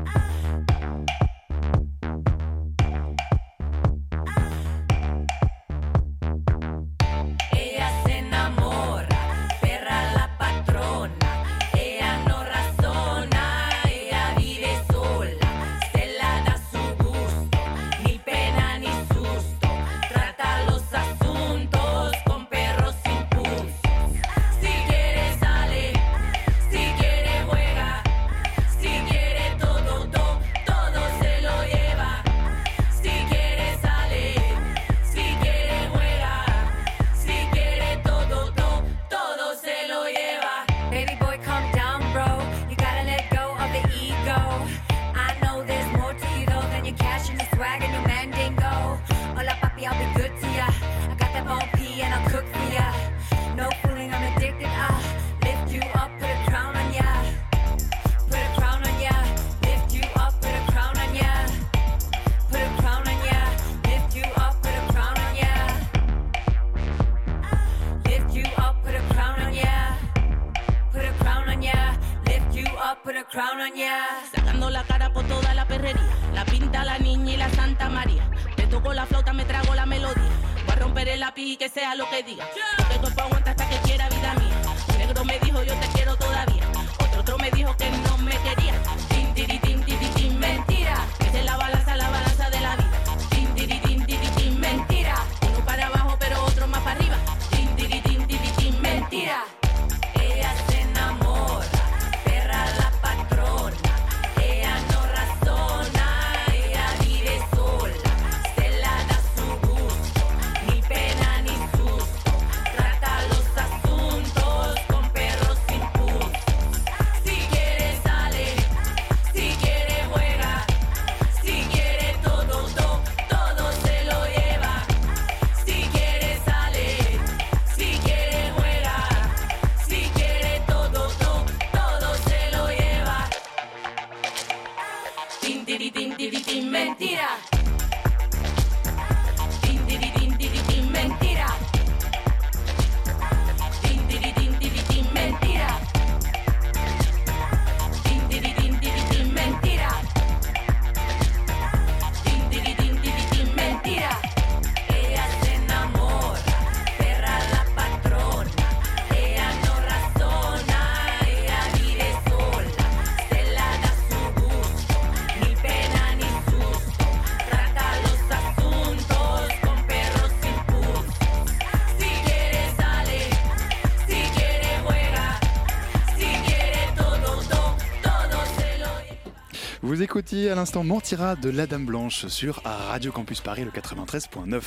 Vous 180.03 180.49
à 180.51 180.55
l'instant 180.57 180.83
Mentira 180.83 181.37
de 181.37 181.49
la 181.49 181.69
Dame 181.69 181.87
Blanche 181.87 182.27
sur 182.27 182.61
Radio 182.65 183.13
Campus 183.13 183.41
Paris 183.41 183.65
le 183.65 183.71
93.9. 183.71 184.61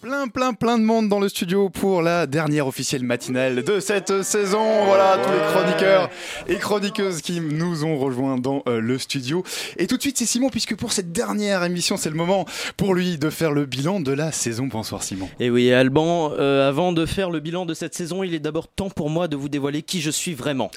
Plein, 0.00 0.28
plein, 0.28 0.54
plein 0.54 0.78
de 0.78 0.84
monde 0.84 1.10
dans 1.10 1.20
le 1.20 1.28
studio 1.28 1.68
pour 1.68 2.00
la 2.00 2.26
dernière 2.26 2.66
officielle 2.66 3.02
matinale 3.02 3.62
de 3.62 3.78
cette 3.78 4.22
saison. 4.22 4.86
Voilà, 4.86 5.18
tous 5.18 5.32
les 5.32 5.40
chroniqueurs 5.52 6.08
et 6.48 6.56
chroniqueuses 6.56 7.22
qui 7.22 7.40
nous 7.40 7.84
ont 7.84 7.98
rejoints 7.98 8.38
dans 8.38 8.62
euh, 8.68 8.80
le 8.80 8.98
studio. 8.98 9.42
Et 9.78 9.86
tout 9.86 9.96
de 9.96 10.02
suite, 10.02 10.18
c'est 10.18 10.26
Simon, 10.26 10.48
puisque 10.48 10.76
pour 10.76 10.92
cette 10.92 11.12
dernière 11.12 11.64
émission, 11.64 11.96
c'est 11.96 12.10
le 12.10 12.16
moment 12.16 12.44
pour 12.76 12.94
lui 12.94 13.18
de 13.18 13.30
faire 13.30 13.52
le 13.52 13.66
bilan 13.66 14.00
de 14.00 14.12
la 14.12 14.32
saison. 14.32 14.66
Bonsoir 14.66 15.02
Simon. 15.02 15.28
Et 15.40 15.50
oui, 15.50 15.72
Alban, 15.72 16.32
euh, 16.38 16.68
avant 16.68 16.92
de 16.92 17.06
faire 17.06 17.30
le 17.30 17.40
bilan 17.40 17.66
de 17.66 17.74
cette 17.74 17.94
saison, 17.94 18.22
il 18.22 18.34
est 18.34 18.40
d'abord 18.40 18.68
temps 18.68 18.90
pour 18.90 19.10
moi 19.10 19.28
de 19.28 19.36
vous 19.36 19.48
dévoiler 19.48 19.82
qui 19.82 20.00
je 20.00 20.10
suis 20.10 20.34
vraiment. 20.34 20.70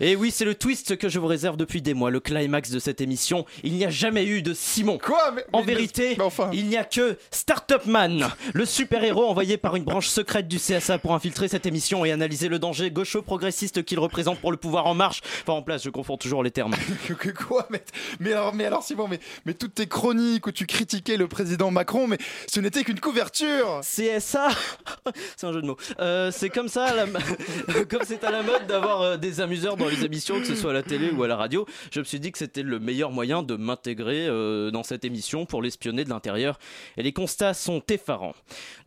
Et 0.00 0.16
oui, 0.16 0.30
c'est 0.30 0.44
le 0.44 0.54
twist 0.54 0.96
que 0.96 1.08
je 1.08 1.18
vous 1.18 1.26
réserve 1.26 1.56
depuis 1.56 1.82
des 1.82 1.94
mois, 1.94 2.10
le 2.10 2.20
climax 2.20 2.70
de 2.70 2.78
cette 2.78 3.00
émission. 3.00 3.44
Il 3.62 3.74
n'y 3.74 3.84
a 3.84 3.90
jamais 3.90 4.26
eu 4.26 4.42
de 4.42 4.54
Simon. 4.54 4.98
Quoi 5.02 5.34
En 5.52 5.62
vérité, 5.62 6.16
il 6.52 6.66
n'y 6.66 6.76
a 6.76 6.84
que 6.84 7.16
Startup 7.30 7.84
Man, 7.86 8.28
le 8.52 8.64
super-héros 8.64 9.24
envoyé 9.24 9.56
par 9.56 9.76
une 9.76 9.84
branche 9.84 10.08
secrète 10.08 10.48
du 10.48 10.58
CSA 10.58 10.98
pour 10.98 11.14
infiltrer 11.14 11.48
cette 11.48 11.66
émission 11.66 12.04
et 12.04 12.12
analyser 12.12 12.48
le 12.48 12.58
danger 12.58 12.90
gaucho-progressiste 12.90 13.84
qu'il 13.84 13.98
représente 13.98 14.38
pour 14.38 14.50
le 14.50 14.56
pouvoir 14.56 14.86
en 14.86 14.94
marche. 14.94 15.13
Enfin, 15.42 15.52
en 15.54 15.62
place, 15.62 15.82
je 15.84 15.90
confonds 15.90 16.16
toujours 16.16 16.42
les 16.42 16.50
termes. 16.50 16.74
Que 17.18 17.30
quoi 17.30 17.66
mais, 17.70 17.82
mais 18.20 18.32
alors, 18.32 18.54
mais 18.54 18.64
alors 18.64 18.82
Simon, 18.82 19.06
mais, 19.08 19.20
mais 19.46 19.54
toutes 19.54 19.74
tes 19.74 19.86
chroniques 19.86 20.46
où 20.46 20.52
tu 20.52 20.66
critiquais 20.66 21.16
le 21.16 21.28
président 21.28 21.70
Macron, 21.70 22.06
mais 22.06 22.18
ce 22.48 22.60
n'était 22.60 22.82
qu'une 22.84 23.00
couverture 23.00 23.80
CSA 23.82 24.48
C'est 25.36 25.46
un 25.46 25.52
jeu 25.52 25.62
de 25.62 25.66
mots. 25.66 25.76
Euh, 26.00 26.30
c'est 26.30 26.50
comme 26.50 26.68
ça, 26.68 26.86
à 26.86 26.94
la- 26.94 27.06
comme 27.88 28.02
c'est 28.04 28.24
à 28.24 28.30
la 28.30 28.42
mode 28.42 28.66
d'avoir 28.66 29.02
euh, 29.02 29.16
des 29.16 29.40
amuseurs 29.40 29.76
dans 29.76 29.88
les 29.88 30.04
émissions, 30.04 30.38
que 30.40 30.46
ce 30.46 30.54
soit 30.54 30.70
à 30.70 30.74
la 30.74 30.82
télé 30.82 31.10
ou 31.10 31.22
à 31.22 31.28
la 31.28 31.36
radio, 31.36 31.66
je 31.90 32.00
me 32.00 32.04
suis 32.04 32.20
dit 32.20 32.32
que 32.32 32.38
c'était 32.38 32.62
le 32.62 32.78
meilleur 32.80 33.10
moyen 33.10 33.42
de 33.42 33.56
m'intégrer 33.56 34.26
euh, 34.26 34.70
dans 34.70 34.82
cette 34.82 35.04
émission 35.04 35.46
pour 35.46 35.62
l'espionner 35.62 36.04
de 36.04 36.10
l'intérieur. 36.10 36.58
Et 36.96 37.02
les 37.02 37.12
constats 37.12 37.54
sont 37.54 37.82
effarants. 37.88 38.34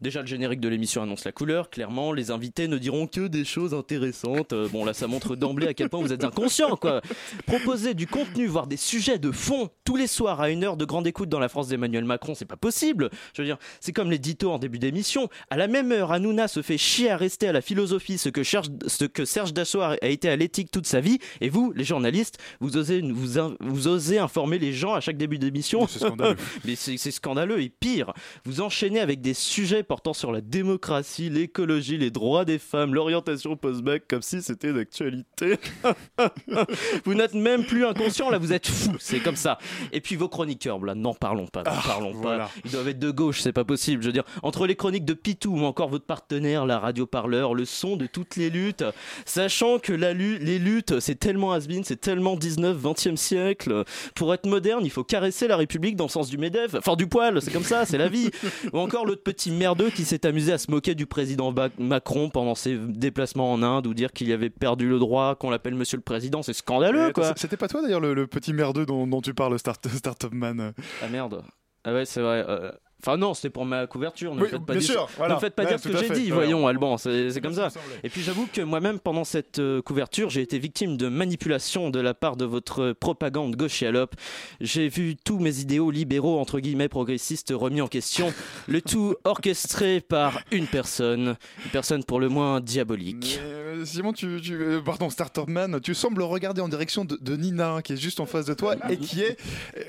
Déjà, 0.01 0.21
le 0.21 0.27
générique 0.27 0.59
de 0.59 0.67
l'émission 0.69 1.01
annonce 1.01 1.23
la 1.25 1.31
couleur. 1.31 1.69
Clairement, 1.69 2.11
les 2.13 2.31
invités 2.31 2.67
ne 2.67 2.77
diront 2.77 3.07
que 3.07 3.27
des 3.27 3.45
choses 3.45 3.73
intéressantes. 3.73 4.53
Bon, 4.71 4.85
là, 4.85 4.93
ça 4.93 5.07
montre 5.07 5.35
d'emblée 5.35 5.67
à 5.67 5.73
quel 5.73 5.89
point 5.89 6.01
vous 6.01 6.13
êtes 6.13 6.16
inconscient, 6.25 6.75
quoi. 6.75 7.01
Proposer 7.45 7.93
du 7.93 8.07
contenu, 8.07 8.45
voire 8.47 8.67
des 8.67 8.77
sujets 8.77 9.17
de 9.17 9.31
fond 9.31 9.69
tous 9.83 9.95
les 9.95 10.07
soirs 10.07 10.41
à 10.41 10.49
une 10.49 10.63
heure 10.63 10.77
de 10.77 10.85
grande 10.85 11.07
écoute 11.07 11.29
dans 11.29 11.39
la 11.39 11.49
France 11.49 11.69
d'Emmanuel 11.69 12.05
Macron, 12.05 12.35
c'est 12.35 12.45
pas 12.45 12.57
possible. 12.57 13.09
Je 13.33 13.41
veux 13.41 13.47
dire, 13.47 13.57
c'est 13.79 13.93
comme 13.93 14.11
l'édito 14.11 14.51
en 14.51 14.59
début 14.59 14.79
d'émission. 14.79 15.29
À 15.49 15.57
la 15.57 15.67
même 15.67 15.91
heure, 15.91 16.11
Hanouna 16.11 16.47
se 16.47 16.61
fait 16.61 16.77
chier 16.77 17.09
à 17.09 17.17
rester 17.17 17.47
à 17.47 17.51
la 17.51 17.61
philosophie, 17.61 18.17
ce 18.17 18.29
que, 18.29 18.43
cherche, 18.43 18.67
ce 18.85 19.05
que 19.05 19.25
Serge 19.25 19.53
Dassault 19.53 19.81
a 19.81 19.97
été 20.01 20.29
à 20.29 20.35
l'éthique 20.35 20.71
toute 20.71 20.87
sa 20.87 20.99
vie. 20.99 21.19
Et 21.41 21.49
vous, 21.49 21.71
les 21.73 21.83
journalistes, 21.83 22.37
vous 22.59 22.77
osez, 22.77 23.01
vous, 23.01 23.55
vous 23.59 23.87
osez 23.87 24.19
informer 24.19 24.59
les 24.59 24.73
gens 24.73 24.93
à 24.93 24.99
chaque 24.99 25.17
début 25.17 25.39
d'émission. 25.39 25.87
C'est 25.87 25.99
scandaleux. 25.99 26.35
Mais 26.65 26.75
c'est 26.75 26.97
c'est 26.97 27.11
scandaleux. 27.11 27.61
Et 27.61 27.69
pire, 27.69 28.13
vous 28.45 28.61
enchaînez 28.61 28.99
avec 28.99 29.21
des 29.21 29.33
sujets 29.33 29.83
portant 29.83 30.13
sur 30.13 30.31
la 30.31 30.41
démocratie, 30.41 31.29
l'écologie, 31.29 31.97
les 31.97 32.11
droits 32.11 32.45
des 32.45 32.59
femmes, 32.59 32.93
l'orientation 32.93 33.55
post-bac, 33.55 34.03
comme 34.07 34.21
si 34.21 34.41
c'était 34.41 34.73
d'actualité. 34.73 35.57
vous 37.05 37.13
n'êtes 37.13 37.33
même 37.33 37.65
plus 37.65 37.85
inconscient, 37.85 38.29
là, 38.29 38.37
vous 38.37 38.53
êtes 38.53 38.67
fou. 38.67 38.95
C'est 38.99 39.19
comme 39.19 39.35
ça. 39.35 39.57
Et 39.91 40.01
puis 40.01 40.15
vos 40.15 40.29
chroniqueurs, 40.29 40.83
là, 40.83 40.95
n'en 40.95 41.13
parlons 41.13 41.47
pas, 41.47 41.63
n'en 41.63 41.81
parlons 41.81 42.11
voilà. 42.13 42.45
pas. 42.45 42.51
Ils 42.65 42.71
doivent 42.71 42.87
être 42.87 42.99
de 42.99 43.11
gauche, 43.11 43.41
c'est 43.41 43.53
pas 43.53 43.65
possible. 43.65 44.01
Je 44.01 44.07
veux 44.07 44.13
dire, 44.13 44.23
entre 44.43 44.67
les 44.67 44.75
chroniques 44.75 45.05
de 45.05 45.13
Pitou 45.13 45.57
ou 45.57 45.63
encore 45.63 45.89
votre 45.89 46.05
partenaire, 46.05 46.65
la 46.65 46.79
radio 46.79 47.05
parleur, 47.05 47.53
le 47.53 47.65
son 47.65 47.95
de 47.95 48.07
toutes 48.07 48.35
les 48.35 48.49
luttes, 48.49 48.83
sachant 49.25 49.79
que 49.79 49.93
la 49.93 50.13
lu- 50.13 50.37
les 50.39 50.59
luttes, 50.59 50.99
c'est 50.99 51.19
tellement 51.19 51.53
has 51.53 51.67
c'est 51.83 51.99
tellement 51.99 52.35
19, 52.35 52.77
20e 52.77 53.15
siècle. 53.15 53.83
Pour 54.15 54.33
être 54.33 54.45
moderne, 54.45 54.85
il 54.85 54.91
faut 54.91 55.03
caresser 55.03 55.47
la 55.47 55.57
République 55.57 55.95
dans 55.95 56.05
le 56.05 56.09
sens 56.09 56.29
du 56.29 56.37
MEDEF, 56.37 56.75
enfin 56.75 56.95
du 56.95 57.07
poil, 57.07 57.41
c'est 57.41 57.51
comme 57.51 57.63
ça, 57.63 57.85
c'est 57.85 57.97
la 57.97 58.09
vie. 58.09 58.29
Ou 58.73 58.77
encore 58.79 59.05
l'autre 59.05 59.23
petit 59.23 59.51
merdeux 59.51 59.89
qui 59.89 60.05
s'est 60.05 60.25
amusé 60.25 60.53
à 60.53 60.57
se 60.57 60.71
moquer 60.71 60.95
du 60.95 61.05
président 61.05 61.53
Macron 61.77 62.29
pendant 62.29 62.55
ses 62.55 62.77
déplacements 62.77 63.51
en 63.51 63.63
Inde 63.63 63.87
ou 63.87 63.93
dire 63.93 64.11
qu'il 64.11 64.31
avait 64.31 64.49
perdu 64.49 64.87
le 64.89 64.99
droit 64.99 65.35
qu'on 65.35 65.49
l'appelle 65.49 65.75
monsieur 65.75 65.96
le 65.97 66.01
président, 66.01 66.41
c'est 66.41 66.53
scandaleux 66.53 67.11
quoi. 67.11 67.33
C'était 67.35 67.57
pas 67.57 67.67
toi 67.67 67.81
d'ailleurs 67.81 67.99
le, 67.99 68.13
le 68.13 68.25
petit 68.27 68.53
merdeux 68.53 68.85
dont, 68.85 69.05
dont 69.05 69.21
tu 69.21 69.33
parles, 69.33 69.59
Start, 69.59 69.85
Startup 69.89 70.31
Man 70.33 70.73
Ah 71.03 71.07
merde. 71.09 71.43
Ah 71.83 71.93
ouais, 71.93 72.05
c'est 72.05 72.21
vrai. 72.21 72.43
euh, 72.47 72.71
Enfin 73.03 73.15
non, 73.15 73.33
c'était 73.35 73.51
pour 73.51 73.63
ma 73.65 73.85
couverture. 73.85 74.33
Ne 74.33 74.41
Oui, 74.41 74.49
faites 74.49 74.65
pas 74.65 74.73
bien 74.73 74.81
dire, 74.81 74.91
sûr, 74.91 75.09
voilà. 75.17 75.35
ne 75.35 75.39
faites 75.39 75.53
pas 75.53 75.63
Ouais, 75.63 75.69
dire 75.69 75.79
ce 75.79 75.87
que 75.87 75.97
j'ai 75.97 76.09
dit. 76.09 76.31
Ouais, 76.31 76.37
Voyons, 76.37 76.65
on- 76.65 76.67
Alban, 76.67 76.97
c'est 76.97 77.39
comme 77.41 77.53
Ça. 77.53 77.69
Et 78.03 78.09
puis 78.09 78.21
j'avoue 78.23 78.47
que 78.51 78.61
moi-même, 78.61 78.99
pendant 78.99 79.23
cette 79.23 79.59
euh, 79.59 79.81
couverture, 79.83 80.29
j'ai 80.31 80.41
été 80.41 80.57
victime 80.57 80.97
de 80.97 81.07
manipulation 81.07 81.89
de 81.91 81.99
la 81.99 82.13
part 82.15 82.37
de 82.37 82.45
votre 82.45 82.93
propagande 82.93 83.55
gauchialope. 83.55 84.15
J'ai 84.61 84.89
vu 84.89 85.15
tous 85.15 85.37
mes 85.39 85.59
idéaux 85.59 85.91
libéraux, 85.91 86.39
entre 86.39 86.59
guillemets, 86.59 86.89
progressistes, 86.89 87.53
remis 87.55 87.81
en 87.81 87.87
question. 87.87 88.33
Le 88.67 88.81
tout 88.81 89.15
orchestré 89.25 90.01
par 90.01 90.39
une 90.51 90.65
personne. 90.67 91.35
Une 91.65 91.71
personne 91.71 92.03
pour 92.03 92.19
le 92.19 92.29
moins 92.29 92.61
diabolique. 92.61 93.39
Mais, 93.41 93.47
euh, 93.47 93.85
Simon, 93.85 94.11
tu, 94.13 94.41
tu- 94.41 94.55
euh, 94.55 94.81
pardon, 94.81 95.09
Startup 95.11 95.47
Man, 95.47 95.79
tu 95.81 95.93
sembles 95.93 96.23
regarder 96.23 96.61
en 96.61 96.67
direction 96.67 97.05
de, 97.05 97.17
de 97.21 97.35
Nina, 97.35 97.81
qui 97.83 97.93
est 97.93 97.97
juste 97.97 98.19
en 98.19 98.25
face 98.25 98.45
de 98.45 98.53
toi 98.55 98.75
et 98.89 98.97
qui 98.97 99.21
est 99.21 99.37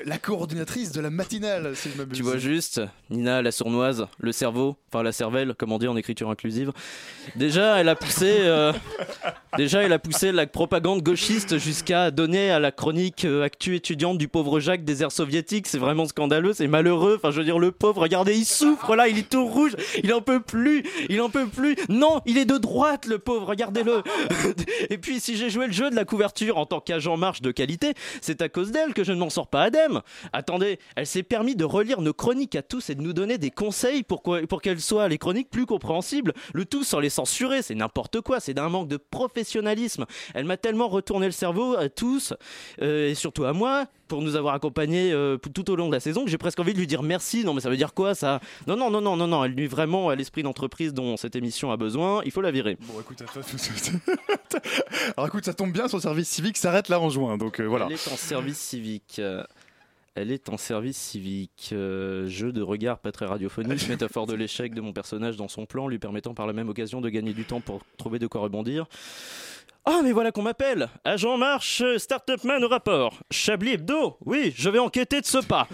la 0.04 0.18
coordinatrice 0.18 0.92
de 0.92 1.00
la 1.00 1.11
matinale, 1.11 1.74
si 1.74 1.88
je 1.90 1.96
m'abuse. 1.96 2.16
Tu 2.18 2.22
vois 2.22 2.36
juste, 2.38 2.80
Nina 3.11 3.40
la 3.40 3.52
sournoise, 3.52 4.06
le 4.18 4.32
cerveau, 4.32 4.76
enfin 4.92 5.02
la 5.02 5.12
cervelle, 5.12 5.54
comme 5.54 5.72
on 5.72 5.78
dit 5.78 5.88
en 5.88 5.96
écriture 5.96 6.28
inclusive. 6.28 6.72
Déjà, 7.36 7.78
elle 7.80 7.88
a 7.88 7.96
poussé, 7.96 8.36
euh, 8.40 8.72
déjà, 9.56 9.82
elle 9.82 9.92
a 9.92 9.98
poussé 9.98 10.30
la 10.30 10.46
propagande 10.46 11.02
gauchiste 11.02 11.59
jusqu'à 11.59 12.11
donner 12.11 12.50
à 12.50 12.59
la 12.59 12.70
chronique 12.70 13.24
euh, 13.24 13.44
actu 13.44 13.76
étudiante 13.76 14.18
du 14.18 14.28
pauvre 14.28 14.61
Jacques 14.61 14.84
des 14.84 15.02
airs 15.02 15.12
soviétiques. 15.12 15.68
C'est 15.68 15.78
vraiment 15.78 16.04
scandaleux, 16.04 16.52
c'est 16.52 16.66
malheureux. 16.66 17.16
Enfin, 17.16 17.30
je 17.30 17.38
veux 17.38 17.44
dire, 17.44 17.59
le 17.59 17.72
pauvre, 17.72 18.02
regardez, 18.02 18.36
il 18.36 18.44
souffre 18.44 18.94
là, 18.94 19.09
il 19.09 19.18
est 19.18 19.28
tout 19.28 19.46
rouge, 19.46 19.74
il 20.02 20.12
en 20.12 20.20
peut 20.20 20.40
plus, 20.40 20.84
il 21.09 21.20
en 21.22 21.30
peut 21.30 21.46
plus. 21.46 21.76
Non, 21.88 22.20
il 22.26 22.36
est 22.36 22.44
de 22.44 22.59
droite, 22.59 23.06
le 23.06 23.18
pauvre, 23.18 23.46
regardez-le. 23.46 24.02
Et 24.90 24.98
puis, 24.98 25.20
si 25.20 25.36
j'ai 25.36 25.48
joué 25.48 25.66
le 25.66 25.72
jeu 25.72 25.88
de 25.88 25.96
la 25.96 26.04
couverture 26.04 26.59
en 26.59 26.66
tant 26.66 26.80
qu'agent 26.80 27.16
marche 27.16 27.40
de 27.40 27.52
qualité, 27.52 27.94
c'est 28.20 28.42
à 28.42 28.50
cause 28.50 28.70
d'elle 28.70 28.92
que 28.92 29.04
je 29.04 29.12
ne 29.12 29.18
m'en 29.18 29.30
sors 29.30 29.46
pas 29.46 29.64
indemne. 29.64 30.02
Attendez, 30.34 30.78
elle 30.94 31.06
s'est 31.06 31.22
permis 31.22 31.56
de 31.56 31.64
relire 31.64 32.02
nos 32.02 32.12
chroniques 32.12 32.54
à 32.54 32.62
tous 32.62 32.90
et 32.90 32.97
de 32.99 33.03
nous 33.03 33.12
donner 33.14 33.38
des 33.38 33.51
conseils 33.51 34.03
pour, 34.03 34.22
quoi- 34.22 34.42
pour 34.46 34.61
qu'elles 34.61 34.80
soient 34.80 35.09
les 35.09 35.18
chroniques 35.18 35.49
plus 35.51 35.64
compréhensibles. 35.66 36.32
Le 36.53 36.64
tout 36.64 36.84
sans 36.84 37.01
les 37.01 37.09
censurer, 37.11 37.62
c'est 37.62 37.74
n'importe 37.74 38.20
quoi, 38.20 38.40
c'est 38.40 38.55
d'un 38.55 38.68
manque 38.68 38.88
de 38.88 38.96
professionnalisme. 38.99 40.05
Elle 40.34 40.44
m'a 40.44 40.57
tellement 40.57 40.88
retourné 40.88 41.26
le 41.26 41.32
cerveau 41.32 41.76
à 41.76 41.88
tous, 41.88 42.34
euh, 42.82 43.09
et 43.11 43.14
surtout 43.14 43.44
à 43.44 43.53
moi, 43.53 43.86
pour 44.09 44.22
nous 44.22 44.36
avoir 44.36 44.55
accompagnés 44.55 45.12
euh, 45.12 45.36
tout 45.36 45.70
au 45.70 45.76
long 45.76 45.88
de 45.88 45.92
la 45.92 46.01
saison, 46.01 46.24
que 46.24 46.30
j'ai 46.30 46.38
presque 46.38 46.59
envie 46.61 46.72
de 46.72 46.78
lui 46.78 46.86
dire 46.86 47.03
merci. 47.03 47.44
Non, 47.44 47.55
mais 47.55 47.61
ça 47.61 47.70
veut 47.70 47.76
dire 47.76 47.94
quoi 47.94 48.14
ça? 48.14 48.40
Non, 48.66 48.76
non, 48.76 48.90
non, 48.90 49.01
non, 49.01 49.16
non, 49.16 49.26
non, 49.26 49.44
elle 49.44 49.55
nuit 49.55 49.66
vraiment 49.66 50.09
à 50.09 50.14
l'esprit 50.14 50.42
d'entreprise 50.42 50.92
dont 50.94 51.16
cette 51.16 51.36
émission 51.36 51.70
a 51.70 51.76
besoin. 51.76 52.22
Il 52.24 52.30
faut 52.32 52.40
la 52.40 52.51
virer. 52.51 52.76
Bon, 52.80 53.01
écoute, 53.01 53.22
attends, 53.22 53.40
Alors 55.16 55.26
écoute, 55.28 55.44
ça 55.44 55.55
tombe 55.55 55.72
bien, 55.72 55.88
son 55.88 56.01
service 56.01 56.28
civique 56.28 56.57
s'arrête 56.57 56.88
là 56.88 57.01
en 57.01 57.11
juin, 57.11 57.36
donc 57.36 57.61
euh, 57.61 57.64
voilà. 57.66 57.86
Elle 57.86 57.92
est 57.94 58.09
en 58.12 58.16
service 58.16 58.59
civique. 58.59 59.20
Elle 60.20 60.32
est 60.32 60.48
en 60.48 60.56
service 60.56 60.96
civique. 60.96 61.70
euh, 61.72 62.26
jeu 62.26 62.50
de 62.50 62.60
regard 62.60 62.98
pas 62.98 63.12
très 63.12 63.24
radiophonique, 63.26 63.88
métaphore 63.88 64.26
de 64.26 64.34
l'échec 64.34 64.74
de 64.74 64.80
mon 64.80 64.92
personnage 64.92 65.36
dans 65.36 65.46
son 65.46 65.64
plan, 65.64 65.86
lui 65.86 66.00
permettant 66.00 66.34
par 66.34 66.48
la 66.48 66.52
même 66.52 66.68
occasion 66.68 67.00
de 67.00 67.08
gagner 67.08 67.32
du 67.32 67.44
temps 67.44 67.60
pour 67.60 67.82
trouver 67.98 68.18
de 68.18 68.26
quoi 68.26 68.40
rebondir. 68.40 68.86
Ah, 69.84 70.00
mais 70.02 70.10
voilà 70.10 70.32
qu'on 70.32 70.42
m'appelle 70.42 70.88
Agent 71.04 71.38
Marche, 71.38 71.84
Startup 71.98 72.42
Man 72.42 72.64
au 72.64 72.68
rapport. 72.68 73.14
Chablis 73.30 73.74
Hebdo 73.74 74.18
Oui, 74.26 74.52
je 74.56 74.68
vais 74.68 74.80
enquêter 74.80 75.20
de 75.20 75.26
ce 75.26 75.38
pas. 75.38 75.68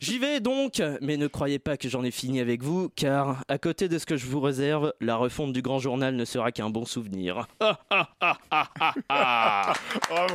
J'y 0.00 0.18
vais 0.18 0.40
donc, 0.40 0.82
mais 1.00 1.16
ne 1.16 1.28
croyez 1.28 1.60
pas 1.60 1.76
que 1.76 1.88
j'en 1.88 2.02
ai 2.02 2.10
fini 2.10 2.40
avec 2.40 2.64
vous, 2.64 2.90
car 2.96 3.42
à 3.48 3.58
côté 3.58 3.88
de 3.88 3.96
ce 3.98 4.06
que 4.06 4.16
je 4.16 4.26
vous 4.26 4.40
réserve, 4.40 4.92
la 5.00 5.14
refonte 5.14 5.52
du 5.52 5.62
grand 5.62 5.78
journal 5.78 6.16
ne 6.16 6.24
sera 6.24 6.50
qu'un 6.50 6.68
bon 6.68 6.84
souvenir. 6.84 7.46
Ah, 7.60 7.78
ah, 7.90 8.08
ah, 8.20 8.38
ah, 8.50 8.68
ah, 8.80 8.94
ah. 9.08 9.72
Bravo. 10.10 10.34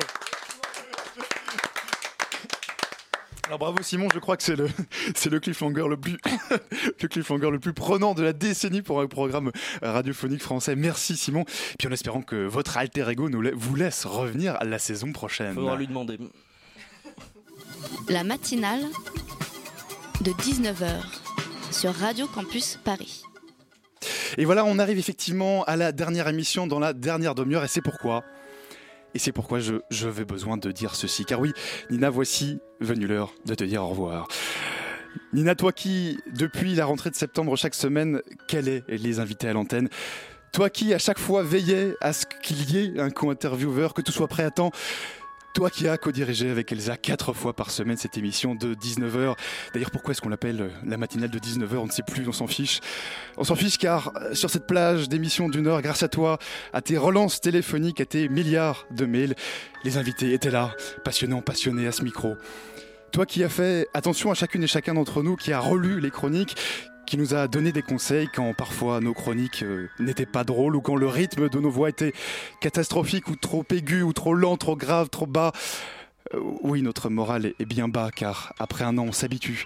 Alors 3.50 3.58
bravo 3.58 3.82
Simon, 3.82 4.10
je 4.14 4.20
crois 4.20 4.38
que 4.38 4.43
c'est 4.43 4.56
le 4.56 4.70
c'est 5.16 5.32
le 5.32 5.39
cliffhanger 5.39 5.88
le 5.89 5.97
plus 5.97 6.20
le 7.02 7.08
cliffhanger 7.08 7.50
le 7.50 7.58
plus 7.58 7.74
prenant 7.74 8.14
de 8.14 8.22
la 8.22 8.32
décennie 8.32 8.84
pour 8.84 9.02
un 9.02 9.08
programme 9.08 9.52
radiophonique 9.82 10.43
français. 10.43 10.76
Merci 10.76 11.18
Simon. 11.18 11.45
Puis 11.80 11.88
en 11.88 11.91
espérant 11.91 12.22
que 12.22 12.45
votre 12.45 12.78
alter 12.78 13.10
ego 13.10 13.28
nous 13.28 13.41
la- 13.41 13.50
vous 13.56 13.74
laisse 13.74 14.06
revenir 14.06 14.56
à 14.60 14.66
la 14.66 14.78
saison 14.78 15.12
prochaine. 15.12 15.56
Faudra 15.56 15.78
lui 15.78 15.88
demander. 15.88 16.20
La 18.08 18.24
matinale 18.24 18.84
de 20.22 20.30
19h 20.30 21.02
sur 21.72 21.91
Radio 21.95 22.28
Campus 22.28 22.78
Paris. 22.84 23.24
Et 24.38 24.45
voilà, 24.45 24.64
on 24.64 24.78
arrive 24.78 25.00
effectivement 25.00 25.64
à 25.64 25.76
la 25.76 25.91
dernière 25.91 26.28
émission 26.28 26.68
dans 26.68 26.78
la 26.78 26.93
dernière 26.93 27.34
demi-heure 27.34 27.64
et 27.64 27.68
c'est 27.68 27.82
pourquoi 27.82 28.24
et 29.14 29.20
c'est 29.20 29.32
pourquoi 29.32 29.60
je, 29.60 29.76
je 29.89 30.07
vais 30.07 30.26
besoin 30.26 30.57
de 30.57 30.72
dire 30.72 30.95
ceci. 30.95 31.26
Car 31.26 31.39
oui, 31.39 31.53
Nina, 31.89 32.10
voici 32.10 32.60
venu 32.80 33.07
l'heure 33.07 33.34
de 33.45 33.55
te 33.55 33.64
dire 33.64 33.84
au 33.84 33.88
revoir. 33.88 34.28
Nina, 35.34 35.55
toi 35.55 35.72
qui, 35.72 36.20
depuis 36.34 36.76
la 36.76 36.86
rentrée 36.86 37.10
de 37.10 37.16
septembre 37.16 37.55
chaque 37.55 37.76
semaine, 37.76 38.22
quel 38.47 38.68
est 38.68 38.84
les 38.88 39.20
invités 39.20 39.47
à 39.47 39.53
l'antenne 39.53 39.89
Toi 40.53 40.70
qui 40.70 40.93
à 40.93 40.99
chaque 40.99 41.20
fois 41.20 41.43
veillais 41.43 41.95
à 42.01 42.14
ce 42.14 42.26
qu'il 42.43 42.70
y 42.72 42.78
ait 42.78 42.99
un 42.99 43.10
co-intervieweur, 43.10 43.93
que 43.93 44.01
tout 44.01 44.12
soit 44.12 44.28
prêt 44.28 44.43
à 44.43 44.51
temps. 44.51 44.72
Toi 45.54 45.72
qui 45.72 45.88
as 45.88 45.97
co-dirigé 45.97 46.50
avec 46.50 46.72
Elsa 46.72 46.95
quatre 46.95 47.34
fois 47.34 47.54
par 47.56 47.72
semaine 47.72 47.97
cette 47.97 48.18
émission 48.18 48.54
de 48.54 48.76
19h. 48.76 49.36
D'ailleurs, 49.74 49.89
pourquoi 49.89 50.12
est-ce 50.12 50.22
qu'on 50.22 50.30
l'appelle 50.30 50.62
euh, 50.62 50.70
la 50.86 50.97
matinale 50.97 51.32
de 51.32 51.39
19h 51.39 51.78
On 51.78 51.88
ne 51.88 51.91
sait 51.91 52.04
plus, 52.04 52.28
on 52.28 52.32
s'en 52.32 52.45
fiche. 52.45 52.82
On 53.36 53.43
s'en 53.43 53.56
fiche 53.56 53.80
car 53.80 54.12
euh, 54.16 54.36
sur 54.36 54.52
cette 54.52 54.68
plage 54.68 55.10
d'émissions 55.10 55.50
d'une 55.50 55.66
heure, 55.68 55.82
grâce 55.82 56.04
à 56.04 56.08
toi, 56.08 56.38
à 56.72 56.82
tes 56.82 56.97
relances 56.97 57.41
téléphoniques, 57.41 58.00
à 58.00 58.06
tes 58.06 58.30
milliards 58.30 58.86
de 58.91 59.06
mails, 59.06 59.34
les 59.84 59.97
invités 59.97 60.34
étaient 60.34 60.52
là, 60.52 60.72
passionnants, 61.04 61.41
passionnés 61.41 61.88
à 61.88 61.91
ce 61.91 62.04
micro. 62.04 62.36
Toi 63.12 63.26
qui 63.26 63.43
as 63.43 63.50
fait 63.50 63.88
attention 63.95 64.30
à 64.30 64.36
chacune 64.36 64.64
et 64.64 64.68
chacun 64.68 64.93
d'entre 64.93 65.24
nous, 65.24 65.36
qui 65.36 65.52
a 65.52 65.60
relu 65.60 66.00
les 66.00 66.12
chroniques, 66.12 66.56
qui 67.10 67.18
nous 67.18 67.34
a 67.34 67.47
donné 67.47 67.72
des 67.72 67.82
conseils 67.82 68.30
quand 68.34 68.53
parfois 68.53 68.99
nos 68.99 69.16
chroniques 69.16 69.64
euh, 69.64 69.89
n'étaient 69.99 70.28
pas 70.28 70.43
drôles 70.43 70.76
ou 70.76 70.82
quand 70.82 70.95
le 70.95 71.07
rythme 71.07 71.49
de 71.49 71.60
nos 71.60 71.72
voix 71.72 71.89
était 71.89 72.14
catastrophique 72.62 73.28
ou 73.30 73.36
trop 73.36 73.66
aigu 73.72 74.03
ou 74.03 74.14
trop 74.14 74.36
lent, 74.36 74.57
trop 74.57 74.76
grave, 74.76 75.10
trop 75.10 75.26
bas. 75.26 75.51
Euh, 76.36 76.39
oui, 76.62 76.84
notre 76.84 77.10
morale 77.10 77.47
est- 77.47 77.55
est 77.60 77.66
bien 77.66 77.88
bas 77.88 78.12
car 78.16 78.53
après 78.60 78.84
un 78.84 78.95
an, 78.99 79.05
on 79.07 79.12
s'habitue. 79.12 79.66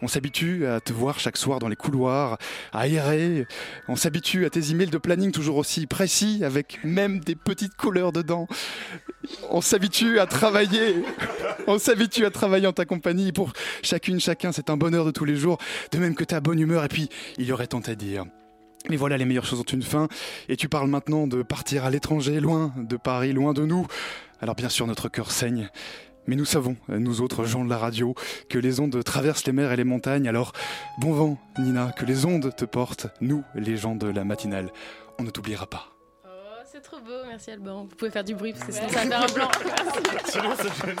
On 0.00 0.08
s'habitue 0.08 0.66
à 0.66 0.80
te 0.80 0.92
voir 0.92 1.18
chaque 1.18 1.36
soir 1.36 1.58
dans 1.58 1.68
les 1.68 1.76
couloirs, 1.76 2.38
à 2.72 2.86
errer. 2.86 3.46
On 3.88 3.96
s'habitue 3.96 4.46
à 4.46 4.50
tes 4.50 4.70
emails 4.70 4.90
de 4.90 4.98
planning 4.98 5.32
toujours 5.32 5.56
aussi 5.56 5.86
précis, 5.86 6.42
avec 6.44 6.78
même 6.84 7.18
des 7.18 7.34
petites 7.34 7.74
couleurs 7.74 8.12
dedans. 8.12 8.46
On 9.50 9.60
s'habitue 9.60 10.20
à 10.20 10.26
travailler. 10.26 11.02
On 11.66 11.78
s'habitue 11.78 12.24
à 12.26 12.30
travailler 12.30 12.66
en 12.66 12.72
ta 12.72 12.84
compagnie. 12.84 13.32
Pour 13.32 13.52
chacune, 13.82 14.20
chacun, 14.20 14.52
c'est 14.52 14.70
un 14.70 14.76
bonheur 14.76 15.04
de 15.04 15.10
tous 15.10 15.24
les 15.24 15.36
jours. 15.36 15.58
De 15.90 15.98
même 15.98 16.14
que 16.14 16.24
ta 16.24 16.40
bonne 16.40 16.60
humeur. 16.60 16.84
Et 16.84 16.88
puis, 16.88 17.08
il 17.36 17.46
y 17.46 17.52
aurait 17.52 17.66
tant 17.66 17.80
à 17.80 17.94
dire. 17.94 18.24
Mais 18.88 18.96
voilà, 18.96 19.16
les 19.16 19.24
meilleures 19.24 19.46
choses 19.46 19.60
ont 19.60 19.64
une 19.64 19.82
fin. 19.82 20.08
Et 20.48 20.56
tu 20.56 20.68
parles 20.68 20.88
maintenant 20.88 21.26
de 21.26 21.42
partir 21.42 21.84
à 21.84 21.90
l'étranger, 21.90 22.40
loin 22.40 22.72
de 22.76 22.96
Paris, 22.96 23.32
loin 23.32 23.52
de 23.52 23.66
nous. 23.66 23.86
Alors 24.40 24.54
bien 24.54 24.68
sûr, 24.68 24.86
notre 24.86 25.08
cœur 25.08 25.32
saigne. 25.32 25.68
Mais 26.28 26.36
nous 26.36 26.44
savons, 26.44 26.76
nous 26.88 27.20
autres 27.22 27.44
gens 27.44 27.64
de 27.64 27.70
la 27.70 27.78
radio, 27.78 28.14
que 28.50 28.58
les 28.58 28.78
ondes 28.80 29.02
traversent 29.02 29.46
les 29.46 29.52
mers 29.52 29.72
et 29.72 29.76
les 29.76 29.82
montagnes. 29.84 30.28
Alors, 30.28 30.52
bon 30.98 31.12
vent, 31.14 31.38
Nina, 31.58 31.90
que 31.96 32.04
les 32.04 32.26
ondes 32.26 32.54
te 32.54 32.64
portent, 32.66 33.06
nous, 33.20 33.42
les 33.54 33.76
gens 33.78 33.96
de 33.96 34.06
la 34.08 34.24
matinale. 34.24 34.70
On 35.18 35.22
ne 35.22 35.30
t'oubliera 35.30 35.66
pas. 35.66 35.86
Oh, 36.26 36.28
c'est 36.70 36.82
trop 36.82 36.98
beau, 37.00 37.24
merci 37.26 37.50
Alban. 37.50 37.84
Vous 37.88 37.96
pouvez 37.96 38.10
faire 38.10 38.24
du 38.24 38.34
bruit 38.34 38.52
parce 38.52 38.66
que 38.66 38.72
sinon 38.72 38.88
ça 38.90 39.04
va 39.04 39.10
faire 39.10 39.22
un 39.22 39.32
blanc. 39.34 39.48
Sinon, 40.28 40.54
ça 40.54 40.70
fait- 40.70 40.96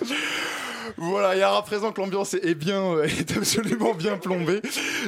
Voilà, 0.96 1.36
et 1.36 1.42
à 1.42 1.60
présent 1.62 1.92
que 1.92 2.00
l'ambiance 2.00 2.34
est 2.34 2.54
bien, 2.54 2.82
euh, 2.82 3.04
est 3.18 3.36
absolument 3.36 3.94
bien 3.94 4.16
plombée, 4.16 4.60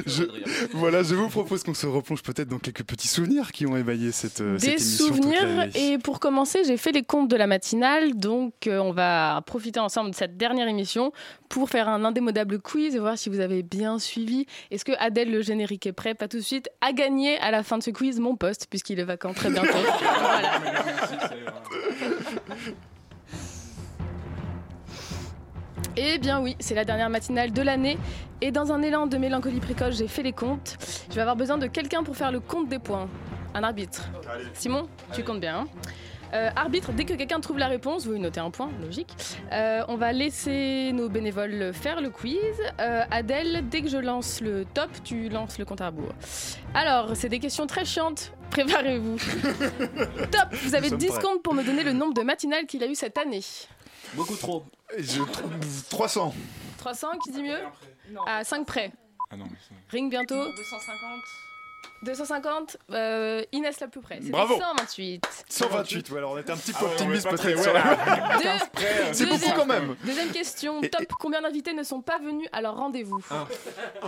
je, 0.05 0.23
voilà, 0.73 1.03
je 1.03 1.15
vous 1.15 1.29
propose 1.29 1.63
qu'on 1.63 1.73
se 1.73 1.87
replonge 1.87 2.21
peut-être 2.21 2.47
dans 2.47 2.59
quelques 2.59 2.83
petits 2.83 3.07
souvenirs 3.07 3.51
qui 3.51 3.65
ont 3.65 3.75
émaillé 3.75 4.11
cette, 4.11 4.41
euh, 4.41 4.57
cette 4.57 4.69
Des 4.69 4.75
émission 4.75 5.07
toute 5.07 5.15
souvenirs 5.15 5.69
et 5.75 5.97
pour 5.97 6.19
commencer 6.19 6.63
j'ai 6.65 6.77
fait 6.77 6.91
les 6.91 7.03
comptes 7.03 7.29
de 7.29 7.35
la 7.35 7.47
matinale 7.47 8.15
donc 8.15 8.67
euh, 8.67 8.79
on 8.79 8.91
va 8.91 9.41
profiter 9.45 9.79
ensemble 9.79 10.11
de 10.11 10.15
cette 10.15 10.37
dernière 10.37 10.67
émission 10.67 11.11
pour 11.49 11.69
faire 11.69 11.89
un 11.89 12.05
indémodable 12.05 12.59
quiz 12.59 12.95
et 12.95 12.99
voir 12.99 13.17
si 13.17 13.29
vous 13.29 13.39
avez 13.39 13.61
bien 13.61 13.99
suivi. 13.99 14.45
Est-ce 14.71 14.85
que 14.85 14.93
Adèle 14.99 15.31
le 15.31 15.41
générique 15.41 15.85
est 15.85 15.91
prêt? 15.91 16.13
Pas 16.13 16.27
tout 16.27 16.37
de 16.37 16.41
suite. 16.43 16.69
À 16.79 16.93
gagner 16.93 17.37
à 17.39 17.51
la 17.51 17.63
fin 17.63 17.77
de 17.77 17.83
ce 17.83 17.91
quiz 17.91 18.19
mon 18.19 18.35
poste 18.35 18.67
puisqu'il 18.69 18.99
est 18.99 19.03
vacant 19.03 19.33
très 19.33 19.49
bientôt. 19.49 19.67
Voilà. 20.21 20.59
Eh 25.97 26.17
bien 26.19 26.41
oui, 26.41 26.55
c'est 26.59 26.75
la 26.75 26.85
dernière 26.85 27.09
matinale 27.09 27.51
de 27.51 27.61
l'année 27.61 27.97
et 28.39 28.51
dans 28.51 28.71
un 28.71 28.81
élan 28.81 29.07
de 29.07 29.17
mélancolie 29.17 29.59
précoce, 29.59 29.97
j'ai 29.97 30.07
fait 30.07 30.23
les 30.23 30.31
comptes. 30.31 30.77
Je 31.09 31.15
vais 31.15 31.21
avoir 31.21 31.35
besoin 31.35 31.57
de 31.57 31.67
quelqu'un 31.67 32.03
pour 32.03 32.15
faire 32.15 32.31
le 32.31 32.39
compte 32.39 32.69
des 32.69 32.79
points. 32.79 33.09
Un 33.53 33.63
arbitre. 33.63 34.09
Simon, 34.53 34.87
tu 35.13 35.23
comptes 35.23 35.41
bien. 35.41 35.59
hein 35.59 35.67
Euh, 36.33 36.49
arbitre, 36.55 36.93
dès 36.93 37.03
que 37.03 37.13
quelqu'un 37.13 37.41
trouve 37.41 37.57
la 37.57 37.67
réponse, 37.67 38.05
vous 38.05 38.17
notez 38.17 38.39
un 38.39 38.51
point, 38.51 38.69
logique. 38.81 39.13
Euh, 39.51 39.83
on 39.89 39.97
va 39.97 40.13
laisser 40.13 40.93
nos 40.93 41.09
bénévoles 41.09 41.73
faire 41.73 41.99
le 41.99 42.09
quiz. 42.09 42.37
Euh, 42.79 43.03
Adèle, 43.11 43.67
dès 43.69 43.81
que 43.81 43.89
je 43.89 43.97
lance 43.97 44.39
le 44.39 44.63
top, 44.63 44.89
tu 45.03 45.27
lances 45.27 45.59
le 45.59 45.65
compte 45.65 45.81
à 45.81 45.87
rebours. 45.87 46.13
Alors, 46.73 47.17
c'est 47.17 47.27
des 47.27 47.39
questions 47.39 47.67
très 47.67 47.83
chiantes. 47.83 48.31
Préparez-vous. 48.49 49.17
top 50.31 50.53
Vous 50.53 50.73
avez 50.73 50.85
Nous 50.85 50.91
sommes 50.91 50.97
10 50.99 51.07
prêts. 51.07 51.21
secondes 51.21 51.41
pour 51.43 51.53
me 51.53 51.63
donner 51.63 51.83
le 51.83 51.91
nombre 51.91 52.13
de 52.13 52.21
matinales 52.21 52.65
qu'il 52.65 52.81
a 52.81 52.87
eu 52.87 52.95
cette 52.95 53.17
année. 53.17 53.41
Beaucoup 54.13 54.35
trop. 54.35 54.65
Je 54.97 55.21
trouve 55.23 55.51
300. 55.89 56.33
300, 56.77 57.07
qui 57.23 57.31
dit 57.31 57.43
mieux 57.43 57.59
À 58.25 58.43
5 58.43 58.65
près. 58.65 58.91
Ah 59.29 59.37
non, 59.37 59.45
Ring 59.89 60.09
bientôt. 60.09 60.35
250. 60.35 61.21
250, 62.03 62.77
euh, 62.91 63.43
Inès 63.51 63.79
la 63.79 63.87
plus 63.87 64.01
près. 64.01 64.15
C'était 64.19 64.31
Bravo. 64.31 64.55
128. 64.57 65.23
128, 65.49 66.09
ouais, 66.09 66.17
alors 66.17 66.31
on 66.31 66.37
était 66.37 66.51
un 66.51 66.57
petit 66.57 66.71
peu 66.73 66.79
Ah 66.81 66.85
optimiste 66.85 67.29
peut-être. 67.29 67.59
ouais, 67.59 67.65
la- 67.73 67.73
là. 67.73 68.37
Deux- 68.41 69.13
C'est 69.13 69.25
beaucoup 69.27 69.51
quand 69.55 69.65
même. 69.65 69.95
Deuxième 70.03 70.29
question, 70.31 70.81
Et- 70.81 70.89
top. 70.89 71.05
Combien 71.19 71.41
d'invités 71.41 71.73
ne 71.73 71.83
sont 71.83 72.01
pas 72.01 72.17
venus 72.17 72.47
à 72.51 72.61
leur 72.61 72.75
rendez-vous 72.75 73.21
Ah. 73.29 73.45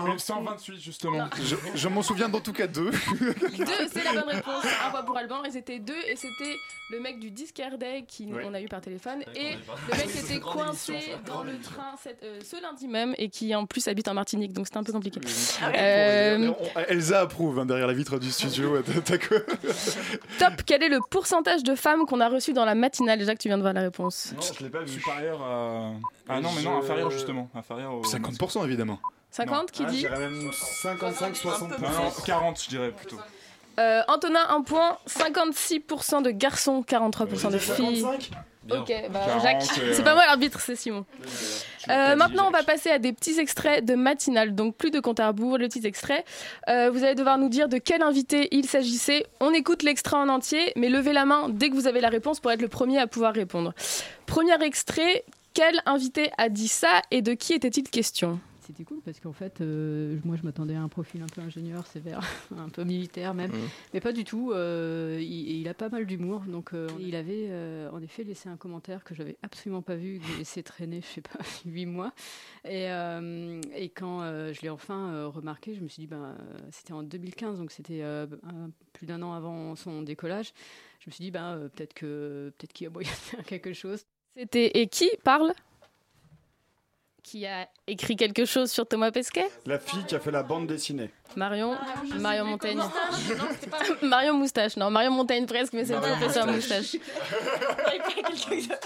Mais 0.05 0.17
128 0.17 0.79
justement. 0.81 1.29
Je, 1.41 1.55
je 1.75 1.87
m'en 1.87 2.01
souviens 2.01 2.29
dans 2.29 2.39
tout 2.39 2.53
cas 2.53 2.67
deux. 2.67 2.89
Deux, 3.19 3.87
c'est 3.91 4.03
la 4.03 4.13
bonne 4.13 4.29
réponse. 4.35 4.65
Un 4.85 4.89
point 4.89 5.03
pour 5.03 5.17
Alban. 5.17 5.43
Ils 5.45 5.57
étaient 5.57 5.79
deux 5.79 5.93
et 6.07 6.15
c'était 6.15 6.55
le 6.89 6.99
mec 6.99 7.19
du 7.19 7.29
disque 7.31 7.61
Day 7.77 8.03
qui 8.07 8.25
Ouais. 8.33 8.43
on 8.47 8.53
a 8.53 8.61
eu 8.61 8.67
par 8.67 8.81
téléphone 8.81 9.21
et 9.35 9.53
le 9.53 9.97
mec 9.97 10.07
qui 10.11 10.17
était 10.19 10.39
coincé 10.39 10.93
émission, 10.93 11.19
dans 11.25 11.43
le 11.43 11.59
train 11.59 11.93
cette- 12.01 12.23
euh, 12.23 12.39
ce 12.43 12.61
lundi 12.61 12.87
même 12.87 13.13
et 13.17 13.29
qui 13.29 13.53
en 13.55 13.65
plus 13.65 13.87
habite 13.87 14.07
en 14.07 14.13
Martinique 14.13 14.53
donc 14.53 14.65
c'était 14.67 14.77
un 14.79 14.83
peu 14.83 14.91
compliqué. 14.91 15.19
Ah 15.61 15.71
Euh, 15.75 16.51
Elsa 16.87 17.21
approuve 17.21 17.59
hein, 17.59 17.65
derrière 17.65 17.82
la 17.87 17.93
vitre 17.93 18.19
du 18.19 18.31
studio. 18.31 18.81
T'as 19.05 19.17
quoi 19.17 19.37
top. 20.39 20.61
Quel 20.65 20.83
est 20.83 20.89
le 20.89 20.99
pourcentage 21.09 21.63
de 21.63 21.75
femmes 21.75 22.05
qu'on 22.05 22.19
a 22.19 22.29
reçu 22.29 22.53
dans 22.53 22.65
la 22.65 22.75
matinale 22.75 23.19
Déjà 23.19 23.33
que 23.35 23.39
tu 23.39 23.47
viens 23.47 23.57
de 23.57 23.63
voir 23.63 23.73
la 23.73 23.81
réponse. 23.81 24.33
Non, 24.35 24.41
je 24.57 24.63
l'ai 24.63 24.69
pas 24.69 24.81
vu. 24.81 24.89
Supérieur 24.93 25.41
à. 25.41 25.91
Ah 26.29 26.39
non, 26.41 26.49
mais 26.55 26.61
non, 26.63 26.77
inférieur 26.77 27.11
justement. 27.11 27.49
Inférieur 27.55 27.93
au. 27.93 28.01
50% 28.03 28.65
évidemment. 28.65 28.99
50 29.31 29.71
qui 29.71 29.85
dit 29.85 30.07
même 30.07 30.51
55, 30.51 31.35
60. 31.35 31.79
Non, 31.79 31.89
non, 31.89 32.11
40 32.25 32.63
je 32.63 32.69
dirais 32.69 32.91
plutôt. 32.91 33.17
Euh, 33.79 34.01
Antonin, 34.07 34.47
un 34.49 34.61
point. 34.61 34.97
56% 35.07 36.21
de 36.21 36.29
garçons, 36.31 36.83
43% 36.87 37.51
de 37.51 37.57
filles. 37.57 38.01
55? 38.01 38.31
Ok, 38.69 38.93
bah 39.11 39.21
40, 39.25 39.43
Jacques. 39.43 39.63
euh, 39.79 39.91
C'est 39.93 40.03
pas 40.03 40.13
moi 40.13 40.25
l'arbitre, 40.25 40.59
c'est 40.61 40.75
Simon. 40.75 41.05
Euh, 41.89 42.15
maintenant, 42.15 42.47
on 42.47 42.51
va 42.51 42.63
passer 42.63 42.89
à 42.89 42.99
des 42.99 43.11
petits 43.11 43.39
extraits 43.39 43.83
de 43.83 43.95
matinale. 43.95 44.55
Donc, 44.55 44.75
plus 44.75 44.91
de 44.91 44.99
compte 44.99 45.19
à 45.19 45.27
rebours, 45.27 45.57
le 45.57 45.67
petit 45.67 45.85
extrait. 45.85 46.23
Euh, 46.69 46.89
vous 46.89 47.03
allez 47.03 47.15
devoir 47.15 47.37
nous 47.37 47.49
dire 47.49 47.67
de 47.67 47.77
quel 47.77 48.01
invité 48.01 48.47
il 48.51 48.65
s'agissait. 48.65 49.25
On 49.41 49.51
écoute 49.51 49.83
l'extrait 49.83 50.17
en 50.17 50.29
entier, 50.29 50.71
mais 50.75 50.89
levez 50.89 51.13
la 51.13 51.25
main 51.25 51.49
dès 51.49 51.69
que 51.69 51.75
vous 51.75 51.87
avez 51.87 51.99
la 51.99 52.09
réponse 52.09 52.39
pour 52.39 52.51
être 52.51 52.61
le 52.61 52.69
premier 52.69 52.99
à 52.99 53.07
pouvoir 53.07 53.33
répondre. 53.33 53.73
Premier 54.25 54.61
extrait. 54.63 55.25
Quel 55.53 55.81
invité 55.85 56.31
a 56.39 56.49
dit 56.49 56.67
ça 56.67 57.01
et 57.11 57.21
de 57.21 57.33
qui 57.33 57.53
était-il 57.53 57.87
question? 57.87 58.39
C'était 58.65 58.83
cool 58.85 59.01
parce 59.03 59.19
qu'en 59.19 59.33
fait, 59.33 59.59
euh, 59.61 60.17
moi 60.23 60.35
je 60.37 60.43
m'attendais 60.43 60.75
à 60.75 60.81
un 60.81 60.87
profil 60.87 61.21
un 61.21 61.27
peu 61.27 61.41
ingénieur, 61.41 61.85
sévère, 61.85 62.21
un 62.57 62.69
peu 62.69 62.83
militaire 62.83 63.33
même, 63.33 63.51
Mhm. 63.51 63.67
mais 63.93 63.99
pas 63.99 64.13
du 64.13 64.23
tout. 64.23 64.51
euh, 64.53 65.17
il, 65.21 65.59
il 65.59 65.67
a 65.67 65.73
pas 65.73 65.89
mal 65.89 66.05
d'humour, 66.05 66.41
donc 66.47 66.73
euh, 66.73 66.87
il 66.99 67.15
avait 67.15 67.47
euh, 67.49 67.89
en 67.91 68.01
effet 68.01 68.23
laissé 68.23 68.47
un 68.49 68.55
commentaire 68.57 69.03
que 69.03 69.13
j'avais 69.15 69.37
absolument 69.43 69.81
pas 69.81 69.95
vu, 69.95 70.19
que 70.19 70.25
j'ai 70.25 70.37
laissé 70.37 70.63
traîner, 70.63 71.01
je 71.01 71.07
sais 71.07 71.21
pas, 71.21 71.39
huit 71.65 71.85
mois. 71.85 72.13
Et, 72.63 72.89
euh, 72.89 73.59
et 73.75 73.89
quand 73.89 74.21
euh, 74.21 74.53
je 74.53 74.61
l'ai 74.61 74.69
enfin 74.69 75.11
euh, 75.13 75.27
remarqué, 75.27 75.75
je 75.75 75.81
me 75.81 75.87
suis 75.89 76.01
dit, 76.01 76.07
ben, 76.07 76.35
c'était 76.71 76.93
en 76.93 77.03
2015, 77.03 77.57
donc 77.59 77.71
c'était 77.71 78.01
euh, 78.01 78.25
plus 78.93 79.05
d'un 79.05 79.21
an 79.21 79.33
avant 79.33 79.75
son 79.75 80.01
décollage. 80.03 80.53
Je 80.99 81.09
me 81.09 81.11
suis 81.11 81.25
dit, 81.25 81.31
ben, 81.31 81.57
euh, 81.57 81.67
peut-être 81.67 81.93
que 81.93 82.53
peut-être 82.57 82.71
qu'il 82.71 82.85
y 82.85 82.87
a 82.87 82.91
moyen 82.91 83.09
de 83.09 83.15
faire 83.15 83.43
quelque 83.45 83.73
chose. 83.73 84.05
C'était 84.37 84.79
et 84.79 84.87
qui 84.87 85.09
parle? 85.23 85.51
Qui 87.23 87.47
a 87.47 87.69
écrit 87.87 88.17
quelque 88.17 88.43
chose 88.43 88.69
sur 88.69 88.85
Thomas 88.85 89.09
Pesquet 89.09 89.47
La 89.65 89.79
fille 89.79 90.03
qui 90.05 90.13
a 90.13 90.19
fait 90.19 90.29
la 90.29 90.43
bande 90.43 90.67
dessinée. 90.67 91.09
Marion, 91.37 91.75
Marion 92.19 92.43
Montaigne. 92.43 92.81
Marion 94.03 94.33
Moustache, 94.33 94.75
non, 94.75 94.91
Marion 94.91 95.11
Montaigne 95.11 95.45
presque, 95.45 95.71
mais 95.71 95.85
c'est 95.85 95.93
le 95.93 96.01
Marion 96.01 96.17
professeur 96.17 96.47
Moustache. 96.47 96.97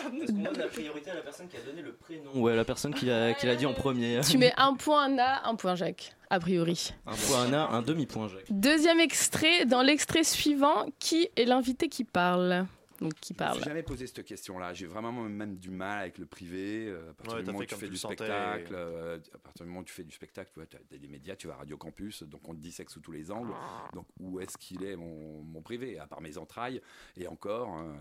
On 0.06 0.26
donne 0.44 0.58
la 0.58 0.68
priorité 0.68 1.10
à 1.12 1.16
la 1.16 1.22
personne 1.22 1.48
qui 1.48 1.58
a 1.58 1.62
donné 1.62 1.82
le 1.82 1.94
prénom. 1.94 2.32
Ouais, 2.36 2.56
la 2.56 2.64
personne 2.64 2.94
qui 2.94 3.06
l'a 3.06 3.34
qui 3.34 3.48
l'a 3.48 3.56
dit 3.56 3.66
en 3.66 3.74
premier. 3.74 4.22
Tu 4.22 4.38
mets 4.38 4.54
un 4.56 4.76
point 4.76 5.06
Anna, 5.06 5.42
un 5.46 5.56
point 5.56 5.76
Jacques, 5.76 6.14
a 6.30 6.40
priori. 6.40 6.94
Un 7.08 7.16
point 7.16 7.44
Anna, 7.46 7.70
un 7.72 7.82
demi-point 7.82 8.28
Jacques. 8.28 8.46
Deuxième 8.52 9.00
extrait, 9.00 9.66
dans 9.66 9.82
l'extrait 9.82 10.24
suivant, 10.24 10.86
qui 11.00 11.28
est 11.36 11.46
l'invité 11.46 11.90
qui 11.90 12.04
parle? 12.04 12.68
Donc 13.00 13.14
qui 13.16 13.34
Je 13.34 13.36
me 13.36 13.38
parle 13.40 13.56
suis 13.58 13.66
jamais 13.66 13.84
posé 13.84 14.08
cette 14.08 14.24
question-là. 14.26 14.74
J'ai 14.74 14.88
vraiment 14.88 15.12
même 15.12 15.58
du 15.58 15.70
mal 15.70 16.00
avec 16.02 16.18
le 16.18 16.26
privé. 16.26 16.88
euh, 16.88 17.12
À 17.12 17.14
partir 17.14 17.34
Ouais, 17.36 17.42
du 17.42 17.46
moment 17.48 17.60
où 17.60 17.66
tu 17.66 17.76
fais 17.76 17.86
tu 17.86 17.92
du 17.92 17.98
spectacle, 17.98 18.74
euh, 18.76 19.20
à 19.34 19.38
partir 19.38 19.66
du 19.66 19.70
moment 19.70 19.82
où 19.82 19.86
tu 19.86 19.94
fais 19.94 20.04
du 20.04 20.12
spectacle, 20.12 20.52
tu 20.54 20.60
vois, 20.60 20.68
as 20.94 20.98
des 20.98 21.08
médias, 21.08 21.36
tu 21.36 21.48
vas 21.48 21.54
à 21.54 21.58
Radio 21.58 21.78
Campus, 21.78 22.24
donc 22.24 22.48
on 22.48 22.54
te 22.54 22.60
dissèque 22.60 22.90
sous 22.90 23.00
tous 23.02 23.12
les 23.12 23.30
angles. 23.32 23.54
Donc 23.94 24.06
où 24.20 24.40
est-ce 24.40 24.58
qu'il 24.58 24.84
est 24.84 24.96
mon, 24.96 25.42
mon 25.44 25.62
privé 25.62 26.00
À 26.00 26.08
part 26.08 26.22
mes 26.22 26.38
entrailles, 26.38 26.82
et 27.16 27.28
encore. 27.28 27.78
euh, 27.78 27.94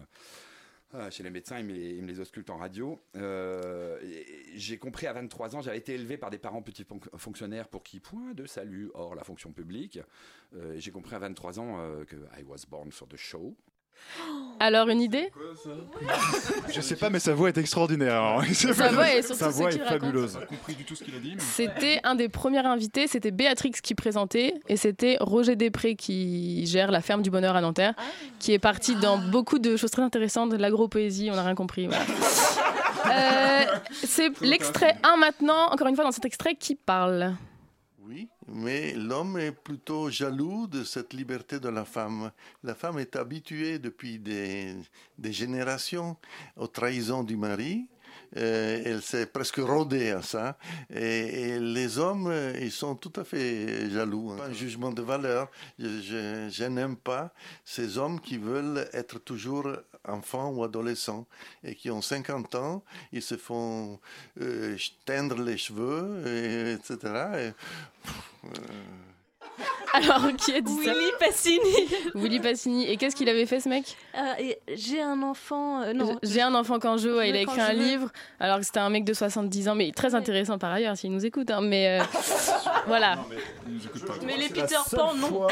ah, 0.93 1.11
chez 1.11 1.25
les 1.25 1.31
médecins, 1.31 1.59
ils 1.59 1.67
me 1.67 1.73
les, 1.73 1.97
ils 1.97 2.03
me 2.03 2.07
les 2.09 2.21
auscultent 2.21 2.49
en 2.49 2.59
radio. 2.59 2.99
Euh, 3.17 3.99
j'ai 4.55 4.79
compris 4.79 5.07
à 5.09 5.13
23 5.13 5.57
ans, 5.57 5.61
j'avais 5.61 5.79
été 5.79 5.95
élevé 5.95 6.17
par 6.17 6.31
des 6.31 6.39
parents 6.39 6.63
petits 6.63 6.85
fon- 6.85 7.01
fonctionnaires 7.17 7.69
pour 7.69 7.83
qui 7.83 7.99
point 7.99 8.33
de 8.35 8.47
salut 8.47 8.91
hors 8.95 9.15
la 9.17 9.25
fonction 9.25 9.53
publique. 9.53 9.99
Euh, 10.55 10.77
j'ai 10.79 10.93
compris 10.93 11.15
à 11.17 11.19
23 11.19 11.59
ans 11.59 11.81
euh, 11.81 12.05
que 12.05 12.17
I 12.39 12.45
was 12.47 12.65
born 12.69 12.91
for 12.93 13.09
the 13.09 13.17
show. 13.17 13.57
Alors, 14.61 14.89
une 14.89 15.01
idée? 15.03 15.31
Je 16.75 16.81
sais 16.81 16.97
pas, 16.97 17.11
mais 17.11 17.19
sa 17.19 17.35
voix 17.35 17.49
est 17.51 17.59
extraordinaire. 17.59 18.23
hein. 18.23 18.43
Sa 18.55 18.89
voix 18.91 19.05
surtout 19.23 19.35
Sa 19.35 19.49
voix 19.51 19.71
est 19.71 19.79
fabuleuse. 19.79 20.33
J'ai 20.35 20.41
pas 20.41 20.47
compris 20.47 20.75
du 20.75 20.85
tout 20.85 20.95
ce 20.97 21.05
qu'il 21.05 21.15
a 21.15 21.19
dit. 21.19 21.33
mais- 21.35 21.41
C'était 21.43 22.01
un 22.05 22.15
des 22.15 22.29
premiers 22.31 22.65
invités, 22.65 23.07
c'était 23.07 23.31
Béatrix 23.31 23.73
qui 23.83 23.95
présentait, 23.95 24.55
et 24.69 24.77
c'était 24.77 25.19
Roger 25.21 25.57
Després 25.57 25.95
qui 25.95 26.65
gère 26.67 26.91
la 26.91 27.01
ferme 27.03 27.21
du 27.23 27.31
bonheur 27.31 27.55
à 27.57 27.61
Nanterre, 27.61 27.95
qui 28.39 28.53
est 28.53 28.59
parti 28.59 28.97
dans 28.97 29.19
beaucoup 29.19 29.59
de 29.59 29.77
choses 29.77 29.91
très 29.91 30.03
intéressantes, 30.03 30.51
de 30.51 30.57
l'agropoésie, 30.57 31.29
on 31.31 31.37
n'a 31.37 31.43
rien 31.45 31.55
compris. 31.55 31.87
voilà. 31.87 32.05
Euh, 33.09 33.65
c'est 33.93 34.41
l'extrait 34.41 34.97
1 35.05 35.17
maintenant, 35.19 35.71
encore 35.71 35.87
une 35.87 35.95
fois 35.95 36.03
dans 36.05 36.11
cet 36.11 36.25
extrait, 36.25 36.57
qui 36.57 36.75
parle. 36.75 37.37
Mais 38.49 38.93
l'homme 38.93 39.39
est 39.39 39.53
plutôt 39.53 40.09
jaloux 40.09 40.67
de 40.69 40.85
cette 40.85 41.13
liberté 41.13 41.59
de 41.59 41.69
la 41.69 41.85
femme. 41.85 42.31
La 42.63 42.75
femme 42.75 42.99
est 42.99 43.17
habituée 43.17 43.79
depuis 43.79 44.19
des, 44.19 44.77
générations 45.25 46.17
aux 46.57 46.69
trahisons 46.69 47.25
du 47.25 47.37
mari. 47.37 47.89
Euh, 48.37 48.83
elle 48.85 49.03
s'est 49.03 49.27
presque 49.27 49.59
rodée 49.59 50.11
à 50.11 50.23
ça. 50.23 50.59
Et, 50.91 51.59
les 51.59 51.99
hommes, 51.99 52.29
euh, 52.29 52.59
ils 52.61 52.73
sont 52.73 52.95
tout 52.95 53.13
à 53.17 53.25
fait 53.25 53.91
jaloux. 53.91 54.33
hein. 54.33 54.39
Un 54.49 54.53
jugement 54.53 54.91
de 54.91 55.03
valeur. 55.03 55.51
Je 55.79 56.65
n'aime 56.69 56.97
pas 56.97 57.33
ces 57.65 57.99
hommes 57.99 58.21
qui 58.21 58.39
veulent 58.39 58.89
être 58.93 59.19
toujours 59.19 59.69
enfants 60.09 60.51
ou 60.51 60.65
adolescents 60.65 61.27
et 61.65 61.75
qui 61.75 61.91
ont 61.91 62.03
50 62.03 62.55
ans, 62.55 62.83
ils 63.13 63.23
se 63.23 63.37
font 63.37 63.99
euh, 64.41 64.77
teindre 65.05 65.41
les 65.43 65.57
cheveux, 65.57 66.23
et, 66.27 66.73
etc. 66.73 66.97
Et, 67.39 67.53
pff, 68.05 68.23
euh, 68.45 68.73
Alors, 69.95 70.31
qui 70.37 70.53
a 70.53 70.61
dit 70.61 70.75
ça 70.85 70.93
Willy 70.93 71.11
Passini. 71.19 71.89
Willy 72.15 72.41
Passini. 72.41 72.87
Et 72.91 72.97
qu'est-ce 72.99 73.17
qu'il 73.17 73.29
avait 73.29 73.47
fait 73.47 73.61
ce 73.61 73.69
mec? 73.69 73.97
Euh, 74.15 74.53
J'ai 74.75 75.01
un 75.01 75.23
enfant. 75.23 75.81
euh, 75.83 75.93
non. 75.95 76.19
J'ai 76.23 76.43
un 76.43 76.55
enfant 76.55 76.79
quand 76.79 76.99
je 76.99 77.09
Je 77.09 77.27
il 77.29 77.37
a 77.37 77.41
écrit 77.41 77.61
un 77.61 77.73
livre, 77.73 78.11
alors 78.39 78.59
que 78.59 78.65
c'était 78.65 78.81
un 78.81 78.91
mec 78.91 79.05
de 79.05 79.15
70 79.15 79.69
ans, 79.69 79.75
mais 79.75 79.93
très 79.93 80.15
intéressant 80.15 80.59
par 80.59 80.73
ailleurs 80.73 80.97
s'il 80.97 81.13
nous 81.13 81.25
écoute. 81.25 81.51
hein, 81.51 81.63
mais 81.63 82.01
euh, 82.01 82.05
voilà. 82.87 83.19
Mais 84.25 84.37
les 84.37 84.49
C'est 84.49 84.57
la 84.57 84.63
Peter 84.67 84.77
Pan, 84.97 85.15
non. 85.15 85.47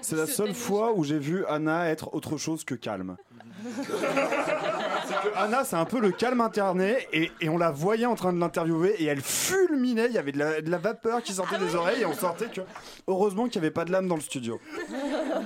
C'est 0.00 0.16
la 0.16 0.26
seule 0.26 0.54
fois 0.54 0.92
où 0.92 1.02
j'ai 1.02 1.18
vu 1.18 1.44
Anna 1.46 1.88
être 1.88 2.14
autre 2.14 2.36
chose 2.38 2.64
que 2.64 2.74
calme. 2.74 3.16
C'est 5.06 5.30
que 5.30 5.36
Anna, 5.36 5.64
c'est 5.64 5.76
un 5.76 5.84
peu 5.84 6.00
le 6.00 6.12
calme 6.12 6.40
interné, 6.40 7.06
et, 7.12 7.30
et 7.40 7.48
on 7.48 7.58
la 7.58 7.70
voyait 7.70 8.06
en 8.06 8.14
train 8.14 8.32
de 8.32 8.38
l'interviewer, 8.38 8.94
et 8.98 9.04
elle 9.06 9.20
fulminait, 9.20 10.06
il 10.06 10.12
y 10.12 10.18
avait 10.18 10.32
de 10.32 10.38
la, 10.38 10.60
de 10.60 10.70
la 10.70 10.78
vapeur 10.78 11.22
qui 11.22 11.32
sortait 11.32 11.58
des 11.58 11.74
oreilles, 11.74 12.02
et 12.02 12.06
on 12.06 12.14
sortait 12.14 12.48
que, 12.48 12.60
heureusement 13.06 13.48
qu'il 13.48 13.60
n'y 13.60 13.66
avait 13.66 13.74
pas 13.74 13.84
de 13.84 13.92
lame 13.92 14.08
dans 14.08 14.16
le 14.16 14.20
studio. 14.20 14.60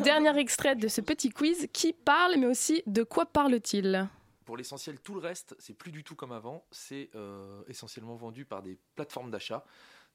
Dernier 0.02 0.38
extrait 0.38 0.76
de 0.76 0.88
ce 0.88 1.00
petit 1.00 1.30
quiz. 1.30 1.68
Qui 1.72 1.92
parle, 1.92 2.34
mais 2.38 2.46
aussi 2.46 2.82
de 2.86 3.02
quoi 3.02 3.26
parle-t-il? 3.26 4.08
Pour 4.44 4.56
l'essentiel, 4.56 4.98
tout 5.00 5.14
le 5.14 5.20
reste, 5.20 5.56
c'est 5.58 5.72
plus 5.72 5.90
du 5.90 6.04
tout 6.04 6.14
comme 6.14 6.32
avant. 6.32 6.64
C'est 6.70 7.08
euh, 7.14 7.62
essentiellement 7.68 8.14
vendu 8.14 8.44
par 8.44 8.62
des 8.62 8.78
plateformes 8.94 9.30
d'achat. 9.30 9.64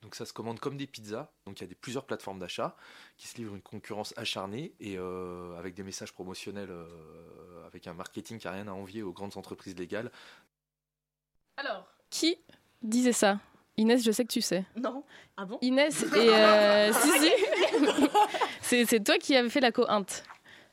Donc 0.01 0.15
ça 0.15 0.25
se 0.25 0.33
commande 0.33 0.59
comme 0.59 0.77
des 0.77 0.87
pizzas. 0.87 1.29
Donc 1.45 1.59
il 1.59 1.63
y 1.63 1.65
a 1.65 1.67
des, 1.67 1.75
plusieurs 1.75 2.05
plateformes 2.05 2.39
d'achat 2.39 2.75
qui 3.17 3.27
se 3.27 3.37
livrent 3.37 3.55
une 3.55 3.61
concurrence 3.61 4.13
acharnée 4.17 4.73
et 4.79 4.97
euh, 4.97 5.57
avec 5.57 5.73
des 5.73 5.83
messages 5.83 6.13
promotionnels, 6.13 6.69
euh, 6.71 7.67
avec 7.67 7.85
un 7.87 7.93
marketing 7.93 8.39
qui 8.39 8.47
n'a 8.47 8.53
rien 8.53 8.67
à 8.67 8.71
envier 8.71 9.03
aux 9.03 9.11
grandes 9.11 9.35
entreprises 9.37 9.75
légales. 9.77 10.11
Alors, 11.57 11.85
qui 12.09 12.37
disait 12.81 13.11
ça? 13.11 13.39
Inès, 13.75 14.03
je 14.03 14.11
sais 14.11 14.23
que 14.23 14.31
tu 14.31 14.41
sais. 14.41 14.65
Non. 14.75 15.03
Ah 15.37 15.45
bon? 15.45 15.57
Inès 15.61 16.03
et 16.03 16.29
euh, 16.29 16.93
si 16.93 17.09
si, 18.61 18.85
c'est 18.85 19.03
toi 19.03 19.17
qui 19.17 19.35
avais 19.35 19.49
fait 19.49 19.61
la 19.61 19.71
co-int. 19.71 20.05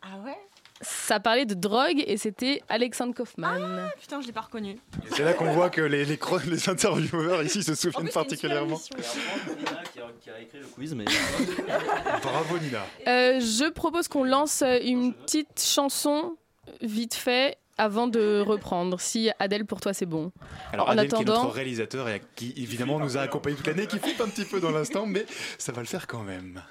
Ah 0.03 0.19
ouais? 0.25 0.39
Ça 0.81 1.21
parlait 1.21 1.47
de 1.47 1.55
drogue 1.55 2.03
et 2.07 2.17
c'était 2.17 2.63
Alexandre 2.69 3.15
Kaufman. 3.15 3.89
Putain, 4.01 4.21
je 4.21 4.27
l'ai 4.27 4.33
pas 4.33 4.43
reconnu. 4.43 4.79
C'est 5.15 5.25
là 5.25 5.33
qu'on 5.33 5.53
voit 5.53 5.71
que 5.71 5.81
les, 5.81 6.05
les, 6.05 6.19
les 6.47 6.69
intervieweurs 6.69 7.43
ici 7.43 7.63
se 7.63 7.75
souviennent 7.75 8.11
particulièrement. 8.11 8.79
qui 8.79 10.31
a 10.31 10.41
écrit 10.41 10.59
le 10.59 10.67
quiz, 10.67 10.95
mais. 10.95 11.05
Bravo 12.23 12.59
Nina. 12.59 12.85
Euh, 13.07 13.41
je 13.41 13.71
propose 13.71 14.09
qu'on 14.09 14.25
lance 14.25 14.63
une 14.83 15.15
petite 15.15 15.61
chanson 15.63 16.37
vite 16.83 17.15
fait 17.15 17.57
avant 17.79 18.07
de 18.07 18.43
reprendre. 18.47 19.01
Si 19.01 19.31
Adèle 19.39 19.65
pour 19.67 19.81
toi 19.81 19.93
c'est 19.93 20.07
bon. 20.07 20.33
Alors 20.73 20.89
en 20.89 20.93
Adèle 20.93 21.09
qui 21.09 21.15
est 21.15 21.19
attendant, 21.21 21.43
notre 21.45 21.55
réalisateur 21.55 22.09
et 22.09 22.23
qui 22.35 22.53
évidemment 22.57 22.99
nous 22.99 23.17
a 23.17 23.21
accompagnés 23.21 23.57
toute 23.57 23.67
l'année, 23.67 23.87
qui 23.87 23.99
flippe 23.99 24.21
un 24.21 24.29
petit 24.29 24.45
peu 24.45 24.61
dans 24.61 24.71
l'instant, 24.71 25.07
mais 25.07 25.27
ça 25.59 25.73
va 25.73 25.81
le 25.83 25.87
faire 25.87 26.07
quand 26.07 26.23
même. 26.23 26.63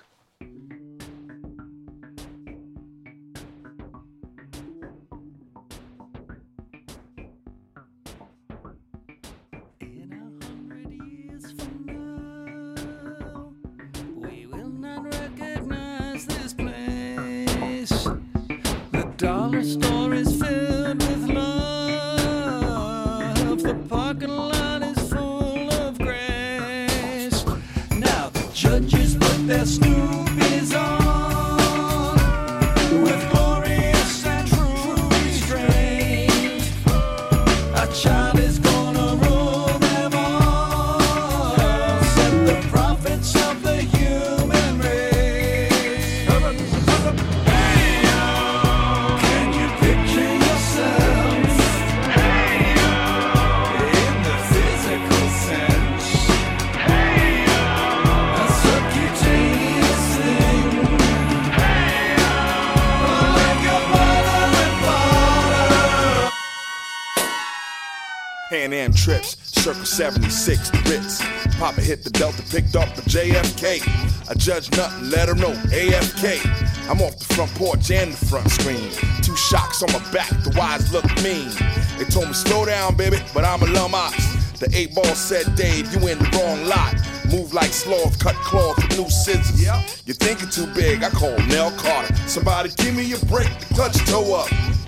76, 69.86 70.70
the 70.70 70.78
Ritz. 70.90 71.22
Papa 71.58 71.82
hit 71.82 72.04
the 72.04 72.10
Delta, 72.10 72.42
picked 72.44 72.76
up 72.76 72.94
the 72.96 73.02
JFK. 73.04 73.82
I 74.30 74.34
judge 74.34 74.72
nothing, 74.76 75.10
let 75.10 75.30
her 75.30 75.36
know 75.36 75.54
AFK. 75.70 76.90
I'm 76.90 77.02
off 77.02 77.18
the 77.20 77.34
front 77.34 77.54
porch 77.56 77.92
and 77.92 78.14
the 78.14 78.26
front 78.26 78.50
screen. 78.50 78.90
Two 79.22 79.36
shocks 79.36 79.84
on 79.84 79.92
my 79.94 80.00
back, 80.12 80.30
the 80.44 80.54
wise 80.58 80.92
look 80.92 81.06
mean. 81.24 81.50
They 81.98 82.06
told 82.06 82.28
me 82.28 82.34
slow 82.34 82.66
down, 82.66 82.96
baby, 82.96 83.18
but 83.34 83.46
I'm 83.46 83.62
a 83.62 83.68
lum 83.68 83.96
ox. 83.96 84.18
The 84.60 84.70
eight 84.74 84.96
ball 84.96 85.04
said, 85.16 85.56
Dave, 85.56 85.92
you 85.94 86.08
in 86.08 86.18
the 86.18 86.30
wrong 86.38 86.66
lot. 86.66 86.96
Move 87.32 87.54
like 87.54 87.74
sloth, 87.74 88.18
cut 88.20 88.36
cloth 88.36 88.78
with 88.78 88.98
new 88.98 89.10
scissors. 89.10 89.62
You're 90.06 90.16
thinking 90.16 90.50
too 90.50 90.68
big, 90.74 91.04
I 91.04 91.10
call 91.10 91.38
Nell 91.48 91.72
Carter. 91.72 92.16
Somebody 92.28 92.70
give 92.78 92.96
me 92.96 93.12
a 93.14 93.18
break, 93.26 93.50
the 93.60 93.74
clutch 93.74 93.98
toe 94.06 94.36
up. 94.36 94.65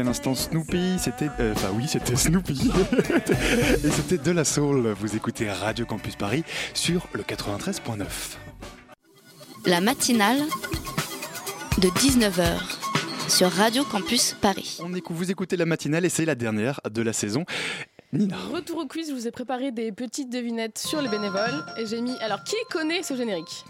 à 0.00 0.04
l'instant 0.04 0.34
Snoopy, 0.34 0.98
c'était... 0.98 1.28
euh, 1.40 1.52
Enfin 1.54 1.68
oui, 1.74 1.84
c'était 1.88 2.16
Snoopy. 2.16 2.70
Et 3.84 3.90
c'était 3.90 4.18
de 4.18 4.30
la 4.30 4.44
soul. 4.44 4.88
Vous 4.98 5.14
écoutez 5.16 5.50
Radio 5.50 5.84
Campus 5.86 6.16
Paris 6.16 6.44
sur 6.74 7.06
le 7.12 7.22
93.9. 7.22 8.04
La 9.66 9.80
matinale 9.80 10.38
de 11.78 11.88
19h 11.88 12.58
sur 13.28 13.50
Radio 13.50 13.84
Campus 13.84 14.34
Paris. 14.40 14.78
On 14.82 14.94
écoute, 14.94 15.16
vous 15.16 15.30
écoutez 15.30 15.56
la 15.56 15.66
matinale 15.66 16.04
et 16.04 16.08
c'est 16.08 16.24
la 16.24 16.34
dernière 16.34 16.80
de 16.90 17.02
la 17.02 17.12
saison. 17.12 17.44
Nina. 18.12 18.36
Retour 18.52 18.78
au 18.78 18.86
quiz, 18.86 19.08
je 19.08 19.14
vous 19.14 19.28
ai 19.28 19.30
préparé 19.30 19.70
des 19.70 19.92
petites 19.92 20.30
devinettes 20.30 20.78
sur 20.78 21.00
les 21.00 21.08
bénévoles 21.08 21.64
et 21.78 21.86
j'ai 21.86 22.00
mis. 22.00 22.16
Alors, 22.20 22.42
qui 22.42 22.56
connaît 22.70 23.02
ce 23.04 23.14
générique? 23.14 23.64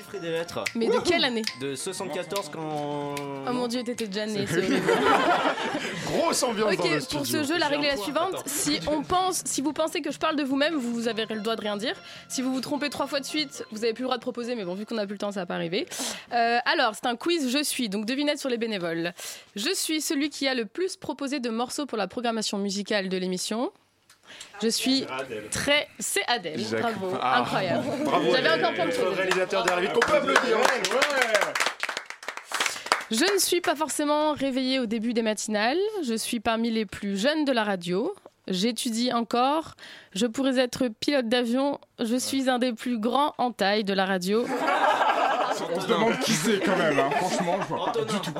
Chiffrer 0.00 0.20
des 0.20 0.30
lettres. 0.30 0.64
Mais 0.74 0.86
de 0.86 0.98
quelle 1.00 1.24
année 1.24 1.42
De 1.60 1.74
74 1.74 2.50
quand. 2.52 3.14
Oh 3.48 3.52
mon 3.52 3.68
dieu, 3.68 3.82
t'étais 3.82 4.06
déjà 4.06 4.24
né. 4.26 4.44
Grosse 6.06 6.42
ambiance 6.42 6.76
dans 6.76 6.84
le 6.84 6.96
Ok, 6.96 7.08
pour 7.10 7.26
studio. 7.26 7.44
ce 7.44 7.52
jeu, 7.52 7.58
la 7.58 7.66
règle 7.68 7.84
est 7.84 7.96
la 7.96 8.02
suivante. 8.02 8.34
attends. 8.34 8.42
Si 8.46 8.80
on 8.86 9.02
pense, 9.02 9.42
si 9.44 9.60
vous 9.60 9.72
pensez 9.72 10.00
que 10.00 10.10
je 10.10 10.18
parle 10.18 10.36
de 10.36 10.42
vous-même, 10.42 10.74
vous 10.74 11.06
avez 11.08 11.26
le 11.26 11.40
droit 11.40 11.56
de 11.56 11.60
rien 11.60 11.76
dire. 11.76 11.94
Si 12.28 12.40
vous 12.40 12.52
vous 12.52 12.60
trompez 12.60 12.88
trois 12.88 13.06
fois 13.06 13.20
de 13.20 13.26
suite, 13.26 13.64
vous 13.72 13.84
avez 13.84 13.92
plus 13.92 14.02
le 14.02 14.06
droit 14.06 14.16
de 14.16 14.22
proposer, 14.22 14.54
mais 14.54 14.64
bon, 14.64 14.74
vu 14.74 14.86
qu'on 14.86 14.98
a 14.98 15.04
plus 15.06 15.14
le 15.14 15.18
temps, 15.18 15.32
ça 15.32 15.40
va 15.40 15.46
pas 15.46 15.54
arriver. 15.56 15.86
Euh, 16.32 16.58
alors, 16.64 16.94
c'est 16.94 17.06
un 17.06 17.16
quiz 17.16 17.50
Je 17.50 17.62
suis, 17.62 17.88
donc 17.88 18.06
devinette 18.06 18.38
sur 18.38 18.48
les 18.48 18.58
bénévoles. 18.58 19.12
Je 19.54 19.72
suis 19.74 20.00
celui 20.00 20.30
qui 20.30 20.48
a 20.48 20.54
le 20.54 20.64
plus 20.64 20.96
proposé 20.96 21.40
de 21.40 21.50
morceaux 21.50 21.86
pour 21.86 21.98
la 21.98 22.08
programmation 22.08 22.58
musicale 22.58 23.08
de 23.08 23.16
l'émission. 23.16 23.70
Je 24.62 24.68
suis 24.68 25.06
très. 25.50 25.88
C'est 25.98 26.24
Adèle. 26.28 26.60
Bravo, 26.80 27.12
Ah. 27.20 27.40
incroyable. 27.40 27.84
Bravo, 28.04 28.30
J'avais 28.34 28.50
encore 28.50 28.72
plein 28.74 28.86
de 28.86 28.90
choses. 28.92 29.16
réalisateur 29.16 29.64
derrière 29.64 29.92
qu'on 29.92 30.00
peut 30.00 30.14
applaudir. 30.16 30.58
Je 33.10 33.24
ne 33.34 33.38
suis 33.38 33.60
pas 33.60 33.74
forcément 33.74 34.34
réveillée 34.34 34.78
au 34.78 34.86
début 34.86 35.12
des 35.14 35.22
matinales. 35.22 35.78
Je 36.04 36.14
suis 36.14 36.38
parmi 36.38 36.70
les 36.70 36.86
plus 36.86 37.18
jeunes 37.18 37.44
de 37.44 37.50
la 37.52 37.64
radio. 37.64 38.14
J'étudie 38.46 39.12
encore. 39.12 39.74
Je 40.12 40.26
pourrais 40.26 40.58
être 40.58 40.88
pilote 41.00 41.28
d'avion. 41.28 41.78
Je 41.98 42.16
suis 42.16 42.48
un 42.48 42.58
des 42.58 42.72
plus 42.72 42.98
grands 42.98 43.34
en 43.38 43.50
taille 43.52 43.82
de 43.84 43.92
la 43.94 44.04
radio. 44.06 44.44
On 45.74 45.80
se 45.80 45.86
demande 45.86 46.18
qui 46.20 46.32
c'est 46.32 46.60
quand 46.60 46.76
même, 46.76 46.98
hein. 46.98 47.10
franchement, 47.10 47.56
je 47.60 47.66
vois 47.66 47.92
pas 47.92 48.04
du 48.04 48.20
tout. 48.20 48.32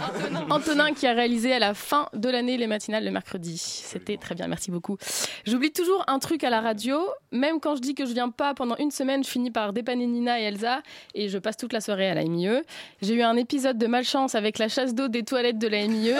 Antonin 0.50 0.92
qui 0.92 1.06
a 1.06 1.12
réalisé 1.12 1.52
à 1.52 1.58
la 1.58 1.74
fin 1.74 2.08
de 2.14 2.28
l'année 2.28 2.56
les 2.56 2.66
matinales 2.66 3.04
le 3.04 3.10
mercredi. 3.10 3.58
C'était 3.58 4.16
très 4.16 4.34
bien, 4.34 4.46
merci 4.46 4.70
beaucoup. 4.70 4.96
J'oublie 5.44 5.72
toujours 5.72 6.04
un 6.06 6.18
truc 6.18 6.44
à 6.44 6.50
la 6.50 6.60
radio. 6.60 7.00
Même 7.32 7.60
quand 7.60 7.76
je 7.76 7.80
dis 7.80 7.94
que 7.94 8.06
je 8.06 8.12
viens 8.12 8.30
pas 8.30 8.54
pendant 8.54 8.76
une 8.76 8.90
semaine, 8.90 9.24
je 9.24 9.28
finis 9.28 9.50
par 9.50 9.72
dépanner 9.72 10.06
Nina 10.06 10.40
et 10.40 10.44
Elsa 10.44 10.82
et 11.14 11.28
je 11.28 11.38
passe 11.38 11.56
toute 11.56 11.72
la 11.72 11.80
soirée 11.80 12.08
à 12.08 12.14
la 12.14 12.24
MIE. 12.24 12.62
J'ai 13.02 13.14
eu 13.14 13.22
un 13.22 13.36
épisode 13.36 13.78
de 13.78 13.86
malchance 13.86 14.34
avec 14.34 14.58
la 14.58 14.68
chasse 14.68 14.94
d'eau 14.94 15.08
des 15.08 15.22
toilettes 15.22 15.58
de 15.58 15.68
la 15.68 15.86
MIE. 15.86 16.14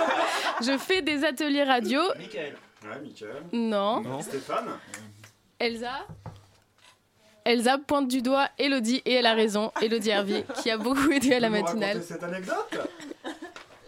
je 0.62 0.76
fais 0.78 1.02
des 1.02 1.24
ateliers 1.24 1.64
radio. 1.64 2.00
Ouais, 2.00 2.18
Michael. 2.18 3.42
Non. 3.52 4.20
Stéphane. 4.22 4.68
Elsa 5.58 6.06
Elsa 7.46 7.78
pointe 7.78 8.08
du 8.08 8.22
doigt 8.22 8.48
Elodie 8.58 9.02
et 9.04 9.14
elle 9.14 9.26
a 9.26 9.32
raison. 9.32 9.70
Elodie 9.80 10.10
Hervier 10.10 10.44
qui 10.60 10.68
a 10.68 10.76
beaucoup 10.76 11.12
aidé 11.12 11.34
à 11.34 11.40
la 11.40 11.48
matinale. 11.48 12.02
cette 12.02 12.24
anecdote 12.24 12.76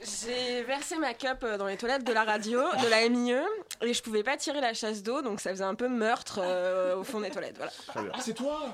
J'ai 0.01 0.63
versé 0.63 0.97
ma 0.97 1.13
cup 1.13 1.39
euh, 1.43 1.59
dans 1.59 1.67
les 1.67 1.77
toilettes 1.77 2.05
de 2.05 2.13
la 2.13 2.23
radio, 2.23 2.61
de 2.61 2.89
la 2.89 3.09
MIE, 3.09 3.33
et 3.83 3.93
je 3.93 4.01
pouvais 4.01 4.23
pas 4.23 4.37
tirer 4.37 4.61
la 4.61 4.75
chasse 4.75 5.03
d'eau, 5.03 5.23
donc 5.23 5.41
ça 5.41 5.51
faisait 5.51 5.65
un 5.65 5.75
peu 5.75 5.89
meurtre 5.89 6.39
euh, 6.41 6.99
au 6.99 7.03
fond 7.03 7.21
des 7.21 7.31
toilettes. 7.31 7.57
Voilà. 7.57 8.13
Ah, 8.15 8.19
c'est 8.21 8.35
toi 8.35 8.73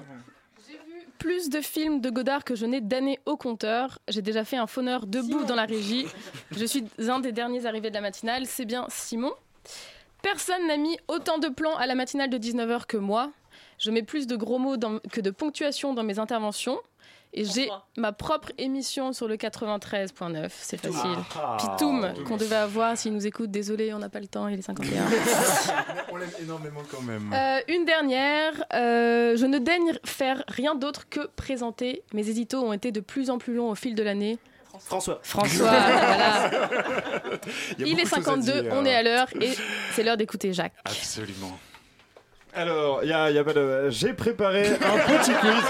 Plus 1.19 1.49
de 1.49 1.63
films 1.63 2.03
de 2.03 2.11
Godard 2.11 2.45
que 2.45 2.55
je 2.55 2.67
n'ai 2.67 2.83
d'années 2.83 3.21
au 3.25 3.39
compteur. 3.39 4.01
J'ai 4.09 4.21
déjà 4.21 4.45
fait 4.45 4.59
un 4.59 4.67
fauneur 4.67 5.07
debout 5.07 5.45
dans 5.45 5.57
la 5.57 5.65
régie. 5.65 6.07
Je 6.51 6.65
suis 6.67 6.85
un 7.09 7.21
des 7.21 7.33
derniers 7.33 7.65
arrivés 7.65 7.89
de 7.89 7.95
la 7.95 8.03
matinale. 8.03 8.45
C'est 8.45 8.67
bien 8.67 8.85
Simon. 8.91 9.33
Personne 10.21 10.67
n'a 10.67 10.77
mis 10.77 10.99
autant 11.09 11.39
de 11.39 11.49
plans 11.49 11.77
à 11.77 11.87
la 11.87 11.95
matinale 11.95 12.29
de 12.29 12.39
19h 12.39 12.87
que 12.87 12.99
moi. 12.99 13.31
Je 13.79 13.91
mets 13.91 14.03
plus 14.03 14.27
de 14.27 14.37
gros 14.37 14.59
mots 14.59 14.77
dans- 14.77 14.99
que 15.13 15.21
de 15.21 15.31
ponctuation 15.31 15.95
dans 15.95 16.03
mes 16.03 16.19
interventions. 16.19 16.79
Et 17.37 17.45
j'ai 17.45 17.69
ma 17.97 18.13
propre 18.13 18.53
émission 18.59 19.13
sur 19.13 19.27
le 19.27 19.37
93.9, 19.37 20.53
c'est 20.61 20.77
facile. 20.77 21.17
Ah. 21.37 21.57
Pitoum, 21.59 22.15
qu'on 22.29 22.37
devait 22.37 22.55
avoir 22.55 22.97
s'il 22.97 23.13
nous 23.13 23.27
écoute. 23.27 23.51
Désolé, 23.51 23.93
on 23.93 23.99
n'a 23.99 24.09
pas 24.09 24.21
le 24.21 24.29
temps, 24.29 24.47
il 24.47 24.57
est 24.61 24.63
51. 24.63 25.03
On 26.13 26.17
l'aime 26.17 26.31
énormément 26.41 26.83
quand 26.89 27.03
même. 27.03 27.33
Euh, 27.35 27.59
une 27.67 27.85
dernière, 27.85 28.53
euh, 28.73 29.37
je 29.37 29.47
ne 29.47 29.59
daigne 29.59 29.95
faire 30.05 30.45
rien 30.47 30.77
d'autre 30.77 31.09
que 31.09 31.27
présenter. 31.35 32.05
Mes 32.13 32.29
éditos 32.31 32.63
ont 32.63 32.73
été 32.73 32.93
de 32.93 33.01
plus 33.01 33.31
en 33.31 33.39
plus 33.39 33.55
longs 33.57 33.71
au 33.71 33.75
fil 33.75 33.97
de 33.97 34.03
l'année. 34.05 34.39
François. 34.79 35.19
François, 35.25 35.71
voilà. 35.71 36.51
Il 37.81 37.89
est 37.89 37.91
beaucoup 37.91 37.97
de 37.97 37.99
choses 38.01 38.13
à 38.13 38.23
52, 38.23 38.63
dire. 38.63 38.73
on 38.75 38.85
est 38.85 38.95
à 38.95 39.03
l'heure 39.03 39.27
et 39.41 39.51
c'est 39.93 40.05
l'heure 40.05 40.17
d'écouter 40.17 40.53
Jacques. 40.53 40.75
Absolument. 40.85 41.59
Alors, 42.57 43.01
il 43.03 43.09
y 43.09 43.13
a, 43.13 43.31
y 43.31 43.39
a 43.39 43.45
pas 43.45 43.53
de. 43.53 43.91
J'ai 43.91 44.13
préparé 44.13 44.67
un 44.69 45.19
petit 45.19 45.33
quiz. 45.33 45.65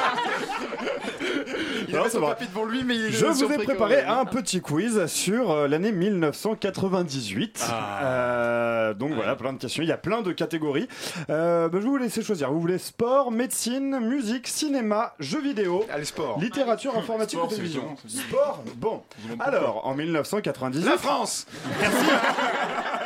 Il 1.89 1.95
Non, 1.95 2.01
a 2.01 2.05
c'est 2.07 2.11
son 2.12 2.20
vrai. 2.20 2.30
papier 2.30 2.47
devant 2.49 2.64
lui, 2.64 2.82
mais 2.82 2.97
il 2.97 3.05
est 3.07 3.11
Je 3.12 3.24
vous 3.26 3.53
ai 3.53 3.59
préparé 3.59 4.03
un 4.03 4.24
petit 4.24 4.61
quiz 4.61 5.07
sur 5.07 5.51
euh, 5.53 5.68
l'année 5.68 5.93
1998. 5.93 7.64
Ah. 7.70 8.05
Euh, 8.05 8.95
donc 8.95 9.12
voilà, 9.12 9.37
plein 9.37 9.53
de 9.53 9.59
questions. 9.59 9.82
Il 9.82 9.89
y 9.89 9.93
a 9.93 9.97
plein 9.97 10.20
de 10.22 10.32
catégories. 10.32 10.89
Euh, 11.30 11.68
bah, 11.68 11.78
je 11.78 11.85
vais 11.85 11.89
vous 11.91 11.97
laisser 11.97 12.22
choisir. 12.22 12.51
Vous 12.51 12.61
voulez 12.61 12.78
sport, 12.78 13.30
médecine, 13.30 14.01
musique, 14.01 14.49
cinéma, 14.49 15.14
jeux 15.20 15.41
vidéo, 15.43 15.85
Allez, 15.93 16.05
sport. 16.05 16.39
littérature, 16.41 16.97
informatique 16.99 17.39
Sport, 17.39 17.47
ou 17.47 17.51
c'est 17.51 17.57
télévision. 17.57 17.97
Sport 18.09 18.64
Bon. 18.76 19.03
Alors, 19.39 19.87
en 19.87 19.95
1998. 19.95 20.85
La 20.85 20.99
France 20.99 21.47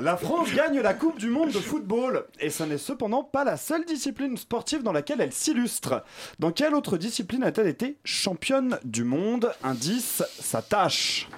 La 0.00 0.16
France 0.16 0.52
gagne 0.54 0.80
la 0.80 0.94
Coupe 0.94 1.18
du 1.18 1.28
Monde 1.30 1.50
de 1.52 1.58
football 1.58 2.24
et 2.38 2.50
ça 2.50 2.66
n'est 2.66 2.78
cependant 2.78 3.22
pas 3.24 3.44
la 3.44 3.56
seule 3.56 3.84
discipline 3.84 4.36
sportive 4.36 4.82
dans 4.82 4.92
laquelle 4.92 5.20
elle 5.20 5.32
s'illustre. 5.32 6.02
Dans 6.38 6.52
quelle 6.52 6.74
autre 6.74 6.96
discipline 6.96 7.42
a-t-elle 7.42 7.66
été 7.68 7.96
championne 8.04 8.78
du 8.84 9.04
monde? 9.04 9.52
Indice, 9.62 10.22
sa 10.38 10.62
tâche. 10.62 11.28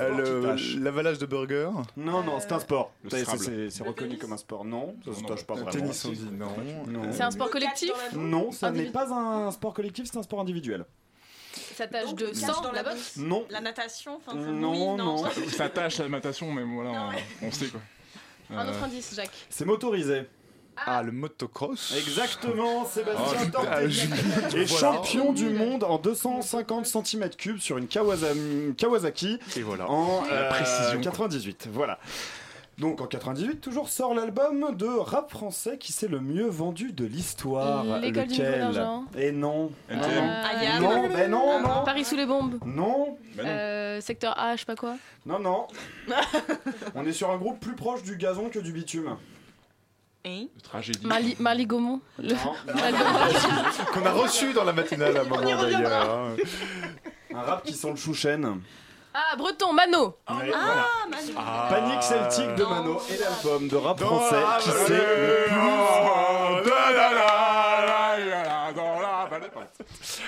Euh, 0.00 0.54
le- 0.54 0.80
L'avalage 0.82 1.18
de 1.18 1.26
burger 1.26 1.68
Non, 1.96 2.22
non, 2.22 2.38
c'est 2.40 2.52
un 2.52 2.60
sport. 2.60 2.92
Le 3.02 3.10
Scrabble. 3.10 3.38
C'est 3.44 3.70
c'est 3.70 3.82
reconnu 3.82 4.16
comme 4.16 4.32
un 4.32 4.36
sport. 4.36 4.64
Non, 4.64 4.94
ça 5.04 5.12
se 5.14 5.24
tâche 5.24 5.44
pas 5.44 5.54
Le 5.56 5.62
vraiment. 5.62 5.78
tennis, 5.80 6.04
on 6.04 6.10
dit 6.10 6.28
non. 6.32 6.46
Non. 6.86 7.12
C'est 7.12 7.22
un 7.22 7.30
sport 7.30 7.50
collectif? 7.50 7.92
Non, 8.14 8.52
ça 8.52 8.70
n'est 8.70 8.86
pas 8.86 9.12
un 9.12 9.50
sport 9.50 9.74
collectif, 9.74 10.06
c'est 10.10 10.18
un 10.18 10.22
sport 10.22 10.40
individuel. 10.40 10.84
Ça 11.78 11.86
tâche 11.86 12.14
de 12.14 12.32
sang, 12.34 12.60
dans 12.60 12.72
la 12.72 12.82
boxe 12.82 13.14
Non. 13.16 13.46
La 13.50 13.60
natation, 13.60 14.16
enfin, 14.16 14.32
c'est- 14.38 14.50
Non, 14.50 14.72
oui, 14.94 14.96
non. 14.98 15.24
Ça 15.56 15.68
tâche 15.68 15.98
la 15.98 16.08
natation, 16.08 16.50
mais 16.52 16.62
voilà, 16.64 17.08
on, 17.42 17.46
on 17.46 17.52
sait 17.52 17.66
quoi. 17.68 17.80
Un 18.50 18.66
Euh, 18.66 18.70
autre 18.70 18.82
indice, 18.84 19.14
Jacques. 19.14 19.30
C'est 19.48 19.64
motorisé. 19.64 20.22
Ah, 20.86 21.02
le 21.02 21.10
motocross 21.12 21.92
Exactement, 21.96 22.84
Sébastien 22.84 23.24
Oh, 23.28 23.44
putain, 23.46 23.50
Tortelli 23.62 23.92
je- 23.92 24.56
est 24.58 24.64
Voilà. 24.64 24.96
champion 24.96 25.32
du 25.32 25.48
monde 25.50 25.82
en 25.84 25.98
250 25.98 26.86
cm3 26.86 27.58
sur 27.60 27.78
une 27.78 27.86
Kawasa- 27.86 28.74
Kawasaki 28.76 29.38
Et 29.56 29.62
voilà. 29.62 29.88
en 29.90 30.24
La 30.26 30.32
euh, 30.32 30.48
précision. 30.50 31.00
98. 31.00 31.68
Voilà. 31.72 31.98
Donc 32.78 33.00
en 33.00 33.06
98, 33.06 33.60
toujours 33.60 33.88
sort 33.88 34.14
l'album 34.14 34.76
de 34.76 34.86
rap 34.86 35.30
français 35.30 35.78
qui 35.78 35.92
s'est 35.92 36.06
le 36.06 36.20
mieux 36.20 36.46
vendu 36.46 36.92
de 36.92 37.04
l'histoire. 37.04 37.98
L'école 37.98 38.28
du 38.28 38.38
d'argent. 38.38 39.04
Et 39.16 39.32
non. 39.32 39.72
Euh, 39.90 39.94
Ayam. 40.44 40.82
Non, 40.82 41.08
ben 41.08 41.28
non, 41.30 41.60
non. 41.60 41.84
Paris 41.84 42.04
sous 42.04 42.14
les 42.14 42.26
bombes. 42.26 42.58
Non, 42.64 43.18
Bah 43.36 43.42
non. 43.42 43.48
Euh, 43.50 44.00
secteur 44.00 44.38
A, 44.38 44.54
je 44.54 44.60
sais 44.60 44.66
pas 44.66 44.76
quoi. 44.76 44.94
non, 45.26 45.40
non. 45.40 45.66
On 46.94 47.04
est 47.04 47.12
sur 47.12 47.30
un 47.32 47.36
groupe 47.36 47.58
plus 47.58 47.74
proche 47.74 48.04
du 48.04 48.16
gazon 48.16 48.48
que 48.48 48.60
du 48.60 48.72
bitume. 48.72 49.16
Hein 50.24 50.46
tragédie. 50.62 51.06
Marly, 51.06 51.36
Marly 51.40 51.66
Gaumont. 51.66 52.00
Le-. 52.18 52.34
Qu'on 53.92 54.04
a 54.06 54.12
reçu 54.12 54.52
dans 54.52 54.64
la 54.64 54.72
matinale 54.72 55.16
à 55.16 55.20
un 55.22 55.24
moment 55.24 55.42
d'ailleurs. 55.42 56.10
hein. 56.10 56.36
Un 57.34 57.40
rap 57.40 57.64
qui 57.64 57.72
sent 57.72 57.90
le 57.90 57.96
chouchen. 57.96 58.60
Ah, 59.14 59.36
Breton, 59.36 59.72
Mano. 59.72 60.16
Ouais, 60.28 60.34
voilà. 60.48 60.86
Manu. 61.10 61.32
Ah. 61.36 61.68
Panique 61.70 62.02
celtique 62.02 62.54
de 62.54 62.64
Mano 62.64 63.00
et 63.10 63.16
l'album 63.18 63.68
de 63.68 63.76
rap 63.76 64.00
français 64.00 64.40
la 64.40 64.58
qui 64.60 64.70
c'est 64.70 64.96
le 64.96 65.44
plus. 65.48 65.68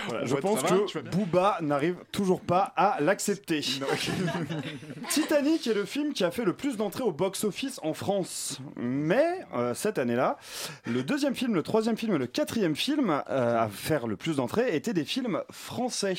Voilà, 0.08 0.24
je 0.24 0.34
pense 0.36 0.62
que 0.62 0.98
Booba 0.98 1.58
n'arrive 1.60 1.96
toujours 2.12 2.40
pas 2.40 2.72
à 2.76 3.00
l'accepter. 3.00 3.60
Titanic 5.08 5.66
est 5.66 5.74
le 5.74 5.84
film 5.84 6.12
qui 6.12 6.24
a 6.24 6.30
fait 6.30 6.44
le 6.44 6.54
plus 6.54 6.76
d'entrées 6.76 7.04
au 7.04 7.12
box-office 7.12 7.80
en 7.82 7.94
France. 7.94 8.60
Mais 8.76 9.40
euh, 9.54 9.74
cette 9.74 9.98
année-là, 9.98 10.38
le 10.86 11.02
deuxième 11.02 11.34
film, 11.34 11.54
le 11.54 11.62
troisième 11.62 11.96
film 11.96 12.14
et 12.14 12.18
le 12.18 12.26
quatrième 12.26 12.76
film 12.76 13.10
euh, 13.10 13.62
à 13.62 13.68
faire 13.68 14.06
le 14.06 14.16
plus 14.16 14.36
d'entrées 14.36 14.74
étaient 14.74 14.94
des 14.94 15.04
films 15.04 15.42
français. 15.50 16.16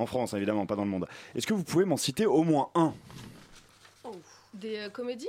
En 0.00 0.06
France, 0.06 0.32
évidemment, 0.32 0.64
pas 0.64 0.76
dans 0.76 0.84
le 0.84 0.90
monde. 0.90 1.06
Est-ce 1.34 1.46
que 1.46 1.52
vous 1.52 1.62
pouvez 1.62 1.84
m'en 1.84 1.98
citer 1.98 2.24
au 2.24 2.42
moins 2.42 2.70
un 2.74 2.94
Des 4.54 4.78
euh, 4.78 4.88
comédies? 4.88 5.28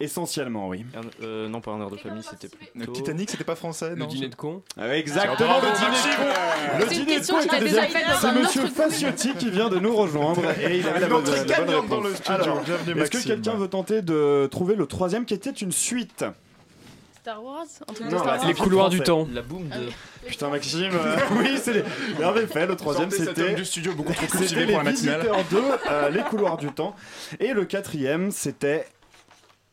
Essentiellement, 0.00 0.68
oui. 0.68 0.84
Euh, 1.22 1.46
non, 1.48 1.60
pas 1.60 1.70
un 1.72 1.80
air 1.80 1.90
de 1.90 1.96
famille, 1.96 2.24
c'était 2.28 2.48
Le 2.74 2.78
plutôt. 2.86 2.92
Titanic, 2.92 3.30
c'était 3.30 3.44
pas 3.44 3.54
français, 3.54 3.90
Le 3.90 3.96
non 3.96 4.06
dîner 4.06 4.28
de 4.28 4.34
con. 4.34 4.62
Ah, 4.76 4.96
Exactement, 4.96 5.60
le 5.60 5.76
dîner 5.76 5.90
de 5.90 6.16
con. 6.16 6.78
Le 6.78 6.88
C'est 6.88 6.94
une 6.96 7.04
dîner 7.04 7.04
de 7.04 7.18
question 7.18 7.34
con 7.36 7.42
était 7.42 7.60
déjà 7.60 7.82
C'est 8.20 8.32
monsieur 8.32 8.66
Faciotti 8.66 9.34
qui 9.34 9.50
vient 9.50 9.68
de 9.68 9.78
nous 9.78 9.94
rejoindre 9.94 10.42
et 10.58 10.78
il 10.78 10.88
avait 10.88 11.00
la 11.00 11.08
bonne, 11.08 11.24
la 11.24 11.30
bonne 11.36 11.46
gagnante 11.46 11.88
dans 11.88 12.00
réponse. 12.00 12.10
le 12.10 12.14
studio. 12.16 12.32
Alors, 12.42 12.60
Bienvenue, 12.62 13.00
Est-ce 13.02 13.10
que 13.10 13.24
quelqu'un 13.24 13.54
veut 13.54 13.68
tenter 13.68 14.02
de 14.02 14.48
trouver 14.50 14.74
le 14.74 14.86
troisième 14.86 15.24
qui 15.24 15.34
était 15.34 15.50
une 15.50 15.70
suite? 15.72 16.24
Star 17.22 17.42
Wars 17.44 17.66
Non, 17.88 17.94
Star 17.94 18.24
bah, 18.24 18.36
Wars 18.36 18.46
Les 18.46 18.54
couloirs 18.54 18.88
du 18.88 19.00
temps. 19.00 19.28
La 19.32 19.42
boum 19.42 19.68
de. 19.68 19.90
Putain, 20.26 20.48
Maxime, 20.48 20.90
euh, 20.94 21.16
oui, 21.32 21.58
c'est 21.62 21.72
les... 21.74 22.24
En 22.24 22.34
effet, 22.36 22.66
le 22.66 22.76
troisième 22.76 23.10
c'était. 23.10 23.54
du 23.54 23.64
studio 23.64 23.92
beaucoup 23.94 24.12
trop 24.12 24.22
C'était 24.26 24.38
cultivé 24.38 24.66
les 24.66 24.72
pour 24.74 24.82
la 24.82 24.90
matinale. 24.90 25.20
visiteurs 25.20 25.44
2, 25.50 25.62
euh, 25.90 26.08
les 26.10 26.22
couloirs 26.22 26.56
du 26.56 26.72
temps. 26.72 26.94
Et 27.38 27.52
le 27.52 27.64
quatrième, 27.64 28.30
c'était 28.30 28.86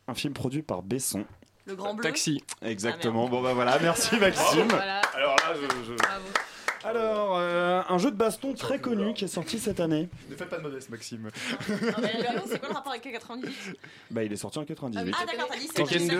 un 0.07 0.13
film 0.13 0.33
produit 0.33 0.61
par 0.61 0.81
Besson. 0.83 1.25
Le 1.65 1.75
Grand 1.75 1.93
Bleu. 1.93 2.03
Taxi. 2.03 2.41
Exactement. 2.61 3.27
bon 3.27 3.41
bah 3.41 3.53
voilà, 3.53 3.77
merci 3.81 4.15
Maxime. 4.17 4.67
Voilà. 4.69 5.01
Alors 5.15 5.35
là, 5.35 5.53
je. 5.55 5.67
je- 5.93 6.46
Alors, 6.87 7.35
euh, 7.37 7.81
un 7.89 7.97
jeu 7.97 8.11
de 8.11 8.15
baston 8.15 8.53
très 8.53 8.79
connu 8.79 9.13
qui 9.13 9.25
est 9.25 9.27
sorti 9.27 9.59
cette 9.59 9.81
année. 9.81 10.07
Ne 10.29 10.35
faites 10.37 10.47
pas 10.49 10.55
de 10.57 10.61
modeste, 10.61 10.89
Maxime. 10.89 11.29
C'est 11.67 12.59
quoi 12.59 12.69
le 12.69 12.73
rapport 12.73 12.93
avec 12.93 13.03
le 13.03 13.11
98 13.11 13.77
Bah, 14.09 14.23
il 14.23 14.31
est 14.31 14.37
sorti 14.37 14.57
en 14.59 14.63
98. 14.63 15.13
Ah 15.19 15.25
d'accord, 15.25 15.49
t'as 15.51 15.57
dit 15.57 15.67
c'est 15.67 15.83
Tekken 15.83 16.07
2. 16.07 16.19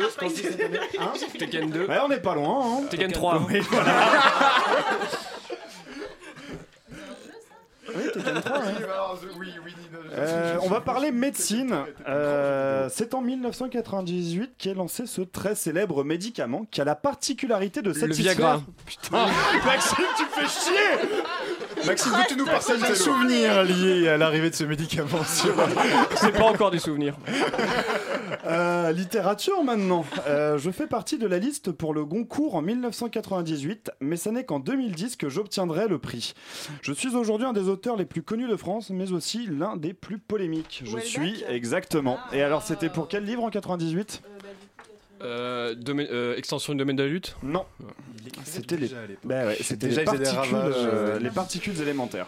Hein? 1.00 1.14
Tekken 1.40 1.70
2. 1.70 1.86
Ouais, 1.86 2.00
on 2.04 2.10
n'est 2.10 2.20
pas 2.20 2.36
loin. 2.36 2.80
Hein. 2.80 2.86
Tekken 2.90 3.14
3. 3.14 3.46
Oui, 3.48 3.60
voilà. 3.62 3.94
Oui, 7.96 8.04
Tekken 8.14 8.42
3, 8.42 8.58
ouais. 8.60 8.66
Oui, 9.38 9.48
oui, 9.66 9.76
Nino. 9.80 10.00
Euh, 10.14 10.58
on 10.64 10.68
va 10.70 10.82
parler 10.82 11.12
médecine. 11.12 11.76
Euh, 12.08 12.88
c'est 12.92 13.14
en 13.14 13.22
1998 13.22 14.54
qu'est 14.58 14.74
lancé 14.74 15.06
ce 15.06 15.22
très 15.22 15.56
célèbre 15.56 16.04
médicament 16.04 16.66
qui 16.70 16.82
a 16.82 16.86
la 16.86 16.96
particularité 16.96 17.82
de 17.82 17.90
Le 17.90 17.94
satisfaire. 17.94 18.36
Viagra. 18.36 18.62
Putain, 18.86 19.28
Maxime, 19.66 20.06
tu 20.18 20.24
me 20.24 20.30
fais 20.30 20.48
chier 20.48 21.10
Maxime, 21.86 22.12
veux-tu 22.14 22.36
nous 22.36 22.46
partager 22.46 22.86
tes 22.86 22.96
souvenirs 22.96 23.64
liés 23.64 24.08
à 24.08 24.18
l'arrivée 24.18 24.50
de 24.50 24.56
ce 24.56 24.64
médicament 24.64 25.24
sur... 25.26 25.54
C'est 26.16 26.32
pas 26.32 26.46
encore 26.46 26.72
du 26.72 26.80
souvenir. 26.80 27.16
Euh, 28.46 28.92
littérature 28.92 29.64
maintenant. 29.64 30.06
Euh, 30.28 30.58
je 30.58 30.72
fais 30.72 30.88
partie 30.88 31.18
de 31.18 31.28
la 31.28 31.38
liste 31.38 31.72
pour 31.72 31.94
le 31.94 32.06
Goncourt 32.06 32.56
en 32.56 32.62
1998, 32.62 33.92
mais 34.00 34.16
ce 34.16 34.30
n'est 34.30 34.46
qu'en 34.46 34.60
2010 34.60 35.18
que 35.18 35.30
j'obtiendrai 35.30 35.88
le 35.88 36.00
prix. 36.00 36.34
Je 36.82 36.94
suis 36.94 37.16
aujourd'hui 37.16 37.48
un 37.48 37.54
des 37.54 37.68
auteurs 37.68 37.98
les 37.98 38.06
plus 38.06 38.24
connus 38.24 38.48
de 38.48 38.56
France, 38.56 38.90
mais 38.90 39.12
aussi 39.12 39.48
l'un 39.48 39.76
des 39.76 39.94
plus 39.94 40.18
polémiques. 40.18 40.84
Je 40.86 41.00
suis 41.00 41.44
exactement. 41.50 42.18
Et 42.32 42.42
alors, 42.42 42.64
c'était 42.64 42.90
pour 42.90 43.08
quel 43.08 43.26
livre 43.26 43.44
en 43.44 43.50
98 43.50 44.22
Euh, 45.22 45.74
domaine- 45.76 46.08
euh, 46.12 46.36
extension 46.38 46.74
du 46.74 46.80
domaine 46.80 46.96
de 46.96 47.04
la 47.04 47.10
lutte? 47.10 47.36
Non. 47.44 47.66
C'était 48.44 48.78
les, 48.78 48.90
bah 49.24 49.46
ouais, 49.48 49.58
c'était 49.62 49.88
Déjà, 49.88 50.02
les, 50.02 50.06
particules, 50.06 50.56
euh, 50.56 51.20
les 51.20 51.30
particules 51.30 51.82
élémentaires. 51.82 52.28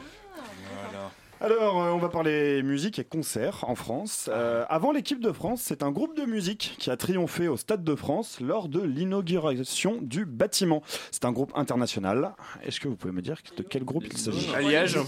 Alors, 1.42 1.82
euh, 1.82 1.92
on 1.92 2.00
va 2.00 2.10
parler 2.10 2.62
musique 2.64 3.00
et 3.00 3.06
concerts 3.06 3.64
en 3.68 3.76
France. 3.76 4.30
Euh, 4.32 4.66
avant 4.68 4.92
l'équipe 4.92 5.22
de 5.22 5.32
France, 5.32 5.62
c'est 5.64 5.84
un 5.84 5.92
groupe 5.92 6.18
de 6.18 6.24
musique 6.26 6.76
qui 6.80 6.92
a 6.92 6.98
triomphé 6.98 7.48
au 7.48 7.56
Stade 7.56 7.82
de 7.84 7.96
France 7.96 8.40
lors 8.42 8.68
de 8.68 8.82
l'inauguration 8.82 10.00
du 10.02 10.26
bâtiment. 10.26 10.84
C'est 11.12 11.24
un 11.24 11.32
groupe 11.32 11.54
international. 11.56 12.34
Est-ce 12.66 12.82
que 12.82 12.90
vous 12.90 12.98
pouvez 12.98 13.14
me 13.14 13.22
dire 13.22 13.38
de 13.56 13.64
quel 13.64 13.86
groupe 13.86 14.04
il 14.12 14.18
s'agit? 14.18 14.50
Alliage. 14.54 15.00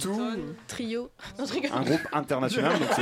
Trio. 0.68 1.10
Je 1.38 1.52
rigole. 1.52 1.72
Un 1.74 1.82
groupe 1.82 2.08
international, 2.14 2.80
donc 2.80 2.88
c'est- 2.96 3.02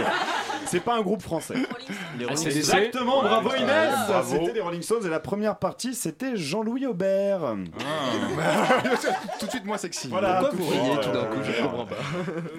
c'est 0.66 0.80
pas 0.80 0.96
un 0.98 1.02
groupe 1.02 1.22
français. 1.22 1.54
Les 1.54 2.26
Ah, 2.26 2.30
Rolling 2.30 2.36
c'est- 2.38 2.50
Stones. 2.64 2.80
Exactement, 2.80 3.22
bravo 3.22 3.50
Inès 3.56 3.94
bravo. 4.08 4.38
C'était 4.40 4.54
les 4.54 4.62
Rolling 4.62 4.82
Stones 4.82 5.06
et 5.06 5.10
la 5.10 5.20
première 5.20 5.58
partie, 5.60 5.94
c'était 5.94 6.36
Jean-Louis 6.36 6.88
Aubert. 6.88 7.42
Tout 9.40 9.46
de 9.46 9.52
suite 9.52 9.66
moins 9.66 9.78
sexy. 9.78 10.08
Voilà, 10.10 10.40
Pourquoi 10.40 10.50
tout 10.58 10.64
vous 10.64 10.70
de 10.70 10.70
suite, 10.72 10.84
riez 10.84 11.00
tout 11.02 11.12
d'un 11.12 11.26
coup 11.26 11.40
Je 11.44 11.62
comprends 11.62 11.86
pas. 11.86 11.96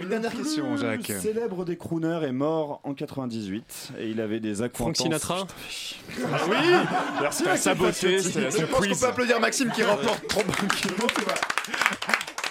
Une 0.01 0.09
dernière 0.09 0.33
question, 0.33 0.60
Le 0.63 0.77
Jacques. 0.77 1.13
célèbre 1.21 1.65
des 1.65 1.77
crooners 1.77 2.21
est 2.25 2.33
mort 2.33 2.81
en 2.85 2.95
98 2.95 3.93
et 3.99 4.09
il 4.09 4.21
avait 4.21 4.41
des 4.41 4.63
acquaintances. 4.63 4.97
Frank 4.97 4.97
Sinatra 4.97 5.47
Ah 6.33 6.39
oui 6.49 6.57
Merci 7.21 7.45
Maxime 7.45 7.75
c'était 7.93 8.41
la 8.41 8.51
Je 8.51 8.65
pense 8.67 8.87
qu'on 8.87 8.97
peut 8.97 9.07
applaudir 9.07 9.41
Maxime 9.41 9.71
qui 9.73 9.83
remporte 9.83 10.27
trop 10.29 10.43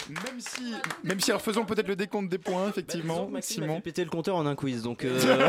Même 0.09 0.39
si, 0.39 0.73
même 1.03 1.19
si 1.19 1.29
alors 1.29 1.41
faisons 1.41 1.65
peut-être 1.65 1.87
le 1.87 1.95
décompte 1.95 2.29
des 2.29 2.39
points, 2.39 2.67
effectivement. 2.67 3.27
Maxime 3.27 3.61
a 3.63 3.65
Simon. 3.67 3.75
fait 3.75 3.81
péter 3.81 4.03
le 4.03 4.09
compteur 4.09 4.35
en 4.37 4.45
un 4.47 4.55
quiz, 4.55 4.81
donc. 4.81 5.05
euh, 5.05 5.19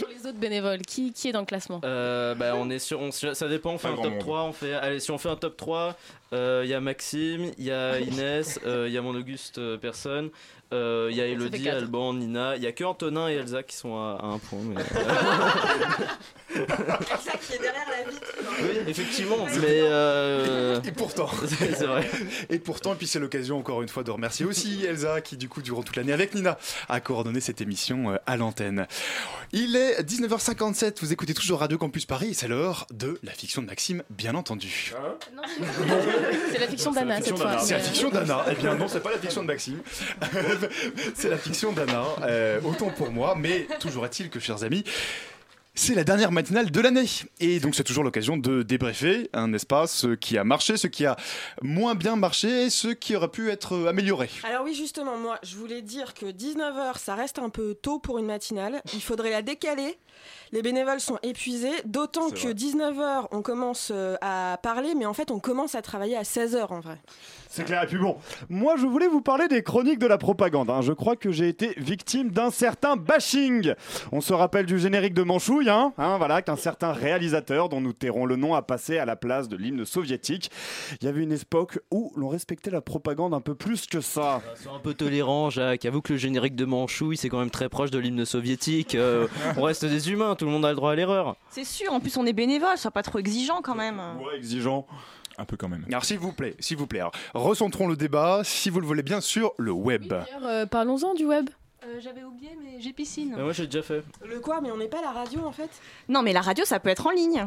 Pour 0.00 0.08
les 0.08 0.26
autres 0.28 0.38
bénévoles, 0.38 0.80
qui, 0.80 1.12
qui 1.12 1.28
est 1.28 1.32
dans 1.32 1.40
le 1.40 1.46
classement? 1.46 1.80
Euh, 1.84 2.34
bah, 2.34 2.54
on 2.56 2.68
est 2.70 2.80
sur, 2.80 3.00
on- 3.00 3.12
ça 3.12 3.48
dépend, 3.48 3.70
on 3.74 3.78
fait 3.78 3.86
Pas 3.88 3.94
un 3.94 4.02
top 4.02 4.10
monde. 4.12 4.18
3, 4.20 4.42
on 4.42 4.52
fait, 4.52 4.74
allez, 4.74 4.98
si 4.98 5.12
on 5.12 5.18
fait 5.18 5.28
un 5.28 5.36
top 5.36 5.56
3, 5.56 5.78
euh, 5.80 5.92
il 6.64 6.68
y 6.68 6.74
a 6.74 6.80
Maxime, 6.80 7.50
il 7.58 7.64
y 7.64 7.70
a 7.70 7.98
Inès, 8.00 8.58
euh, 8.66 8.86
il 8.88 8.94
y 8.94 8.98
a 8.98 9.02
mon 9.02 9.14
Auguste 9.14 9.58
euh, 9.58 9.76
personne, 9.76 10.30
euh, 10.72 11.08
il 11.10 11.16
y 11.16 11.20
a 11.20 11.26
Elodie. 11.26 11.68
Alban, 11.68 12.14
Nina, 12.14 12.56
il 12.56 12.62
y 12.62 12.66
a 12.66 12.72
que 12.72 12.82
Antonin 12.84 13.28
et 13.28 13.34
Elsa 13.34 13.62
qui 13.62 13.76
sont 13.76 13.96
à, 13.96 14.18
à 14.20 14.26
un 14.26 14.38
point. 14.38 14.58
Mais, 14.64 14.82
Elsa 16.54 17.32
qui 17.40 17.52
est 17.54 17.58
derrière 17.58 17.86
la 17.90 18.10
vitre. 18.10 18.26
oui, 18.60 18.78
effectivement, 18.88 19.36
mais 19.60 19.80
euh, 19.82 20.80
Et 20.82 20.90
pourtant. 20.92 21.28
c'est 21.46 21.84
vrai. 21.84 22.08
Et 22.50 22.58
pourtant, 22.58 22.94
et 22.94 22.96
puis 22.96 23.06
c'est 23.06 23.20
l'occasion 23.20 23.58
encore 23.58 23.82
une 23.82 23.88
fois 23.88 24.02
de 24.02 24.10
remercier 24.10 24.46
aussi 24.46 24.84
Elsa 24.84 25.20
qui 25.20 25.36
du 25.36 25.48
coup 25.48 25.62
durant 25.62 25.82
toute 25.82 25.96
l'année 25.96 26.12
avec 26.12 26.34
Nina 26.34 26.58
a 26.88 27.00
coordonné 27.00 27.40
cette 27.40 27.60
émission 27.60 28.10
euh, 28.12 28.16
à 28.26 28.36
l'antenne. 28.36 28.86
Il 29.52 29.76
est 29.76 30.02
19h57, 30.02 30.96
vous 31.00 31.12
écoutez 31.12 31.34
toujours 31.34 31.60
Radio 31.60 31.78
Campus 31.78 32.06
Paris 32.06 32.30
et 32.30 32.34
c'est 32.34 32.48
l'heure 32.48 32.86
de 32.92 33.18
la 33.22 33.32
fiction 33.32 33.62
de 33.62 33.66
Maxime, 33.66 34.02
bien 34.10 34.34
entendu. 34.34 34.92
Non, 35.36 35.42
c'est 36.52 36.58
la 36.58 36.68
fiction 36.68 36.92
d'Anna 36.92 37.20
cette 37.20 37.38
fois. 37.38 37.58
C'est 37.58 37.74
la 37.74 37.80
fiction 37.80 38.10
d'Anna. 38.10 38.44
Eh 38.50 38.54
bien 38.54 38.74
non, 38.74 38.88
c'est 38.88 39.00
pas 39.00 39.10
la 39.10 39.18
fiction 39.18 39.42
de 39.42 39.46
Maxime. 39.46 39.80
c'est 41.14 41.28
la 41.28 41.38
fiction 41.38 41.72
d'Anna. 41.72 42.04
Euh, 42.22 42.60
autant 42.64 42.90
pour 42.90 43.10
moi, 43.10 43.34
mais 43.36 43.66
toujours 43.80 44.04
est-il 44.06 44.30
que, 44.30 44.40
chers 44.40 44.64
amis, 44.64 44.84
c'est 45.76 45.94
la 45.94 46.04
dernière 46.04 46.30
matinale 46.30 46.70
de 46.70 46.80
l'année. 46.80 47.06
Et 47.40 47.58
donc 47.58 47.74
c'est 47.74 47.82
toujours 47.82 48.04
l'occasion 48.04 48.36
de 48.36 48.62
débriefer, 48.62 49.28
hein, 49.32 49.48
n'est-ce 49.48 49.66
pas, 49.66 49.86
ce 49.86 50.14
qui 50.14 50.38
a 50.38 50.44
marché, 50.44 50.76
ce 50.76 50.86
qui 50.86 51.04
a 51.04 51.16
moins 51.62 51.96
bien 51.96 52.14
marché, 52.14 52.70
ce 52.70 52.88
qui 52.88 53.16
aurait 53.16 53.28
pu 53.28 53.50
être 53.50 53.88
amélioré. 53.88 54.30
Alors 54.44 54.64
oui, 54.64 54.74
justement, 54.74 55.18
moi, 55.18 55.38
je 55.42 55.56
voulais 55.56 55.82
dire 55.82 56.14
que 56.14 56.26
19h, 56.26 56.98
ça 56.98 57.16
reste 57.16 57.40
un 57.40 57.48
peu 57.48 57.74
tôt 57.74 57.98
pour 57.98 58.18
une 58.18 58.26
matinale. 58.26 58.82
Il 58.92 59.02
faudrait 59.02 59.30
la 59.30 59.42
décaler. 59.42 59.98
Les 60.54 60.62
bénévoles 60.62 61.00
sont 61.00 61.18
épuisés, 61.24 61.72
d'autant 61.84 62.28
C'est 62.28 62.34
que 62.36 62.40
vrai. 62.42 62.52
19h, 62.54 63.26
on 63.32 63.42
commence 63.42 63.90
euh, 63.92 64.14
à 64.20 64.56
parler, 64.62 64.94
mais 64.96 65.04
en 65.04 65.12
fait, 65.12 65.32
on 65.32 65.40
commence 65.40 65.74
à 65.74 65.82
travailler 65.82 66.16
à 66.16 66.22
16h 66.22 66.72
en 66.72 66.78
vrai. 66.78 66.98
C'est 67.48 67.64
clair. 67.64 67.82
Et 67.84 67.86
puis 67.86 67.98
bon, 67.98 68.16
moi 68.48 68.74
je 68.76 68.84
voulais 68.86 69.06
vous 69.06 69.20
parler 69.20 69.46
des 69.46 69.62
chroniques 69.62 70.00
de 70.00 70.08
la 70.08 70.18
propagande. 70.18 70.70
hein. 70.70 70.80
Je 70.80 70.92
crois 70.92 71.14
que 71.14 71.30
j'ai 71.30 71.48
été 71.48 71.72
victime 71.76 72.30
d'un 72.30 72.50
certain 72.50 72.96
bashing. 72.96 73.74
On 74.10 74.20
se 74.20 74.32
rappelle 74.32 74.66
du 74.66 74.78
générique 74.78 75.14
de 75.14 75.22
Manchouille, 75.22 75.70
hein, 75.70 75.92
hein, 75.98 76.18
voilà, 76.18 76.42
qu'un 76.42 76.56
certain 76.56 76.92
réalisateur, 76.92 77.68
dont 77.68 77.80
nous 77.80 77.92
tairons 77.92 78.26
le 78.26 78.34
nom, 78.36 78.54
a 78.54 78.62
passé 78.62 78.98
à 78.98 79.04
la 79.04 79.14
place 79.14 79.48
de 79.48 79.56
l'hymne 79.56 79.84
soviétique. 79.84 80.50
Il 81.00 81.04
y 81.04 81.08
avait 81.08 81.22
une 81.22 81.30
époque 81.32 81.78
où 81.92 82.12
l'on 82.16 82.28
respectait 82.28 82.70
la 82.70 82.80
propagande 82.80 83.34
un 83.34 83.40
peu 83.40 83.54
plus 83.54 83.86
que 83.86 84.00
ça. 84.00 84.40
Sois 84.60 84.72
un 84.74 84.80
peu 84.80 84.94
tolérant, 84.94 85.48
Jacques. 85.50 85.84
Avoue 85.84 86.00
que 86.02 86.12
le 86.14 86.18
générique 86.18 86.56
de 86.56 86.64
Manchouille, 86.64 87.16
c'est 87.16 87.28
quand 87.28 87.38
même 87.38 87.50
très 87.50 87.68
proche 87.68 87.90
de 87.92 87.98
l'hymne 87.98 88.24
soviétique. 88.24 88.94
Euh, 88.96 89.28
on 89.56 89.62
reste 89.62 89.84
des 89.84 90.10
humains, 90.10 90.34
tout 90.34 90.43
le 90.44 90.50
monde 90.50 90.64
a 90.64 90.70
le 90.70 90.76
droit 90.76 90.92
à 90.92 90.94
l'erreur. 90.94 91.36
C'est 91.50 91.64
sûr, 91.64 91.92
en 91.92 92.00
plus 92.00 92.16
on 92.16 92.26
est 92.26 92.32
bénévole, 92.32 92.76
sois 92.76 92.90
pas 92.90 93.02
trop 93.02 93.18
exigeant 93.18 93.60
quand 93.62 93.74
même. 93.74 94.00
Ouais, 94.18 94.36
exigeant. 94.36 94.86
Un 95.36 95.44
peu 95.44 95.56
quand 95.56 95.68
même. 95.68 95.84
Alors 95.88 96.04
s'il 96.04 96.18
vous 96.18 96.32
plaît, 96.32 96.54
s'il 96.60 96.76
vous 96.76 96.86
plaît, 96.86 97.00
alors, 97.00 97.12
recentrons 97.32 97.88
le 97.88 97.96
débat, 97.96 98.42
si 98.44 98.70
vous 98.70 98.80
le 98.80 98.86
voulez 98.86 99.02
bien, 99.02 99.20
sur 99.20 99.52
le 99.58 99.72
web. 99.72 100.06
D'ailleurs, 100.06 100.26
euh, 100.44 100.66
parlons-en 100.66 101.14
du 101.14 101.24
web. 101.24 101.50
Euh, 101.86 102.00
J'avais 102.00 102.22
oublié, 102.24 102.50
mais 102.62 102.80
j'ai 102.80 102.92
piscine. 102.92 103.34
Mais 103.36 103.42
moi 103.42 103.52
j'ai 103.52 103.66
déjà 103.66 103.82
fait. 103.82 104.02
Le 104.24 104.40
quoi 104.40 104.60
Mais 104.60 104.70
on 104.70 104.76
n'est 104.76 104.88
pas 104.88 104.98
à 105.00 105.02
la 105.02 105.12
radio 105.12 105.40
en 105.44 105.52
fait? 105.52 105.68
Non, 106.08 106.22
mais 106.22 106.32
la 106.32 106.40
radio, 106.40 106.64
ça 106.64 106.80
peut 106.80 106.88
être 106.88 107.06
en 107.06 107.10
ligne. 107.10 107.46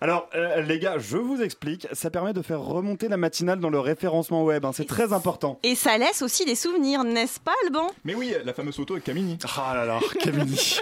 Alors, 0.00 0.28
euh, 0.34 0.60
les 0.62 0.78
gars, 0.78 0.98
je 0.98 1.16
vous 1.16 1.40
explique. 1.42 1.86
Ça 1.92 2.10
permet 2.10 2.32
de 2.32 2.42
faire 2.42 2.60
remonter 2.60 3.08
la 3.08 3.16
matinale 3.16 3.60
dans 3.60 3.70
le 3.70 3.78
référencement 3.80 4.44
web. 4.44 4.64
hein. 4.64 4.72
C'est 4.74 4.86
très 4.86 5.12
important. 5.12 5.58
Et 5.62 5.74
ça 5.74 5.98
laisse 5.98 6.22
aussi 6.22 6.44
des 6.44 6.54
souvenirs, 6.56 7.04
n'est-ce 7.04 7.38
pas, 7.40 7.54
Alban? 7.64 7.88
Mais 8.04 8.14
oui, 8.14 8.32
la 8.44 8.52
fameuse 8.52 8.76
photo 8.76 8.94
avec 8.94 9.04
Camini. 9.04 9.38
Ah 9.56 9.72
là 9.74 9.84
là, 9.84 10.00
Camini. 10.20 10.78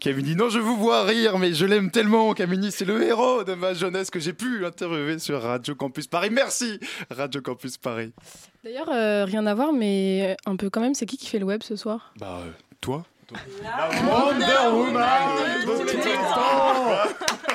Camini, 0.00 0.36
non, 0.36 0.48
je 0.48 0.58
vous 0.60 0.76
vois 0.76 1.02
rire, 1.04 1.38
mais 1.38 1.52
je 1.54 1.66
l'aime 1.66 1.90
tellement. 1.90 2.34
Camini, 2.34 2.70
c'est 2.70 2.84
le 2.84 3.02
héros 3.02 3.44
de 3.44 3.54
ma 3.54 3.74
jeunesse 3.74 4.10
que 4.10 4.20
j'ai 4.20 4.32
pu 4.32 4.64
interviewer 4.64 5.18
sur 5.18 5.42
Radio 5.42 5.74
Campus 5.74 6.06
Paris. 6.06 6.30
Merci, 6.30 6.78
Radio 7.10 7.40
Campus 7.40 7.76
Paris. 7.78 8.12
D'ailleurs, 8.64 8.88
euh, 8.88 9.26
rien 9.26 9.44
à 9.44 9.52
voir, 9.52 9.74
mais 9.74 10.38
un 10.46 10.56
peu 10.56 10.70
quand 10.70 10.80
même, 10.80 10.94
c'est 10.94 11.04
qui 11.04 11.18
qui 11.18 11.26
fait 11.26 11.38
le 11.38 11.44
web 11.44 11.62
ce 11.62 11.76
soir? 11.76 12.14
Bah, 12.18 12.38
euh, 12.40 12.50
toi. 12.80 13.04
Wonder 13.30 14.70
Woman 14.72 15.04
de 15.66 15.90
tous 15.90 15.96
les 15.96 16.14
temps 16.14 17.53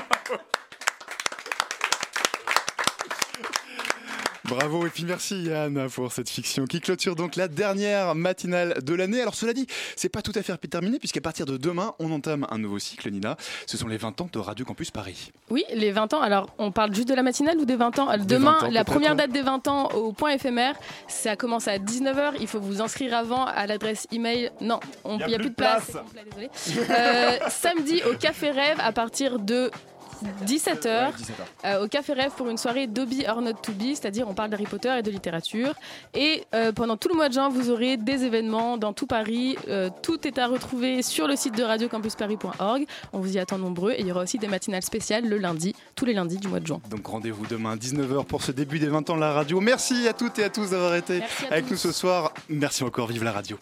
Bravo 4.49 4.87
et 4.87 4.89
puis 4.89 5.05
merci 5.05 5.43
Yann 5.43 5.87
pour 5.89 6.11
cette 6.11 6.27
fiction 6.27 6.65
qui 6.65 6.81
clôture 6.81 7.15
donc 7.15 7.35
la 7.35 7.47
dernière 7.47 8.15
matinale 8.15 8.81
de 8.83 8.93
l'année. 8.95 9.21
Alors 9.21 9.35
cela 9.35 9.53
dit, 9.53 9.67
c'est 9.95 10.09
pas 10.09 10.23
tout 10.23 10.31
à 10.33 10.41
fait 10.41 10.57
terminé 10.67 10.97
puisqu'à 10.97 11.21
partir 11.21 11.45
de 11.45 11.55
demain, 11.55 11.93
on 11.99 12.11
entame 12.11 12.47
un 12.49 12.57
nouveau 12.57 12.79
cycle 12.79 13.11
Nina. 13.11 13.37
Ce 13.67 13.77
sont 13.77 13.87
les 13.87 13.97
20 13.97 14.21
ans 14.21 14.29
de 14.31 14.39
Radio 14.39 14.65
Campus 14.65 14.89
Paris. 14.89 15.31
Oui, 15.51 15.63
les 15.71 15.91
20 15.91 16.15
ans. 16.15 16.21
Alors, 16.21 16.49
on 16.57 16.71
parle 16.71 16.95
juste 16.95 17.07
de 17.07 17.13
la 17.13 17.21
matinale 17.21 17.59
ou 17.59 17.65
des 17.65 17.75
20 17.75 17.99
ans? 17.99 18.17
Demain, 18.17 18.57
20 18.59 18.67
ans, 18.67 18.71
la 18.71 18.83
première 18.83 19.15
date 19.15 19.31
des 19.31 19.43
20 19.43 19.67
ans 19.67 19.89
au 19.89 20.13
point 20.13 20.31
éphémère, 20.31 20.75
ça 21.07 21.35
commence 21.35 21.67
à 21.67 21.77
19h. 21.77 22.33
Il 22.39 22.47
faut 22.47 22.59
vous 22.59 22.81
inscrire 22.81 23.13
avant 23.13 23.45
à 23.45 23.67
l'adresse 23.67 24.07
email. 24.11 24.51
Non, 24.61 24.79
il 25.05 25.27
n'y 25.27 25.35
a, 25.35 25.37
plus 25.37 25.51
de 25.51 25.55
place. 25.55 25.91
Désolé. 26.25 26.49
Euh, 26.89 27.37
samedi 27.49 28.01
au 28.09 28.15
Café 28.15 28.49
Rêve 28.49 28.77
à 28.79 28.91
partir 28.91 29.37
de 29.37 29.69
17h 30.45 31.11
euh, 31.65 31.83
au 31.83 31.87
Café 31.87 32.13
Rêve 32.13 32.31
pour 32.35 32.49
une 32.49 32.57
soirée 32.57 32.87
Dobby 32.87 33.25
or 33.27 33.41
Not 33.41 33.53
to 33.53 33.71
Be, 33.71 33.93
c'est-à-dire 33.93 34.27
on 34.27 34.33
parle 34.33 34.49
d'Harry 34.49 34.65
Potter 34.65 34.93
et 34.97 35.01
de 35.01 35.11
littérature. 35.11 35.73
Et 36.13 36.43
euh, 36.53 36.71
pendant 36.71 36.97
tout 36.97 37.09
le 37.09 37.15
mois 37.15 37.29
de 37.29 37.33
juin, 37.33 37.49
vous 37.49 37.69
aurez 37.69 37.97
des 37.97 38.23
événements 38.25 38.77
dans 38.77 38.93
tout 38.93 39.07
Paris. 39.07 39.57
Euh, 39.67 39.89
tout 40.01 40.27
est 40.27 40.37
à 40.37 40.47
retrouver 40.47 41.01
sur 41.01 41.27
le 41.27 41.35
site 41.35 41.55
de 41.55 41.63
radiocampusparis.org. 41.63 42.85
On 43.13 43.19
vous 43.19 43.35
y 43.35 43.39
attend 43.39 43.57
nombreux 43.57 43.91
et 43.91 44.01
il 44.01 44.07
y 44.07 44.11
aura 44.11 44.23
aussi 44.23 44.37
des 44.37 44.47
matinales 44.47 44.83
spéciales 44.83 45.27
le 45.27 45.37
lundi, 45.37 45.75
tous 45.95 46.05
les 46.05 46.13
lundis 46.13 46.37
du 46.37 46.47
mois 46.47 46.59
de 46.59 46.67
juin. 46.67 46.81
Donc 46.89 47.05
rendez-vous 47.05 47.45
demain 47.47 47.75
19h 47.75 48.25
pour 48.25 48.43
ce 48.43 48.51
début 48.51 48.79
des 48.79 48.87
20 48.87 49.09
ans 49.09 49.15
de 49.15 49.21
la 49.21 49.33
radio. 49.33 49.59
Merci 49.59 50.07
à 50.07 50.13
toutes 50.13 50.39
et 50.39 50.43
à 50.43 50.49
tous 50.49 50.71
d'avoir 50.71 50.95
été 50.95 51.21
avec 51.49 51.65
tous. 51.65 51.71
nous 51.71 51.77
ce 51.77 51.91
soir. 51.91 52.33
Merci 52.49 52.83
encore, 52.83 53.07
vive 53.07 53.23
la 53.23 53.31
radio. 53.31 53.57